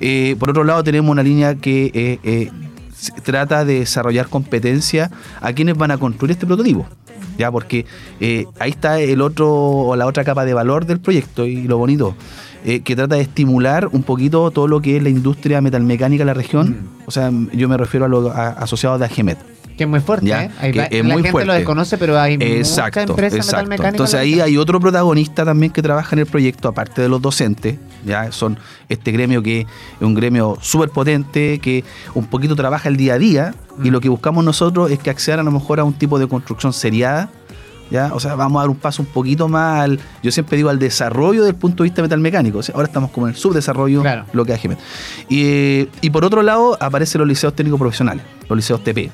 Eh, 0.00 0.36
por 0.38 0.48
otro 0.48 0.64
lado, 0.64 0.82
tenemos 0.82 1.10
una 1.10 1.22
línea 1.22 1.54
que 1.56 2.18
eh, 2.22 2.50
se 2.96 3.12
trata 3.12 3.64
de 3.64 3.80
desarrollar 3.80 4.28
competencia 4.28 5.10
a 5.40 5.52
quienes 5.52 5.76
van 5.76 5.90
a 5.90 5.98
construir 5.98 6.32
este 6.32 6.46
prototipo. 6.46 6.86
Ya, 7.38 7.50
porque 7.52 7.84
eh, 8.20 8.46
ahí 8.58 8.70
está 8.70 8.98
el 8.98 9.20
otro 9.20 9.52
o 9.52 9.96
la 9.96 10.06
otra 10.06 10.24
capa 10.24 10.44
de 10.44 10.54
valor 10.54 10.86
del 10.86 11.00
proyecto 11.00 11.44
y 11.44 11.62
lo 11.68 11.76
bonito. 11.78 12.14
eh, 12.66 12.80
que 12.80 12.96
trata 12.96 13.14
de 13.14 13.20
estimular 13.20 13.88
un 13.92 14.02
poquito 14.02 14.50
todo 14.50 14.66
lo 14.66 14.80
que 14.82 14.96
es 14.96 15.02
la 15.02 15.08
industria 15.08 15.60
metalmecánica 15.60 16.22
de 16.22 16.26
la 16.26 16.34
región. 16.34 16.88
O 17.06 17.12
sea, 17.12 17.30
yo 17.52 17.68
me 17.68 17.76
refiero 17.76 18.06
a 18.06 18.08
los 18.08 18.34
asociados 18.34 18.98
de 18.98 19.06
AGEMET. 19.06 19.38
Que 19.76 19.84
es 19.84 19.90
muy 19.90 20.00
fuerte, 20.00 20.30
¿eh? 20.30 20.50
Hay 20.60 20.72
que 20.72 20.88
es 20.90 20.90
la 20.92 21.02
muy 21.02 21.12
gente 21.16 21.30
fuerte. 21.32 21.46
lo 21.48 21.52
desconoce, 21.52 21.98
pero 21.98 22.18
hay 22.18 22.34
Exacto, 22.40 23.00
muchas 23.00 23.10
empresas 23.10 23.38
exacto. 23.52 23.84
Entonces 23.86 24.18
ahí 24.18 24.40
hay 24.40 24.56
otro 24.56 24.80
protagonista 24.80 25.44
también 25.44 25.70
que 25.72 25.82
trabaja 25.82 26.14
en 26.14 26.20
el 26.20 26.26
proyecto, 26.26 26.68
aparte 26.68 27.02
de 27.02 27.08
los 27.08 27.20
docentes, 27.20 27.76
ya 28.04 28.32
son 28.32 28.58
este 28.88 29.12
gremio 29.12 29.42
que 29.42 29.60
es 29.60 29.66
un 30.00 30.14
gremio 30.14 30.56
súper 30.62 30.88
potente, 30.90 31.58
que 31.58 31.84
un 32.14 32.26
poquito 32.26 32.56
trabaja 32.56 32.88
el 32.88 32.96
día 32.96 33.14
a 33.14 33.18
día, 33.18 33.54
Mm. 33.76 33.86
y 33.86 33.90
lo 33.90 34.00
que 34.00 34.08
buscamos 34.08 34.42
nosotros 34.42 34.90
es 34.90 34.98
que 34.98 35.10
accedan 35.10 35.40
a 35.40 35.42
lo 35.42 35.50
mejor 35.50 35.78
a 35.80 35.84
un 35.84 35.92
tipo 35.92 36.18
de 36.18 36.26
construcción 36.26 36.72
seriada. 36.72 37.28
¿Ya? 37.88 38.10
O 38.12 38.18
sea, 38.18 38.34
vamos 38.34 38.58
a 38.58 38.62
dar 38.62 38.70
un 38.70 38.76
paso 38.76 39.00
un 39.00 39.06
poquito 39.06 39.46
más 39.46 39.82
al, 39.82 40.00
yo 40.20 40.32
siempre 40.32 40.56
digo, 40.56 40.70
al 40.70 40.80
desarrollo 40.80 41.44
del 41.44 41.54
punto 41.54 41.84
de 41.84 41.90
vista 41.90 42.02
metalmecánico. 42.02 42.58
O 42.58 42.62
sea, 42.64 42.74
ahora 42.74 42.88
estamos 42.88 43.12
como 43.12 43.28
en 43.28 43.34
el 43.34 43.38
subdesarrollo, 43.38 44.02
lo 44.32 44.44
que 44.44 44.54
es. 44.54 44.60
Y, 45.28 45.88
y 46.00 46.10
por 46.10 46.24
otro 46.24 46.42
lado, 46.42 46.76
aparecen 46.80 47.20
los 47.20 47.28
liceos 47.28 47.54
técnicos 47.54 47.78
profesionales, 47.78 48.24
los 48.48 48.56
liceos 48.56 48.82
TP. 48.82 49.12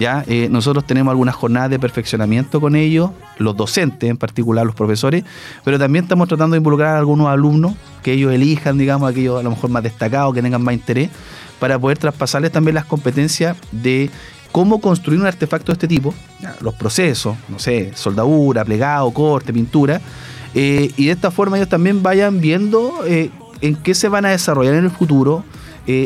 ¿Ya? 0.00 0.24
Eh, 0.26 0.48
nosotros 0.50 0.84
tenemos 0.86 1.12
algunas 1.12 1.34
jornadas 1.34 1.68
de 1.68 1.78
perfeccionamiento 1.78 2.58
con 2.58 2.74
ellos, 2.74 3.10
los 3.36 3.54
docentes 3.54 4.08
en 4.08 4.16
particular, 4.16 4.64
los 4.64 4.74
profesores, 4.74 5.24
pero 5.62 5.78
también 5.78 6.06
estamos 6.06 6.26
tratando 6.26 6.54
de 6.54 6.58
involucrar 6.58 6.96
a 6.96 6.98
algunos 6.98 7.28
alumnos 7.28 7.74
que 8.02 8.14
ellos 8.14 8.32
elijan, 8.32 8.78
digamos, 8.78 9.10
aquellos 9.10 9.38
a 9.38 9.42
lo 9.42 9.50
mejor 9.50 9.68
más 9.68 9.82
destacados, 9.82 10.34
que 10.34 10.40
tengan 10.40 10.62
más 10.62 10.74
interés, 10.74 11.10
para 11.60 11.78
poder 11.78 11.98
traspasarles 11.98 12.50
también 12.50 12.74
las 12.74 12.86
competencias 12.86 13.58
de 13.72 14.10
cómo 14.50 14.80
construir 14.80 15.20
un 15.20 15.26
artefacto 15.26 15.66
de 15.66 15.74
este 15.74 15.86
tipo, 15.86 16.14
los 16.62 16.74
procesos, 16.74 17.36
no 17.50 17.58
sé, 17.58 17.92
soldadura, 17.94 18.64
plegado, 18.64 19.10
corte, 19.10 19.52
pintura, 19.52 20.00
eh, 20.54 20.90
y 20.96 21.06
de 21.06 21.12
esta 21.12 21.30
forma 21.30 21.58
ellos 21.58 21.68
también 21.68 22.02
vayan 22.02 22.40
viendo 22.40 23.04
eh, 23.06 23.30
en 23.60 23.76
qué 23.76 23.94
se 23.94 24.08
van 24.08 24.24
a 24.24 24.30
desarrollar 24.30 24.74
en 24.74 24.84
el 24.84 24.90
futuro, 24.90 25.44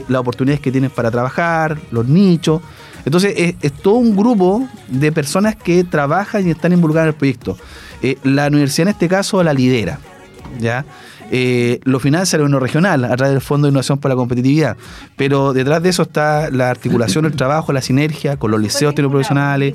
las 0.08 0.20
oportunidades 0.20 0.60
que 0.60 0.72
tienen 0.72 0.88
para 0.88 1.10
trabajar, 1.10 1.78
los 1.90 2.06
nichos. 2.08 2.62
Entonces 3.04 3.34
es, 3.36 3.54
es 3.62 3.72
todo 3.72 3.94
un 3.94 4.16
grupo 4.16 4.66
de 4.88 5.12
personas 5.12 5.56
que 5.56 5.84
trabajan 5.84 6.46
y 6.46 6.50
están 6.50 6.72
involucradas 6.72 7.08
en 7.08 7.14
el 7.14 7.18
proyecto. 7.18 7.58
Eh, 8.02 8.18
la 8.22 8.48
universidad 8.48 8.88
en 8.88 8.92
este 8.92 9.08
caso 9.08 9.42
la 9.42 9.52
lidera, 9.52 9.98
¿ya? 10.60 10.84
Eh, 11.30 11.80
lo 11.84 12.00
financia 12.00 12.36
el 12.36 12.42
gobierno 12.42 12.60
regional 12.60 13.04
a 13.04 13.16
través 13.16 13.32
del 13.32 13.40
Fondo 13.40 13.66
de 13.66 13.70
Innovación 13.70 13.98
para 13.98 14.14
la 14.14 14.18
Competitividad, 14.18 14.76
pero 15.16 15.52
detrás 15.52 15.82
de 15.82 15.88
eso 15.88 16.02
está 16.02 16.50
la 16.50 16.70
articulación, 16.70 17.24
el 17.24 17.34
trabajo, 17.34 17.72
la 17.72 17.80
sinergia 17.80 18.36
con 18.36 18.50
los 18.50 18.60
liceos 18.60 18.94
tecnoprofesionales, 18.94 19.74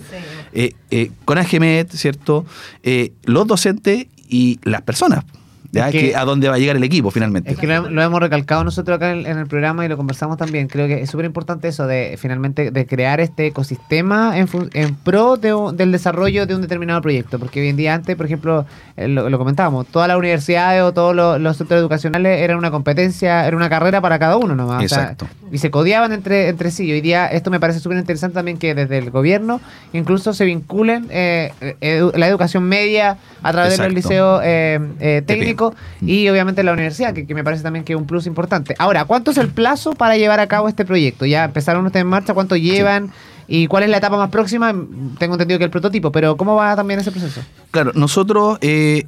eh, 0.53 0.73
eh, 0.91 1.11
con 1.25 1.37
AGMET, 1.37 1.91
¿cierto? 1.91 2.45
Eh, 2.83 3.13
los 3.23 3.47
docentes 3.47 4.07
y 4.27 4.59
las 4.63 4.83
personas. 4.83 5.25
Es 5.71 5.91
que- 5.91 5.99
Que- 6.09 6.15
a 6.15 6.25
dónde 6.25 6.49
va 6.49 6.55
a 6.55 6.57
llegar 6.57 6.75
el 6.75 6.83
equipo 6.83 7.11
finalmente. 7.11 7.51
Es 7.51 7.57
que 7.57 7.67
lo, 7.67 7.89
lo 7.89 8.01
hemos 8.01 8.19
recalcado 8.19 8.63
nosotros 8.63 8.95
acá 8.95 9.11
en, 9.11 9.25
en 9.27 9.37
el 9.37 9.45
programa 9.47 9.85
y 9.85 9.87
lo 9.89 9.97
conversamos 9.97 10.37
también. 10.37 10.67
Creo 10.67 10.87
que 10.87 11.01
es 11.01 11.09
súper 11.09 11.25
importante 11.25 11.67
eso 11.67 11.85
de 11.85 12.15
finalmente 12.19 12.71
de 12.71 12.85
crear 12.87 13.19
este 13.19 13.47
ecosistema 13.47 14.37
en, 14.37 14.47
pro 14.95 15.37
de 15.37 15.53
del 15.73 15.91
desarrollo 15.91 16.45
de 16.47 16.55
un 16.55 16.61
determinado 16.61 17.01
proyecto. 17.01 17.37
Porque 17.39 17.61
hoy 17.61 17.67
en 17.69 17.75
día 17.77 17.93
antes, 17.93 18.15
por 18.15 18.25
ejemplo, 18.25 18.65
eh, 18.97 19.07
lo, 19.07 19.29
lo 19.29 19.37
comentábamos, 19.37 19.85
todas 19.87 20.07
las 20.07 20.17
universidades 20.17 20.81
o 20.81 20.91
todos 20.93 21.15
los, 21.15 21.39
los 21.39 21.57
centros 21.57 21.79
educacionales 21.79 22.41
eran 22.41 22.57
una 22.57 22.71
competencia, 22.71 23.45
era 23.47 23.55
una 23.55 23.69
carrera 23.69 24.01
para 24.01 24.17
cada 24.17 24.37
uno 24.37 24.55
nomás. 24.55 24.83
o 24.83 24.87
sea, 24.87 25.01
Exacto. 25.03 25.27
y 25.51 25.57
se 25.59 25.69
codiaban 25.69 26.13
entre, 26.13 26.47
entre 26.49 26.71
sí. 26.71 26.91
Hoy 26.91 27.01
día 27.01 27.27
esto 27.27 27.51
me 27.51 27.59
parece 27.59 27.79
súper 27.79 27.97
interesante 27.99 28.33
también 28.35 28.57
que 28.57 28.73
desde 28.73 28.97
el 28.97 29.11
gobierno 29.11 29.61
incluso 29.93 30.33
se 30.33 30.45
vinculen 30.45 31.07
eh, 31.11 31.51
edu- 31.81 32.15
la 32.15 32.27
educación 32.27 32.63
media 32.63 33.17
a 33.43 33.51
través 33.51 33.71
de 33.73 33.77
los 33.77 33.87
Exacto. 33.87 33.95
liceos 33.95 34.41
eh, 34.43 34.79
eh, 34.99 35.21
técnicos 35.25 35.58
y 36.01 36.27
obviamente 36.29 36.63
la 36.63 36.73
universidad, 36.73 37.13
que, 37.13 37.25
que 37.25 37.33
me 37.33 37.43
parece 37.43 37.63
también 37.63 37.85
que 37.85 37.93
es 37.93 37.99
un 37.99 38.05
plus 38.05 38.25
importante. 38.27 38.75
Ahora, 38.79 39.05
¿cuánto 39.05 39.31
es 39.31 39.37
el 39.37 39.49
plazo 39.49 39.93
para 39.93 40.17
llevar 40.17 40.39
a 40.39 40.47
cabo 40.47 40.67
este 40.67 40.85
proyecto? 40.85 41.25
Ya 41.25 41.45
empezaron 41.45 41.85
ustedes 41.85 42.01
en 42.01 42.09
marcha, 42.09 42.33
¿cuánto 42.33 42.55
llevan? 42.55 43.11
¿Y 43.47 43.67
cuál 43.67 43.83
es 43.83 43.89
la 43.89 43.97
etapa 43.97 44.17
más 44.17 44.29
próxima? 44.29 44.73
Tengo 45.17 45.33
entendido 45.33 45.57
que 45.57 45.65
el 45.65 45.71
prototipo, 45.71 46.11
pero 46.11 46.37
¿cómo 46.37 46.55
va 46.55 46.75
también 46.75 46.99
ese 46.99 47.11
proceso? 47.11 47.41
Claro, 47.71 47.91
nosotros 47.95 48.59
eh, 48.61 49.07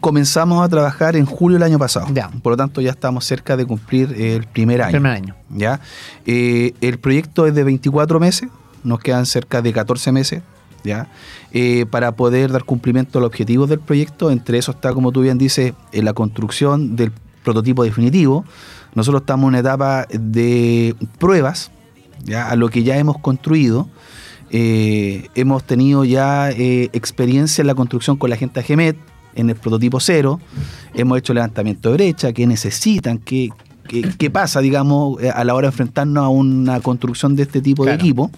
comenzamos 0.00 0.64
a 0.64 0.68
trabajar 0.68 1.16
en 1.16 1.26
julio 1.26 1.58
del 1.58 1.64
año 1.64 1.78
pasado. 1.78 2.06
Por 2.42 2.52
lo 2.52 2.56
tanto, 2.56 2.80
ya 2.80 2.90
estamos 2.90 3.24
cerca 3.24 3.56
de 3.56 3.66
cumplir 3.66 4.14
el 4.18 4.46
primer 4.46 4.80
año. 4.80 4.92
Primer 4.92 5.12
año. 5.12 5.34
¿ya? 5.50 5.80
Eh, 6.24 6.72
el 6.80 6.98
proyecto 6.98 7.46
es 7.46 7.54
de 7.54 7.64
24 7.64 8.18
meses, 8.18 8.48
nos 8.82 9.00
quedan 9.00 9.26
cerca 9.26 9.60
de 9.60 9.72
14 9.72 10.12
meses. 10.12 10.42
¿Ya? 10.84 11.08
Eh, 11.52 11.86
para 11.90 12.12
poder 12.12 12.50
dar 12.50 12.64
cumplimiento 12.64 13.18
a 13.18 13.20
los 13.20 13.28
objetivos 13.28 13.68
del 13.68 13.78
proyecto, 13.78 14.30
entre 14.30 14.58
eso 14.58 14.72
está, 14.72 14.92
como 14.92 15.12
tú 15.12 15.20
bien 15.20 15.38
dices, 15.38 15.74
en 15.92 16.04
la 16.04 16.12
construcción 16.12 16.96
del 16.96 17.12
prototipo 17.44 17.84
definitivo. 17.84 18.44
Nosotros 18.94 19.22
estamos 19.22 19.44
en 19.44 19.48
una 19.48 19.58
etapa 19.60 20.06
de 20.10 20.94
pruebas, 21.18 21.70
¿ya? 22.24 22.48
a 22.48 22.56
lo 22.56 22.68
que 22.68 22.82
ya 22.82 22.96
hemos 22.98 23.18
construido. 23.18 23.88
Eh, 24.50 25.28
hemos 25.34 25.64
tenido 25.64 26.04
ya 26.04 26.50
eh, 26.50 26.90
experiencia 26.92 27.62
en 27.62 27.68
la 27.68 27.74
construcción 27.74 28.18
con 28.18 28.28
la 28.28 28.36
gente 28.36 28.60
de 28.60 28.64
Gemet, 28.64 28.96
en 29.34 29.48
el 29.48 29.56
prototipo 29.56 29.98
cero. 29.98 30.40
Hemos 30.94 31.18
hecho 31.18 31.32
levantamiento 31.32 31.88
de 31.88 31.94
brecha, 31.94 32.32
qué 32.34 32.46
necesitan, 32.46 33.16
qué, 33.16 33.48
qué, 33.88 34.30
pasa, 34.30 34.60
digamos, 34.60 35.22
eh, 35.22 35.30
a 35.30 35.42
la 35.44 35.54
hora 35.54 35.68
de 35.68 35.72
enfrentarnos 35.72 36.24
a 36.24 36.28
una 36.28 36.80
construcción 36.80 37.34
de 37.34 37.44
este 37.44 37.62
tipo 37.62 37.86
de 37.86 37.94
equipo 37.94 38.30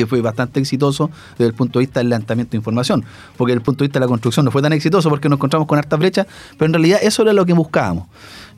que 0.00 0.06
fue 0.06 0.20
bastante 0.20 0.60
exitoso 0.60 1.10
desde 1.32 1.46
el 1.46 1.54
punto 1.54 1.78
de 1.78 1.86
vista 1.86 2.00
del 2.00 2.08
levantamiento 2.08 2.52
de 2.52 2.56
información, 2.58 3.04
porque 3.36 3.52
desde 3.52 3.60
el 3.60 3.64
punto 3.64 3.84
de 3.84 3.88
vista 3.88 3.98
de 3.98 4.04
la 4.04 4.08
construcción 4.08 4.44
no 4.44 4.50
fue 4.50 4.62
tan 4.62 4.72
exitoso 4.72 5.08
porque 5.08 5.28
nos 5.28 5.36
encontramos 5.36 5.68
con 5.68 5.78
hartas 5.78 5.98
brechas, 5.98 6.26
pero 6.58 6.66
en 6.66 6.72
realidad 6.72 7.00
eso 7.02 7.22
era 7.22 7.32
lo 7.32 7.44
que 7.44 7.52
buscábamos. 7.52 8.06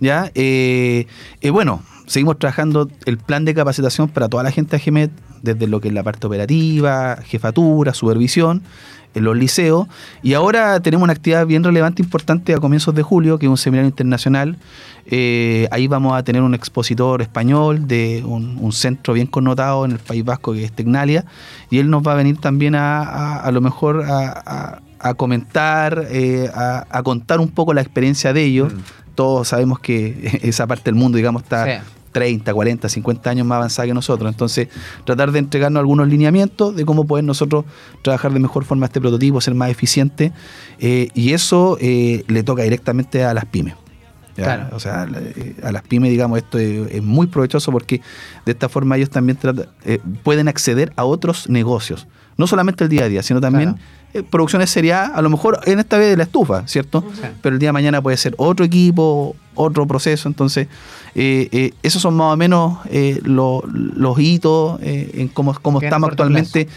¿ya? 0.00 0.30
Eh, 0.34 1.06
eh, 1.40 1.50
bueno, 1.50 1.82
seguimos 2.06 2.38
trabajando 2.38 2.90
el 3.06 3.18
plan 3.18 3.44
de 3.44 3.54
capacitación 3.54 4.08
para 4.08 4.28
toda 4.28 4.42
la 4.42 4.50
gente 4.50 4.76
de 4.76 4.80
GEMET, 4.80 5.10
desde 5.42 5.66
lo 5.66 5.80
que 5.80 5.88
es 5.88 5.94
la 5.94 6.02
parte 6.02 6.26
operativa, 6.26 7.18
jefatura, 7.24 7.94
supervisión, 7.94 8.62
en 9.14 9.24
los 9.24 9.36
liceos, 9.36 9.86
y 10.22 10.34
ahora 10.34 10.80
tenemos 10.80 11.04
una 11.04 11.12
actividad 11.12 11.46
bien 11.46 11.62
relevante, 11.64 12.02
importante 12.02 12.54
a 12.54 12.58
comienzos 12.58 12.94
de 12.94 13.02
julio, 13.02 13.38
que 13.38 13.46
es 13.46 13.50
un 13.50 13.56
seminario 13.58 13.88
internacional. 13.88 14.56
Eh, 15.06 15.66
ahí 15.72 15.88
vamos 15.88 16.14
a 16.14 16.22
tener 16.22 16.42
un 16.42 16.54
expositor 16.54 17.22
español 17.22 17.88
de 17.88 18.22
un, 18.24 18.56
un 18.60 18.72
centro 18.72 19.14
bien 19.14 19.26
connotado 19.26 19.84
en 19.84 19.92
el 19.92 19.98
País 19.98 20.24
Vasco, 20.24 20.52
que 20.52 20.64
es 20.64 20.72
Tecnalia, 20.72 21.24
y 21.70 21.78
él 21.78 21.90
nos 21.90 22.06
va 22.06 22.12
a 22.12 22.14
venir 22.14 22.38
también 22.38 22.74
a, 22.74 23.02
a, 23.02 23.36
a 23.40 23.50
lo 23.52 23.60
mejor 23.60 24.04
a, 24.08 24.80
a- 25.00 25.14
comentar, 25.14 26.06
eh, 26.10 26.48
a, 26.54 26.86
a 26.88 27.02
contar 27.02 27.40
un 27.40 27.48
poco 27.48 27.74
la 27.74 27.80
experiencia 27.80 28.32
de 28.32 28.44
ellos. 28.44 28.72
Todos 29.16 29.48
sabemos 29.48 29.80
que 29.80 30.38
esa 30.42 30.66
parte 30.68 30.84
del 30.84 30.94
mundo, 30.94 31.16
digamos, 31.16 31.42
está... 31.42 31.64
Sí. 31.66 31.86
30, 32.12 32.52
40, 32.54 32.88
50 32.88 33.30
años 33.30 33.46
más 33.46 33.56
avanzada 33.56 33.88
que 33.88 33.94
nosotros. 33.94 34.30
Entonces, 34.30 34.68
tratar 35.04 35.32
de 35.32 35.38
entregarnos 35.40 35.80
algunos 35.80 36.06
lineamientos 36.08 36.76
de 36.76 36.84
cómo 36.84 37.04
poder 37.04 37.24
nosotros 37.24 37.64
trabajar 38.02 38.32
de 38.32 38.38
mejor 38.40 38.64
forma 38.64 38.86
este 38.86 39.00
prototipo, 39.00 39.40
ser 39.40 39.54
más 39.54 39.70
eficiente. 39.70 40.32
eh, 40.78 41.08
y 41.14 41.32
eso 41.32 41.78
eh, 41.80 42.24
le 42.28 42.42
toca 42.42 42.62
directamente 42.62 43.24
a 43.24 43.34
las 43.34 43.46
pymes. 43.46 43.74
¿ya? 44.36 44.44
Claro. 44.44 44.76
O 44.76 44.80
sea, 44.80 45.06
eh, 45.10 45.56
a 45.62 45.72
las 45.72 45.82
pymes, 45.82 46.10
digamos, 46.10 46.38
esto 46.38 46.58
es, 46.58 46.90
es 46.92 47.02
muy 47.02 47.26
provechoso 47.26 47.70
porque 47.72 48.00
de 48.46 48.52
esta 48.52 48.68
forma 48.68 48.96
ellos 48.96 49.10
también 49.10 49.36
trata- 49.38 49.68
eh, 49.84 49.98
pueden 50.22 50.48
acceder 50.48 50.92
a 50.96 51.04
otros 51.04 51.48
negocios. 51.48 52.06
No 52.38 52.46
solamente 52.46 52.84
el 52.84 52.90
día 52.90 53.04
a 53.04 53.08
día, 53.08 53.22
sino 53.22 53.40
también 53.40 53.76
eh, 54.14 54.22
producciones 54.22 54.70
serie 54.70 54.92
A, 54.92 55.20
lo 55.22 55.30
mejor 55.30 55.60
en 55.64 55.78
esta 55.78 55.98
vez 55.98 56.10
de 56.10 56.16
la 56.16 56.24
estufa, 56.24 56.66
¿cierto? 56.66 57.04
Pero 57.40 57.54
el 57.54 57.58
día 57.60 57.68
de 57.68 57.72
mañana 57.72 58.00
puede 58.02 58.16
ser 58.16 58.34
otro 58.36 58.64
equipo, 58.64 59.34
otro 59.54 59.86
proceso. 59.86 60.28
Entonces, 60.28 60.68
eh, 61.14 61.48
eh, 61.52 61.72
esos 61.82 62.00
son 62.02 62.14
más 62.14 62.32
o 62.32 62.36
menos 62.36 62.78
eh, 62.90 63.20
lo- 63.24 63.62
los 63.66 64.18
hitos 64.18 64.80
eh, 64.82 65.10
en 65.14 65.28
cómo, 65.28 65.54
cómo 65.60 65.80
estamos 65.80 66.08
actualmente 66.10 66.68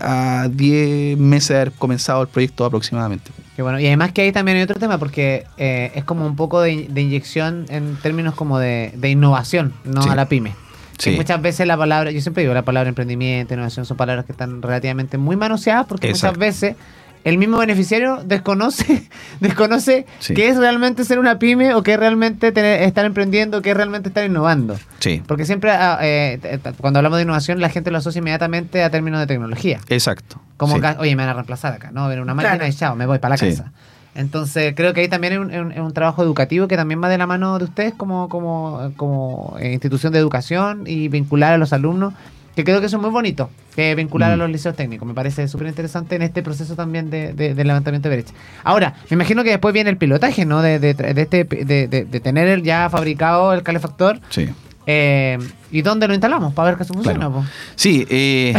a 0.00 0.48
10 0.50 1.18
meses 1.18 1.48
de 1.48 1.54
haber 1.56 1.72
comenzado 1.72 2.22
el 2.22 2.28
proyecto 2.28 2.64
aproximadamente. 2.64 3.30
Que 3.56 3.62
bueno, 3.62 3.78
y 3.80 3.86
además 3.86 4.12
que 4.12 4.22
ahí 4.22 4.32
también 4.32 4.56
hay 4.56 4.62
otro 4.62 4.78
tema 4.78 4.98
porque 4.98 5.44
eh, 5.58 5.92
es 5.94 6.04
como 6.04 6.24
un 6.26 6.36
poco 6.36 6.60
de, 6.60 6.86
de 6.88 7.00
inyección 7.02 7.66
en 7.68 7.96
términos 7.96 8.34
como 8.34 8.58
de, 8.58 8.92
de 8.96 9.10
innovación, 9.10 9.72
no 9.84 10.02
Sí. 10.02 10.08
a 10.08 10.14
la 10.14 10.26
pyme. 10.28 10.54
Que 11.02 11.10
Sí. 11.12 11.16
muchas 11.16 11.40
veces 11.40 11.66
la 11.66 11.76
palabra, 11.76 12.10
yo 12.10 12.20
siempre 12.20 12.42
digo, 12.42 12.54
la 12.54 12.62
palabra 12.62 12.88
emprendimiento, 12.88 13.54
innovación 13.54 13.86
son 13.86 13.96
palabras 13.96 14.24
que 14.26 14.32
están 14.32 14.60
relativamente 14.62 15.16
muy 15.18 15.36
manoseadas 15.36 15.86
porque 15.86 16.08
Exacto. 16.10 16.36
muchas 16.36 16.38
veces 16.38 16.76
el 17.24 17.36
mismo 17.36 17.58
beneficiario 17.58 18.22
desconoce, 18.24 19.08
desconoce 19.40 20.06
Sí. 20.20 20.34
qué 20.34 20.48
es 20.48 20.56
realmente 20.56 21.04
ser 21.04 21.18
una 21.18 21.38
pyme 21.38 21.74
o 21.74 21.82
qué 21.82 21.94
es 21.94 21.98
realmente 22.00 22.50
tener, 22.52 22.82
estar 22.82 23.04
emprendiendo, 23.04 23.60
qué 23.62 23.70
es 23.70 23.76
realmente 23.76 24.08
estar 24.08 24.24
innovando. 24.24 24.78
Sí, 25.00 25.22
Porque 25.26 25.44
siempre 25.44 25.70
ah, 25.70 25.98
eh, 26.02 26.58
cuando 26.80 26.98
hablamos 26.98 27.18
de 27.18 27.22
innovación 27.24 27.60
la 27.60 27.68
gente 27.68 27.90
lo 27.90 27.98
asocia 27.98 28.18
inmediatamente 28.20 28.82
a 28.82 28.90
términos 28.90 29.20
de 29.20 29.26
tecnología. 29.26 29.80
exacto. 29.88 30.40
Como, 30.56 30.76
Sí. 30.76 30.82
oye, 30.98 31.16
me 31.16 31.22
van 31.22 31.30
a 31.30 31.34
reemplazar 31.34 31.72
acá, 31.74 31.90
¿no? 31.92 32.06
Ver 32.08 32.20
una 32.20 32.34
máquina 32.34 32.56
Claro. 32.56 32.70
y 32.70 32.74
chao, 32.76 32.94
me 32.96 33.06
voy 33.06 33.18
para 33.18 33.34
la 33.34 33.36
Sí. 33.38 33.46
casa. 33.50 33.72
Entonces, 34.14 34.74
creo 34.76 34.92
que 34.92 35.00
ahí 35.02 35.08
también 35.08 35.32
es 35.50 35.60
un, 35.60 35.72
es 35.72 35.94
trabajo 35.94 36.22
educativo 36.22 36.66
que 36.68 36.76
también 36.76 37.02
va 37.02 37.08
de 37.08 37.18
la 37.18 37.26
mano 37.26 37.58
de 37.58 37.64
ustedes 37.64 37.94
como, 37.94 38.28
como, 38.28 38.92
como 38.96 39.56
eh, 39.60 39.72
institución 39.72 40.12
de 40.12 40.18
educación 40.18 40.84
y 40.86 41.08
vincular 41.08 41.52
a 41.52 41.58
los 41.58 41.72
alumnos 41.72 42.12
Que 42.56 42.64
creo 42.64 42.80
que 42.80 42.86
eso 42.86 42.96
es 42.96 43.02
muy 43.02 43.10
bonito, 43.12 43.48
que 43.76 43.94
vincular 43.94 44.32
a 44.32 44.36
Mm. 44.36 44.38
los 44.40 44.50
liceos 44.50 44.74
técnicos. 44.74 45.06
Me 45.06 45.14
parece 45.14 45.46
súper 45.46 45.68
interesante 45.68 46.16
en 46.16 46.22
este 46.22 46.42
proceso 46.42 46.74
también 46.74 47.08
de, 47.08 47.32
de- 47.32 47.54
de 47.54 47.64
levantamiento 47.64 48.08
de 48.08 48.16
brecha. 48.16 48.34
Ahora, 48.64 48.94
me 49.08 49.14
imagino 49.14 49.44
que 49.44 49.50
después 49.50 49.72
viene 49.72 49.88
el 49.88 49.96
pilotaje, 49.96 50.44
¿no? 50.44 50.60
De, 50.60 50.80
de, 50.80 50.92
de 50.94 51.22
este, 51.22 51.44
de, 51.44 51.86
de- 51.86 52.04
de 52.04 52.20
tener 52.20 52.62
ya 52.62 52.90
fabricado 52.90 53.52
el 53.54 53.62
calefactor. 53.62 54.20
Sí. 54.30 54.48
Eh, 54.86 55.38
¿Y 55.70 55.82
dónde 55.82 56.08
lo 56.08 56.14
instalamos? 56.14 56.52
Para 56.52 56.70
ver 56.70 56.76
que 56.76 56.82
eso 56.82 56.92
funciona. 56.94 57.30
po. 57.30 57.44
Sí, 57.76 58.04
eh, 58.10 58.52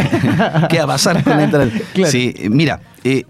¿qué 0.70 0.78
va 0.78 0.84
a 0.84 0.86
pasar 0.86 1.22
con 1.22 1.36
la? 1.36 1.48
Claro. 1.92 2.10
Sí, 2.10 2.34
mira, 2.48 2.80
eh, 3.04 3.24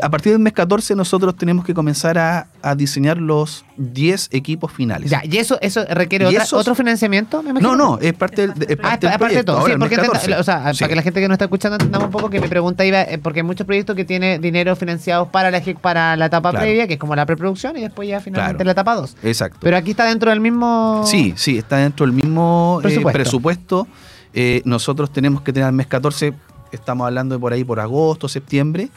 a 0.00 0.10
partir 0.10 0.30
del 0.32 0.40
mes 0.40 0.52
14 0.52 0.94
nosotros 0.94 1.34
tenemos 1.36 1.64
que 1.64 1.74
comenzar 1.74 2.16
a, 2.16 2.46
a 2.62 2.74
diseñar 2.76 3.18
los 3.18 3.64
10 3.76 4.28
equipos 4.30 4.70
finales. 4.70 5.10
Ya, 5.10 5.22
¿y 5.24 5.38
eso, 5.38 5.58
eso 5.60 5.84
requiere 5.90 6.24
¿Y 6.26 6.28
otra- 6.28 6.44
esos? 6.44 6.60
otro 6.60 6.74
financiamiento? 6.76 7.42
Me 7.42 7.50
imagino? 7.50 7.74
No, 7.74 7.96
no, 7.96 7.98
es 8.00 8.12
parte 8.12 8.46
del, 8.46 8.50
es 8.70 8.78
Ah, 8.78 8.82
parte 8.82 9.06
del 9.06 9.14
aparte 9.16 9.34
de 9.36 9.44
todo, 9.44 9.56
Ahora, 9.58 9.66
sí, 9.66 9.72
el 9.72 9.78
porque 9.80 9.96
mes 9.96 10.04
entienda- 10.06 10.20
14. 10.36 10.40
o 10.40 10.44
sea, 10.44 10.72
Sí. 10.74 10.78
para 10.80 10.88
que 10.90 10.94
la 10.96 11.02
gente 11.02 11.20
que 11.20 11.26
no 11.28 11.34
está 11.34 11.44
escuchando 11.46 11.74
entendamos 11.76 12.06
un 12.06 12.12
poco 12.12 12.30
que 12.30 12.40
mi 12.40 12.46
pregunta 12.46 12.84
iba, 12.84 13.02
eh, 13.02 13.18
porque 13.18 13.40
hay 13.40 13.44
muchos 13.44 13.66
proyectos 13.66 13.96
que 13.96 14.04
tiene 14.04 14.38
dinero 14.38 14.76
financiados 14.76 15.28
para 15.28 15.50
la, 15.50 15.60
para 15.80 16.16
la 16.16 16.26
etapa 16.26 16.50
Claro. 16.50 16.64
previa, 16.64 16.86
que 16.86 16.92
es 16.94 16.98
como 17.00 17.16
la 17.16 17.26
preproducción, 17.26 17.76
y 17.76 17.80
después 17.80 18.08
ya 18.08 18.20
finalmente 18.20 18.58
Claro. 18.58 18.64
la 18.66 18.72
etapa 18.72 18.94
2. 18.94 19.16
Exacto. 19.24 19.58
Pero 19.62 19.76
aquí 19.76 19.90
está 19.90 20.04
dentro 20.06 20.30
del 20.30 20.40
mismo... 20.40 21.02
Sí, 21.06 21.34
sí, 21.36 21.58
está 21.58 21.78
dentro 21.78 22.06
del 22.06 22.14
mismo 22.14 22.78
eh, 22.80 22.82
Presupuesto. 22.82 23.18
presupuesto. 23.18 23.88
Eh, 24.32 24.62
nosotros 24.64 25.12
tenemos 25.12 25.42
que 25.42 25.52
tener 25.52 25.66
al 25.66 25.74
mes 25.74 25.88
14, 25.88 26.34
estamos 26.70 27.04
hablando 27.06 27.34
de 27.34 27.40
por 27.40 27.52
ahí 27.52 27.64
por 27.64 27.80
agosto, 27.80 28.28
septiembre 28.28 28.88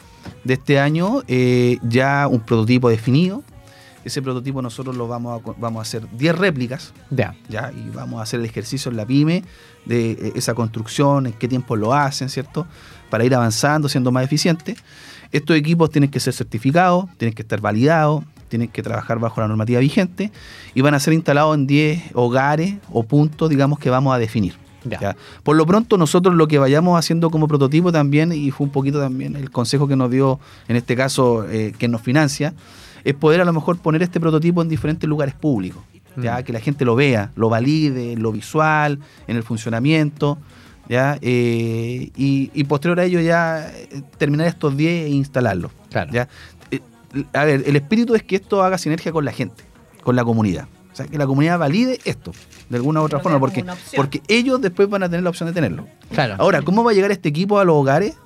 de 0.44 0.54
este 0.54 0.78
año, 0.78 1.22
eh, 1.28 1.78
ya 1.82 2.28
un 2.28 2.40
prototipo 2.40 2.88
definido. 2.88 3.42
Ese 4.04 4.22
prototipo 4.22 4.62
nosotros 4.62 4.94
lo 4.96 5.08
vamos 5.08 5.42
a, 5.42 5.52
vamos 5.58 5.80
a 5.80 5.82
hacer 5.82 6.06
10 6.12 6.38
réplicas. 6.38 6.92
Ya. 7.10 7.34
Ya, 7.48 7.72
y 7.72 7.90
vamos 7.90 8.20
a 8.20 8.22
hacer 8.22 8.40
el 8.40 8.46
ejercicio 8.46 8.90
en 8.90 8.96
la 8.96 9.04
pyme 9.04 9.42
de 9.84 10.12
eh, 10.12 10.32
esa 10.36 10.54
construcción, 10.54 11.26
en 11.26 11.32
qué 11.32 11.48
tiempo 11.48 11.74
lo 11.74 11.92
hacen, 11.92 12.28
¿cierto? 12.28 12.66
Para 13.10 13.24
ir 13.24 13.34
avanzando, 13.34 13.88
siendo 13.88 14.12
más 14.12 14.24
eficientes. 14.24 14.78
Estos 15.32 15.56
equipos 15.56 15.90
tienen 15.90 16.10
que 16.10 16.20
ser 16.20 16.34
certificados, 16.34 17.06
tienen 17.16 17.34
que 17.34 17.42
estar 17.42 17.60
validados, 17.60 18.22
tienen 18.48 18.68
que 18.68 18.82
trabajar 18.82 19.18
bajo 19.18 19.40
la 19.40 19.48
normativa 19.48 19.80
vigente 19.80 20.30
y 20.74 20.80
van 20.80 20.94
a 20.94 21.00
ser 21.00 21.12
instalados 21.12 21.56
en 21.56 21.66
10 21.66 22.10
hogares 22.14 22.76
o 22.92 23.02
puntos, 23.02 23.50
digamos, 23.50 23.78
que 23.78 23.90
vamos 23.90 24.14
a 24.14 24.18
definir. 24.18 24.54
Ya. 24.88 25.16
Por 25.42 25.56
lo 25.56 25.66
pronto, 25.66 25.96
nosotros 25.98 26.34
lo 26.34 26.46
que 26.48 26.58
vayamos 26.58 26.98
haciendo 26.98 27.30
como 27.30 27.48
prototipo 27.48 27.92
también, 27.92 28.32
y 28.32 28.50
fue 28.50 28.66
un 28.66 28.72
poquito 28.72 29.00
también 29.00 29.36
el 29.36 29.50
consejo 29.50 29.88
que 29.88 29.96
nos 29.96 30.10
dio, 30.10 30.38
en 30.68 30.76
este 30.76 30.96
caso, 30.96 31.46
eh, 31.48 31.72
que 31.78 31.88
nos 31.88 32.00
financia, 32.02 32.54
es 33.04 33.14
poder 33.14 33.40
a 33.40 33.44
lo 33.44 33.52
mejor 33.52 33.78
poner 33.78 34.02
este 34.02 34.18
prototipo 34.20 34.62
en 34.62 34.68
diferentes 34.68 35.08
lugares 35.08 35.34
públicos. 35.34 35.82
Ya, 36.16 36.38
Mm. 36.38 36.44
que 36.44 36.52
la 36.54 36.60
gente 36.60 36.84
lo 36.86 36.96
vea, 36.96 37.30
lo 37.36 37.50
valide, 37.50 38.12
en 38.12 38.22
lo 38.22 38.32
visual, 38.32 38.98
en 39.26 39.36
el 39.36 39.42
funcionamiento, 39.42 40.38
ya, 40.88 41.18
Eh, 41.20 42.10
y, 42.16 42.50
y 42.54 42.64
posterior 42.64 43.00
a 43.00 43.04
ello 43.04 43.20
ya 43.20 43.68
eh, 43.68 44.02
terminar 44.18 44.46
estos 44.46 44.76
10 44.76 45.06
e 45.06 45.08
instalarlos. 45.10 45.72
¿ya? 46.12 46.28
Eh, 46.70 46.80
a 47.34 47.44
ver, 47.44 47.64
el 47.66 47.76
espíritu 47.76 48.14
es 48.14 48.22
que 48.22 48.36
esto 48.36 48.62
haga 48.62 48.78
sinergia 48.78 49.12
con 49.12 49.24
la 49.24 49.32
gente, 49.32 49.64
con 50.02 50.16
la 50.16 50.24
comunidad. 50.24 50.68
O 50.96 50.98
sea, 50.98 51.06
que 51.08 51.18
la 51.18 51.26
comunidad 51.26 51.58
valide 51.58 51.98
esto, 52.06 52.32
de 52.70 52.76
alguna 52.78 53.02
u 53.02 53.04
otra 53.04 53.20
forma, 53.20 53.38
porque, 53.38 53.62
porque 53.94 54.22
ellos 54.28 54.62
después 54.62 54.88
van 54.88 55.02
a 55.02 55.10
tener 55.10 55.22
la 55.24 55.28
opción 55.28 55.46
de 55.46 55.52
tenerlo. 55.52 55.86
Claro. 56.10 56.36
Ahora, 56.38 56.62
¿cómo 56.62 56.82
va 56.82 56.92
a 56.92 56.94
llegar 56.94 57.10
este 57.10 57.28
equipo 57.28 57.58
a 57.58 57.66
los 57.66 57.74
hogares? 57.76 58.16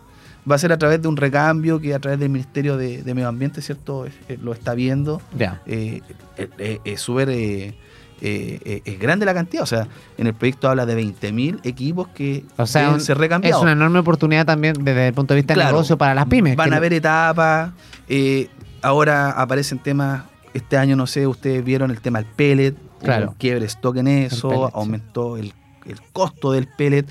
Va 0.49 0.55
a 0.55 0.59
ser 0.59 0.73
a 0.73 0.79
través 0.79 1.03
de 1.03 1.09
un 1.09 1.17
recambio 1.17 1.81
que 1.81 1.93
a 1.95 1.99
través 1.99 2.21
del 2.21 2.29
Ministerio 2.31 2.77
de, 2.77 3.03
de 3.03 3.13
Medio 3.15 3.27
Ambiente, 3.27 3.61
¿cierto? 3.61 4.07
Eh, 4.07 4.39
lo 4.41 4.53
está 4.53 4.75
viendo. 4.75 5.21
Ya. 5.37 5.61
Eh, 5.67 6.01
eh, 6.39 6.79
es 6.85 7.01
súper 7.01 7.29
eh, 7.31 7.75
eh, 8.21 8.61
eh, 8.65 8.83
es 8.85 8.99
grande 9.01 9.27
la 9.27 9.35
cantidad. 9.35 9.65
O 9.65 9.67
sea, 9.67 9.89
en 10.17 10.29
el 10.29 10.35
proyecto 10.35 10.69
habla 10.69 10.87
de 10.87 10.95
20.000 10.97 11.59
equipos 11.65 12.07
que 12.15 12.45
O 12.57 12.67
sea, 12.67 12.83
deben 12.83 12.95
un- 12.95 13.01
ser 13.01 13.17
es 13.17 13.21
recambiados. 13.21 13.61
una 13.63 13.73
enorme 13.73 13.99
oportunidad 13.99 14.47
también 14.47 14.75
desde 14.81 15.09
el 15.09 15.15
punto 15.15 15.35
de 15.35 15.41
vista 15.41 15.55
de 15.55 15.61
Claro. 15.61 15.73
negocio 15.73 15.99
para 15.99 16.15
las 16.15 16.27
pymes. 16.27 16.55
Van 16.55 16.73
a 16.73 16.77
haber 16.77 16.93
etapas. 16.93 17.73
eh, 18.09 18.49
ahora 18.81 19.33
aparecen 19.33 19.79
temas. 19.81 20.23
Este 20.55 20.77
año, 20.77 20.97
no 20.97 21.07
sé, 21.07 21.27
ustedes 21.27 21.65
vieron 21.65 21.91
el 21.91 22.01
tema 22.01 22.21
del 22.21 22.31
pellet. 22.31 22.75
Claro. 23.03 23.35
quiebre 23.39 23.65
stock 23.65 23.97
en 23.97 24.09
eso. 24.09 24.49
pellet, 24.49 24.67
sí. 24.67 24.73
aumentó 24.75 25.37
el, 25.37 25.53
el 25.87 26.01
costo 26.13 26.53
del 26.53 26.67
pellet. 26.67 27.07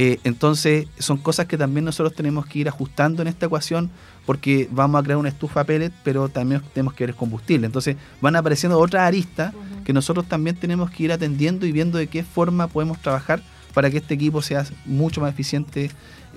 Eh, 0.00 0.20
entonces, 0.22 0.86
son 0.98 1.18
cosas 1.18 1.46
que 1.46 1.58
también 1.58 1.84
nosotros 1.84 2.14
tenemos 2.14 2.46
que 2.46 2.60
ir 2.60 2.68
ajustando 2.68 3.20
en 3.20 3.26
esta 3.26 3.46
ecuación 3.46 3.90
porque 4.26 4.68
vamos 4.70 5.00
a 5.00 5.02
crear 5.02 5.18
una 5.18 5.28
estufa 5.28 5.64
pellet, 5.64 5.92
pero 6.04 6.28
también 6.28 6.62
tenemos 6.72 6.94
que 6.94 7.02
ver 7.02 7.10
el 7.10 7.16
combustible. 7.16 7.66
Entonces, 7.66 7.96
van 8.20 8.36
apareciendo 8.36 8.78
otras 8.78 9.02
aristas 9.02 9.52
que 9.84 9.92
nosotros 9.92 10.28
también 10.28 10.54
tenemos 10.54 10.90
que 10.90 11.02
ir 11.02 11.12
atendiendo 11.12 11.66
y 11.66 11.72
viendo 11.72 11.98
de 11.98 12.06
qué 12.06 12.22
forma 12.22 12.68
podemos 12.68 13.00
trabajar 13.00 13.42
para 13.74 13.90
que 13.90 13.98
este 13.98 14.14
equipo 14.14 14.40
sea 14.40 14.64
mucho 14.84 15.20
más 15.20 15.32
eficiente 15.32 15.90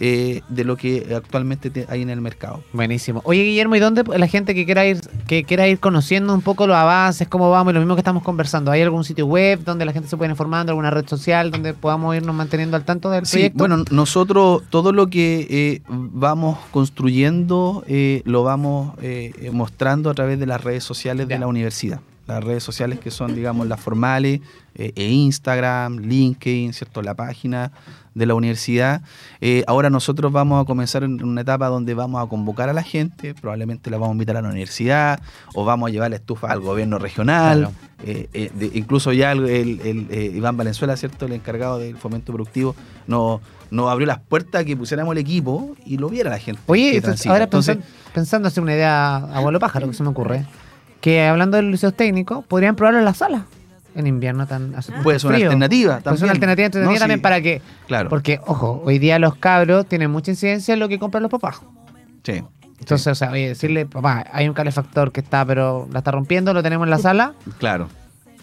eh, 0.03 0.41
de 0.49 0.63
lo 0.63 0.75
que 0.75 1.13
actualmente 1.15 1.69
te- 1.69 1.85
hay 1.87 2.01
en 2.01 2.09
el 2.09 2.19
mercado. 2.21 2.63
Buenísimo. 2.73 3.21
Oye, 3.23 3.43
Guillermo, 3.43 3.75
¿y 3.75 3.79
dónde 3.79 4.03
la 4.17 4.27
gente 4.27 4.55
que 4.55 4.65
quiera 4.65 4.85
ir 4.85 4.99
que 5.27 5.43
quiera 5.43 5.67
ir 5.67 5.79
conociendo 5.79 6.33
un 6.33 6.41
poco 6.41 6.65
los 6.67 6.75
avances, 6.75 7.27
cómo 7.27 7.51
vamos 7.51 7.71
y 7.71 7.75
lo 7.75 7.79
mismo 7.81 7.95
que 7.95 8.01
estamos 8.01 8.23
conversando? 8.23 8.71
¿Hay 8.71 8.81
algún 8.81 9.03
sitio 9.03 9.27
web 9.27 9.63
donde 9.63 9.85
la 9.85 9.93
gente 9.93 10.09
se 10.09 10.17
puede 10.17 10.31
informando, 10.31 10.71
alguna 10.71 10.89
red 10.89 11.07
social 11.07 11.51
donde 11.51 11.73
podamos 11.73 12.15
irnos 12.15 12.35
manteniendo 12.35 12.75
al 12.75 12.83
tanto 12.83 13.09
del 13.11 13.25
Sí, 13.27 13.33
proyecto? 13.37 13.57
bueno, 13.59 13.83
nosotros 13.91 14.63
todo 14.71 14.91
lo 14.91 15.07
que 15.07 15.47
eh, 15.49 15.81
vamos 15.87 16.57
construyendo 16.71 17.83
eh, 17.87 18.21
lo 18.25 18.43
vamos 18.43 18.93
eh, 19.01 19.31
eh, 19.39 19.51
mostrando 19.51 20.09
a 20.09 20.13
través 20.13 20.39
de 20.39 20.45
las 20.47 20.63
redes 20.63 20.83
sociales 20.83 21.27
de 21.27 21.37
la 21.39 21.47
universidad. 21.47 21.99
Las 22.35 22.43
redes 22.43 22.63
sociales 22.63 22.99
que 22.99 23.11
son, 23.11 23.35
digamos, 23.35 23.67
las 23.67 23.79
formales, 23.79 24.41
eh, 24.75 24.93
e 24.95 25.09
Instagram, 25.09 25.97
LinkedIn, 25.99 26.73
¿cierto? 26.73 27.01
La 27.01 27.13
página 27.13 27.71
de 28.13 28.25
la 28.25 28.35
universidad. 28.35 29.01
Eh, 29.39 29.63
ahora 29.67 29.89
nosotros 29.89 30.31
vamos 30.33 30.61
a 30.61 30.65
comenzar 30.65 31.03
en 31.03 31.23
una 31.23 31.41
etapa 31.41 31.67
donde 31.67 31.93
vamos 31.93 32.21
a 32.21 32.27
convocar 32.27 32.67
a 32.69 32.73
la 32.73 32.83
gente, 32.83 33.33
probablemente 33.33 33.89
la 33.89 33.97
vamos 33.97 34.09
a 34.09 34.13
invitar 34.13 34.35
a 34.37 34.41
la 34.41 34.49
universidad 34.49 35.21
o 35.53 35.63
vamos 35.63 35.89
a 35.89 35.91
llevar 35.93 36.09
la 36.09 36.17
estufa 36.17 36.51
al 36.51 36.59
gobierno 36.59 36.99
regional. 36.99 37.59
Claro. 37.59 37.73
Eh, 38.03 38.51
de- 38.53 38.71
incluso 38.73 39.13
ya 39.13 39.31
el, 39.31 39.47
el- 39.47 40.07
el, 40.11 40.35
Iván 40.35 40.57
Valenzuela, 40.57 40.97
¿cierto? 40.97 41.25
El 41.25 41.33
encargado 41.33 41.77
del 41.79 41.95
fomento 41.95 42.33
productivo, 42.33 42.75
nos, 43.07 43.39
nos 43.69 43.89
abrió 43.89 44.07
las 44.07 44.19
puertas 44.19 44.61
a 44.61 44.65
que 44.65 44.75
pusiéramos 44.75 45.11
el 45.13 45.19
equipo 45.19 45.75
y 45.85 45.97
lo 45.97 46.09
viera 46.09 46.29
la 46.29 46.39
gente. 46.39 46.61
Oye, 46.65 46.97
entonces, 46.97 47.27
ahora 47.27 47.45
Entonces, 47.45 47.77
pensando, 47.77 48.11
pensando 48.13 48.47
hacer 48.49 48.63
una 48.63 48.73
idea 48.73 49.15
abuelo 49.35 49.59
pájaro 49.59 49.87
que 49.87 49.93
se 49.93 50.03
me 50.03 50.09
ocurre, 50.09 50.45
que 51.01 51.25
hablando 51.25 51.57
de 51.57 51.63
los 51.63 51.71
liceos 51.71 51.93
técnicos, 51.95 52.45
podrían 52.45 52.75
probarlo 52.75 52.99
en 52.99 53.05
la 53.05 53.13
sala. 53.13 53.45
En 53.93 54.07
invierno 54.07 54.47
tan 54.47 54.73
hace 54.75 54.93
Puede 55.03 55.19
ser 55.19 55.27
una 55.31 55.37
alternativa 55.37 55.99
Puede 55.99 55.99
ser 55.99 56.03
también. 56.03 56.23
una 56.23 56.31
alternativa 56.31 56.65
entretenida 56.67 56.93
No, 56.93 56.99
también 56.99 57.19
sí. 57.19 57.21
para 57.23 57.41
que... 57.41 57.61
Claro. 57.87 58.07
Porque, 58.09 58.39
ojo, 58.45 58.81
hoy 58.85 58.99
día 58.99 59.19
los 59.19 59.35
cabros 59.35 59.85
tienen 59.85 60.09
mucha 60.11 60.31
incidencia 60.31 60.73
en 60.73 60.79
lo 60.79 60.87
que 60.87 60.97
compran 60.99 61.21
los 61.23 61.31
papás. 61.31 61.61
sí. 62.23 62.41
Entonces, 62.79 63.05
o 63.05 63.13
sea, 63.13 63.29
oye, 63.29 63.49
decirle, 63.49 63.85
papá, 63.85 64.25
hay 64.33 64.47
un 64.47 64.55
calefactor 64.55 65.11
que 65.11 65.19
está, 65.19 65.45
pero 65.45 65.87
la 65.91 65.99
está 65.99 66.09
rompiendo, 66.09 66.51
lo 66.51 66.63
tenemos 66.63 66.87
en 66.87 66.89
la 66.89 66.97
sala. 66.97 67.33
Claro. 67.59 67.89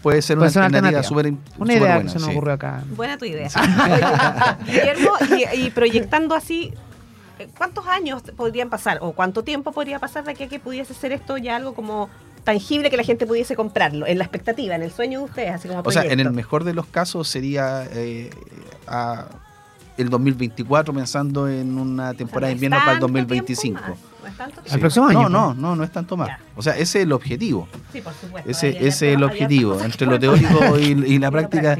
Puede 0.00 0.22
ser 0.22 0.36
una 0.36 0.42
Puede 0.42 0.52
ser 0.52 0.60
una 0.60 0.66
alternativa 0.66 0.98
alternativa. 1.00 1.34
súper 1.42 1.60
Una 1.60 1.72
idea 1.72 1.80
buena, 1.96 2.02
que 2.04 2.08
se 2.10 2.14
nos 2.20 2.24
sí. 2.28 2.30
ocurrió 2.30 2.52
acá. 2.54 2.84
Buena 2.94 3.18
tu 3.18 3.24
idea. 3.24 3.48
Guillermo, 4.64 5.10
y, 5.56 5.60
y 5.66 5.70
proyectando 5.74 6.36
así, 6.36 6.72
¿cuántos 7.56 7.84
años 7.88 8.22
podrían 8.36 8.70
pasar 8.70 8.98
o 9.00 9.10
cuánto 9.10 9.42
tiempo 9.42 9.72
podría 9.72 9.98
pasar 9.98 10.22
de 10.22 10.30
aquí 10.30 10.44
a 10.44 10.48
que 10.48 10.60
pudiese 10.60 10.94
ser 10.94 11.10
esto 11.10 11.36
ya 11.36 11.56
algo 11.56 11.74
como 11.74 12.08
tangible 12.44 12.90
que 12.90 12.96
la 12.96 13.02
gente 13.04 13.26
pudiese 13.26 13.56
comprarlo? 13.56 14.06
En 14.06 14.18
la 14.18 14.24
expectativa, 14.24 14.74
en 14.74 14.82
el 14.82 14.90
sueño 14.90 15.20
de 15.20 15.24
ustedes, 15.26 15.50
así 15.52 15.68
como 15.68 15.82
O 15.84 15.92
sea, 15.92 16.04
en 16.04 16.20
el 16.20 16.30
mejor 16.30 16.64
de 16.64 16.74
los 16.74 16.86
casos 16.86 17.28
sería 17.28 17.86
eh, 17.92 18.30
a 18.86 19.26
el 19.96 20.10
2024 20.10 20.94
pensando 20.94 21.48
en 21.48 21.76
una 21.76 22.14
temporada 22.14 22.48
de 22.48 22.52
invierno 22.54 22.78
para 22.78 22.92
el 22.92 23.00
2025. 23.00 23.80
¿No 24.22 24.28
es 24.28 24.36
tanto 24.36 24.60
Sí. 24.64 24.74
Al 24.74 24.80
próximo 24.80 25.06
año, 25.08 25.22
No, 25.22 25.28
no, 25.28 25.46
pues. 25.48 25.58
no, 25.58 25.76
no 25.76 25.84
es 25.84 25.92
tanto 25.92 26.16
más. 26.16 26.30
O 26.54 26.62
sea, 26.62 26.74
ese 26.74 27.00
es 27.00 27.04
el 27.04 27.12
objetivo. 27.12 27.68
Sí, 27.92 28.00
por 28.00 28.14
supuesto. 28.14 28.48
Ese, 28.48 28.68
ese 28.70 28.86
es 28.86 29.16
el 29.16 29.24
objetivo. 29.24 29.80
Entre 29.80 30.06
lo 30.06 30.18
teórico 30.18 30.78
y, 30.78 30.84
y 31.14 31.18
la 31.18 31.30
práctica, 31.32 31.78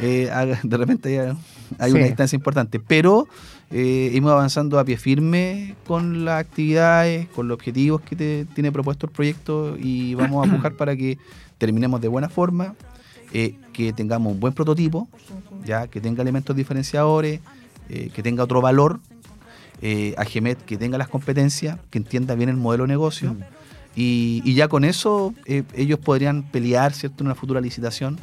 eh, 0.00 0.30
de 0.62 0.76
repente 0.76 1.20
hay, 1.20 1.36
hay 1.78 1.92
una 1.92 2.04
distancia 2.04 2.36
importante. 2.36 2.80
Pero 2.80 3.28
eh, 3.70 4.10
hemos 4.14 4.32
avanzando 4.32 4.78
a 4.78 4.84
pie 4.84 4.96
firme 4.96 5.74
con 5.86 6.24
las 6.24 6.40
actividades, 6.40 7.28
con 7.28 7.48
los 7.48 7.56
objetivos 7.56 8.00
que 8.00 8.16
te- 8.16 8.46
tiene 8.54 8.72
propuesto 8.72 9.06
el 9.06 9.12
proyecto 9.12 9.76
y 9.78 10.14
vamos 10.14 10.44
a 10.46 10.50
empujar 10.50 10.74
para 10.74 10.96
que 10.96 11.18
terminemos 11.58 12.00
de 12.00 12.08
buena 12.08 12.28
forma, 12.28 12.74
eh, 13.32 13.56
que 13.72 13.92
tengamos 13.92 14.32
un 14.32 14.40
buen 14.40 14.54
prototipo, 14.54 15.08
ya 15.64 15.86
que 15.88 16.00
tenga 16.00 16.22
elementos 16.22 16.56
diferenciadores, 16.56 17.40
eh, 17.90 18.10
que 18.14 18.22
tenga 18.22 18.44
otro 18.44 18.60
valor, 18.60 19.00
eh, 19.82 20.14
Agemet 20.16 20.58
que 20.64 20.76
tenga 20.76 20.96
las 20.98 21.08
competencias, 21.08 21.78
que 21.90 21.98
entienda 21.98 22.34
bien 22.34 22.48
el 22.48 22.56
modelo 22.56 22.84
de 22.84 22.88
negocio. 22.88 23.36
Y, 23.96 24.42
y 24.44 24.54
ya 24.54 24.68
con 24.68 24.84
eso 24.84 25.34
ellos 25.46 25.98
podrían 25.98 26.42
pelear 26.44 26.92
¿cierto? 26.92 27.22
en 27.22 27.26
una 27.28 27.34
futura 27.34 27.60
licitación 27.60 28.18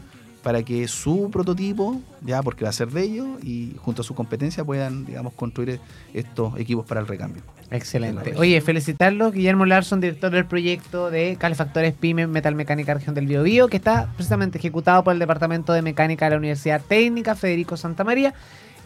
para 0.45 0.61
que 0.61 0.87
su 0.87 1.31
prototipo, 1.31 1.99
ya 2.21 2.43
porque 2.43 2.65
va 2.65 2.69
a 2.69 2.71
ser 2.71 2.89
de 2.89 3.01
ellos, 3.01 3.27
y 3.43 3.75
junto 3.79 4.03
a 4.03 4.05
su 4.05 4.13
competencia 4.13 4.63
puedan, 4.63 5.03
digamos, 5.03 5.33
construir 5.33 5.79
estos 6.13 6.59
equipos 6.59 6.85
para 6.85 7.01
el 7.01 7.07
recambio. 7.07 7.41
Excelente. 7.71 8.35
Oye, 8.37 8.61
felicitarlos. 8.61 9.33
Guillermo 9.33 9.65
Larson, 9.65 10.01
director 10.01 10.31
del 10.31 10.45
proyecto 10.45 11.09
de 11.09 11.35
calefactores 11.39 11.95
PYME 11.95 12.27
Metalmecánica 12.27 12.93
Región 12.93 13.15
del 13.15 13.25
Biobío, 13.25 13.69
que 13.69 13.77
está 13.77 14.07
precisamente 14.15 14.59
ejecutado 14.59 15.03
por 15.03 15.13
el 15.13 15.19
Departamento 15.19 15.73
de 15.73 15.81
Mecánica 15.81 16.25
de 16.25 16.31
la 16.31 16.37
Universidad 16.37 16.79
Técnica 16.87 17.33
Federico 17.33 17.75
Santa 17.75 18.03
María. 18.03 18.35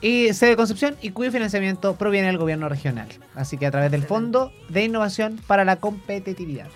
y 0.02 0.34
sede 0.34 0.52
de 0.52 0.56
Concepción 0.56 0.96
y 1.02 1.10
cuyo 1.12 1.30
financiamiento 1.30 1.96
proviene 1.96 2.28
del 2.28 2.38
gobierno 2.38 2.70
regional. 2.70 3.10
Así 3.36 3.58
que 3.58 3.66
a 3.66 3.72
través 3.72 3.92
del 3.92 4.04
Fondo 4.04 4.54
de 4.70 4.86
Innovación 4.86 5.42
para 5.46 5.66
la 5.66 5.76
Competitividad. 5.76 6.68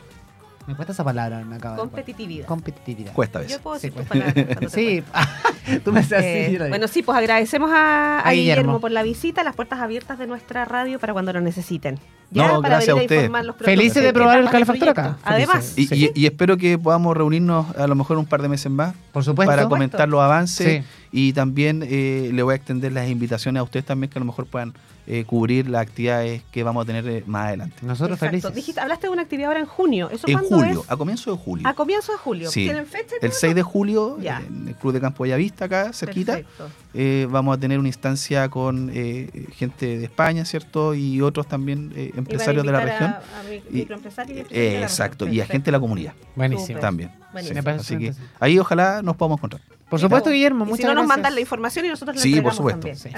Me 0.68 0.76
cuesta 0.76 0.94
esa 0.94 1.04
palabra, 1.04 1.44
me 1.44 1.56
acaba 1.58 1.76
de 1.76 1.82
Competitividad. 1.82 2.46
Competitividad. 2.46 3.14
Cuesta 3.14 3.40
a 3.40 3.42
veces. 3.42 3.58
Yo 3.58 3.62
puedo 3.64 3.80
Sí, 3.80 3.90
decir 3.90 4.02
tus 4.02 4.18
cuesta. 4.18 4.34
palabras. 4.34 4.72
Sí, 4.74 5.04
tú 5.84 5.92
me 5.92 6.00
haces 6.00 6.14
así. 6.14 6.26
Eh, 6.28 6.48
digo. 6.52 6.68
bueno, 6.70 6.88
sí, 6.88 7.04
pues 7.04 7.18
agradecemos 7.18 7.70
a, 7.72 8.20
a 8.20 8.30
A 8.30 8.32
Guillermo. 8.32 8.62
Guillermo. 8.62 8.80
por 8.80 8.92
la 8.92 9.04
visita, 9.04 9.44
las 9.44 9.56
puertas 9.56 9.80
abiertas 9.80 10.18
de 10.20 10.28
nuestra 10.28 10.64
radio 10.66 11.00
para 11.00 11.12
cuando 11.14 11.34
lo 11.34 11.42
necesiten. 11.42 12.00
Ya, 12.32 12.48
No, 12.48 12.62
para 12.62 12.76
gracias 12.78 12.96
venir 12.96 13.12
a 13.12 13.16
informar 13.16 13.46
los. 13.46 13.56
Felices 13.58 14.02
de 14.02 14.10
¿Qué 14.10 14.14
probar 14.14 14.40
el 14.40 14.50
calefactor 14.50 14.90
acá. 14.90 15.18
Además, 15.24 15.74
Y, 15.78 15.94
y- 15.94 16.12
y 16.16 16.26
espero 16.26 16.58
que 16.58 16.80
podamos 16.80 17.16
reunirnos 17.16 17.76
a 17.78 17.86
lo 17.86 17.96
mejor 17.96 18.18
un 18.18 18.26
par 18.26 18.42
de 18.42 18.50
meses 18.50 18.72
más 18.72 18.96
Por 19.12 19.24
supuesto. 19.24 19.52
para 19.52 19.68
comentar 19.68 20.08
los 20.10 20.22
avances 20.22 20.84
Sí. 20.84 20.88
y 21.12 21.34
también 21.34 21.84
eh, 21.86 22.32
le 22.34 22.42
voy 22.42 22.54
a 22.54 22.56
extender 22.56 22.92
las 22.94 23.08
invitaciones 23.10 23.60
a 23.60 23.64
ustedes 23.64 23.86
también 23.86 24.10
que 24.10 24.18
a 24.18 24.22
lo 24.22 24.26
mejor 24.26 24.46
puedan 24.48 24.74
eh, 25.06 25.26
cubrir 25.26 25.70
las 25.70 25.82
actividades 25.82 26.44
que 26.52 26.64
vamos 26.64 26.84
a 26.84 26.86
tener 26.86 27.08
eh, 27.08 27.24
más 27.28 27.48
adelante. 27.48 27.76
Nosotros 27.82 28.22
Exacto. 28.22 28.52
Dijiste, 28.52 28.80
hablaste 28.80 29.08
de 29.08 29.14
una 29.14 29.22
actividad 29.24 29.50
ahora 29.50 29.60
en 29.60 29.66
junio. 29.66 30.10
¿Eso 30.10 30.28
En 30.28 30.38
julio, 30.40 30.82
es? 30.84 30.92
a 30.92 30.96
comienzo 30.98 31.32
de 31.32 31.38
julio. 31.38 31.68
A 31.68 31.74
comienzo 31.74 32.12
de 32.14 32.18
julio. 32.18 32.50
Sí. 32.52 32.64
¿Tienen 32.64 32.86
fecha? 32.86 33.16
y 33.22 33.26
El 33.26 33.32
todo 33.32 33.40
6 33.40 33.56
de 33.56 33.64
julio, 33.64 34.18
Ya. 34.22 34.42
en 34.48 34.68
el 34.70 34.76
Club 34.76 34.94
de 34.94 35.02
Campo 35.02 35.24
Bellavista, 35.24 35.66
acá 35.66 35.92
cerquita, 35.94 36.34
Perfecto. 36.36 36.70
Eh, 36.94 37.28
vamos 37.30 37.58
a 37.58 37.60
tener 37.60 37.80
una 37.80 37.88
instancia 37.88 38.50
con 38.50 38.92
eh, 38.94 39.48
gente 39.54 39.98
de 39.98 40.04
España, 40.06 40.46
¿cierto? 40.46 40.94
Y 40.94 41.22
otros 41.22 41.48
también 41.48 41.92
eh, 41.96 42.12
empresarios 42.16 42.66
de 42.66 42.72
la 42.72 42.80
región. 42.82 43.10
a- 43.12 43.40
a 43.40 43.44
mi- 43.50 43.56
Y- 43.56 43.64
microempresarios 43.82 44.48
y 44.52 44.56
eh, 44.56 44.82
exacto, 44.84 45.26
región. 45.26 45.38
y 45.38 45.42
a 45.42 45.46
gente 45.48 45.66
de 45.66 45.72
la 45.72 45.80
comunidad. 45.80 46.14
Buenísimo. 46.36 46.80
También. 46.80 47.12
Buenísimo. 47.32 47.62
Sí, 47.62 47.68
Así 47.70 47.98
que 47.98 48.14
ahí 48.40 48.60
ojalá 48.60 49.02
nos 49.02 49.16
podamos 49.16 49.40
encontrar. 49.40 49.62
Por 49.90 50.00
supuesto, 50.00 50.32
Guillermo, 50.32 50.66
Y 50.66 50.70
muchas 50.70 50.78
si 50.78 50.84
no 50.84 50.90
nos 50.90 51.02
gracias. 51.04 51.18
mandan 51.18 51.36
la 51.36 51.42
información 51.42 51.86
y 51.86 51.90
nosotros 51.90 52.16
la 52.16 52.22
Sí, 52.24 52.42
por 52.42 52.54
supuesto. 52.54 52.88
Sí, 52.96 53.10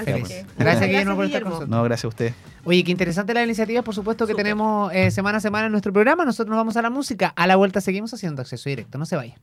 Gracias, 0.57 0.87
Guillermo, 0.87 1.15
por 1.15 1.25
estar 1.25 1.41
con 1.41 1.49
nosotros. 1.51 1.69
No, 1.69 1.83
gracias 1.83 2.05
a 2.05 2.07
usted. 2.09 2.33
Oye, 2.65 2.83
qué 2.83 2.91
interesante 2.91 3.33
la 3.33 3.43
iniciativa, 3.43 3.81
por 3.81 3.95
supuesto, 3.95 4.27
que 4.27 4.33
tenemos 4.35 4.91
eh, 4.93 5.09
semana 5.11 5.37
a 5.37 5.41
semana 5.41 5.67
en 5.67 5.71
nuestro 5.71 5.93
programa. 5.93 6.25
Nosotros 6.25 6.49
nos 6.49 6.57
vamos 6.57 6.75
a 6.75 6.81
la 6.81 6.89
música. 6.89 7.31
A 7.37 7.47
la 7.47 7.55
vuelta 7.55 7.79
seguimos 7.79 8.13
haciendo 8.13 8.41
acceso 8.41 8.67
directo. 8.69 8.97
No 8.97 9.05
se 9.05 9.15
vaya. 9.15 9.35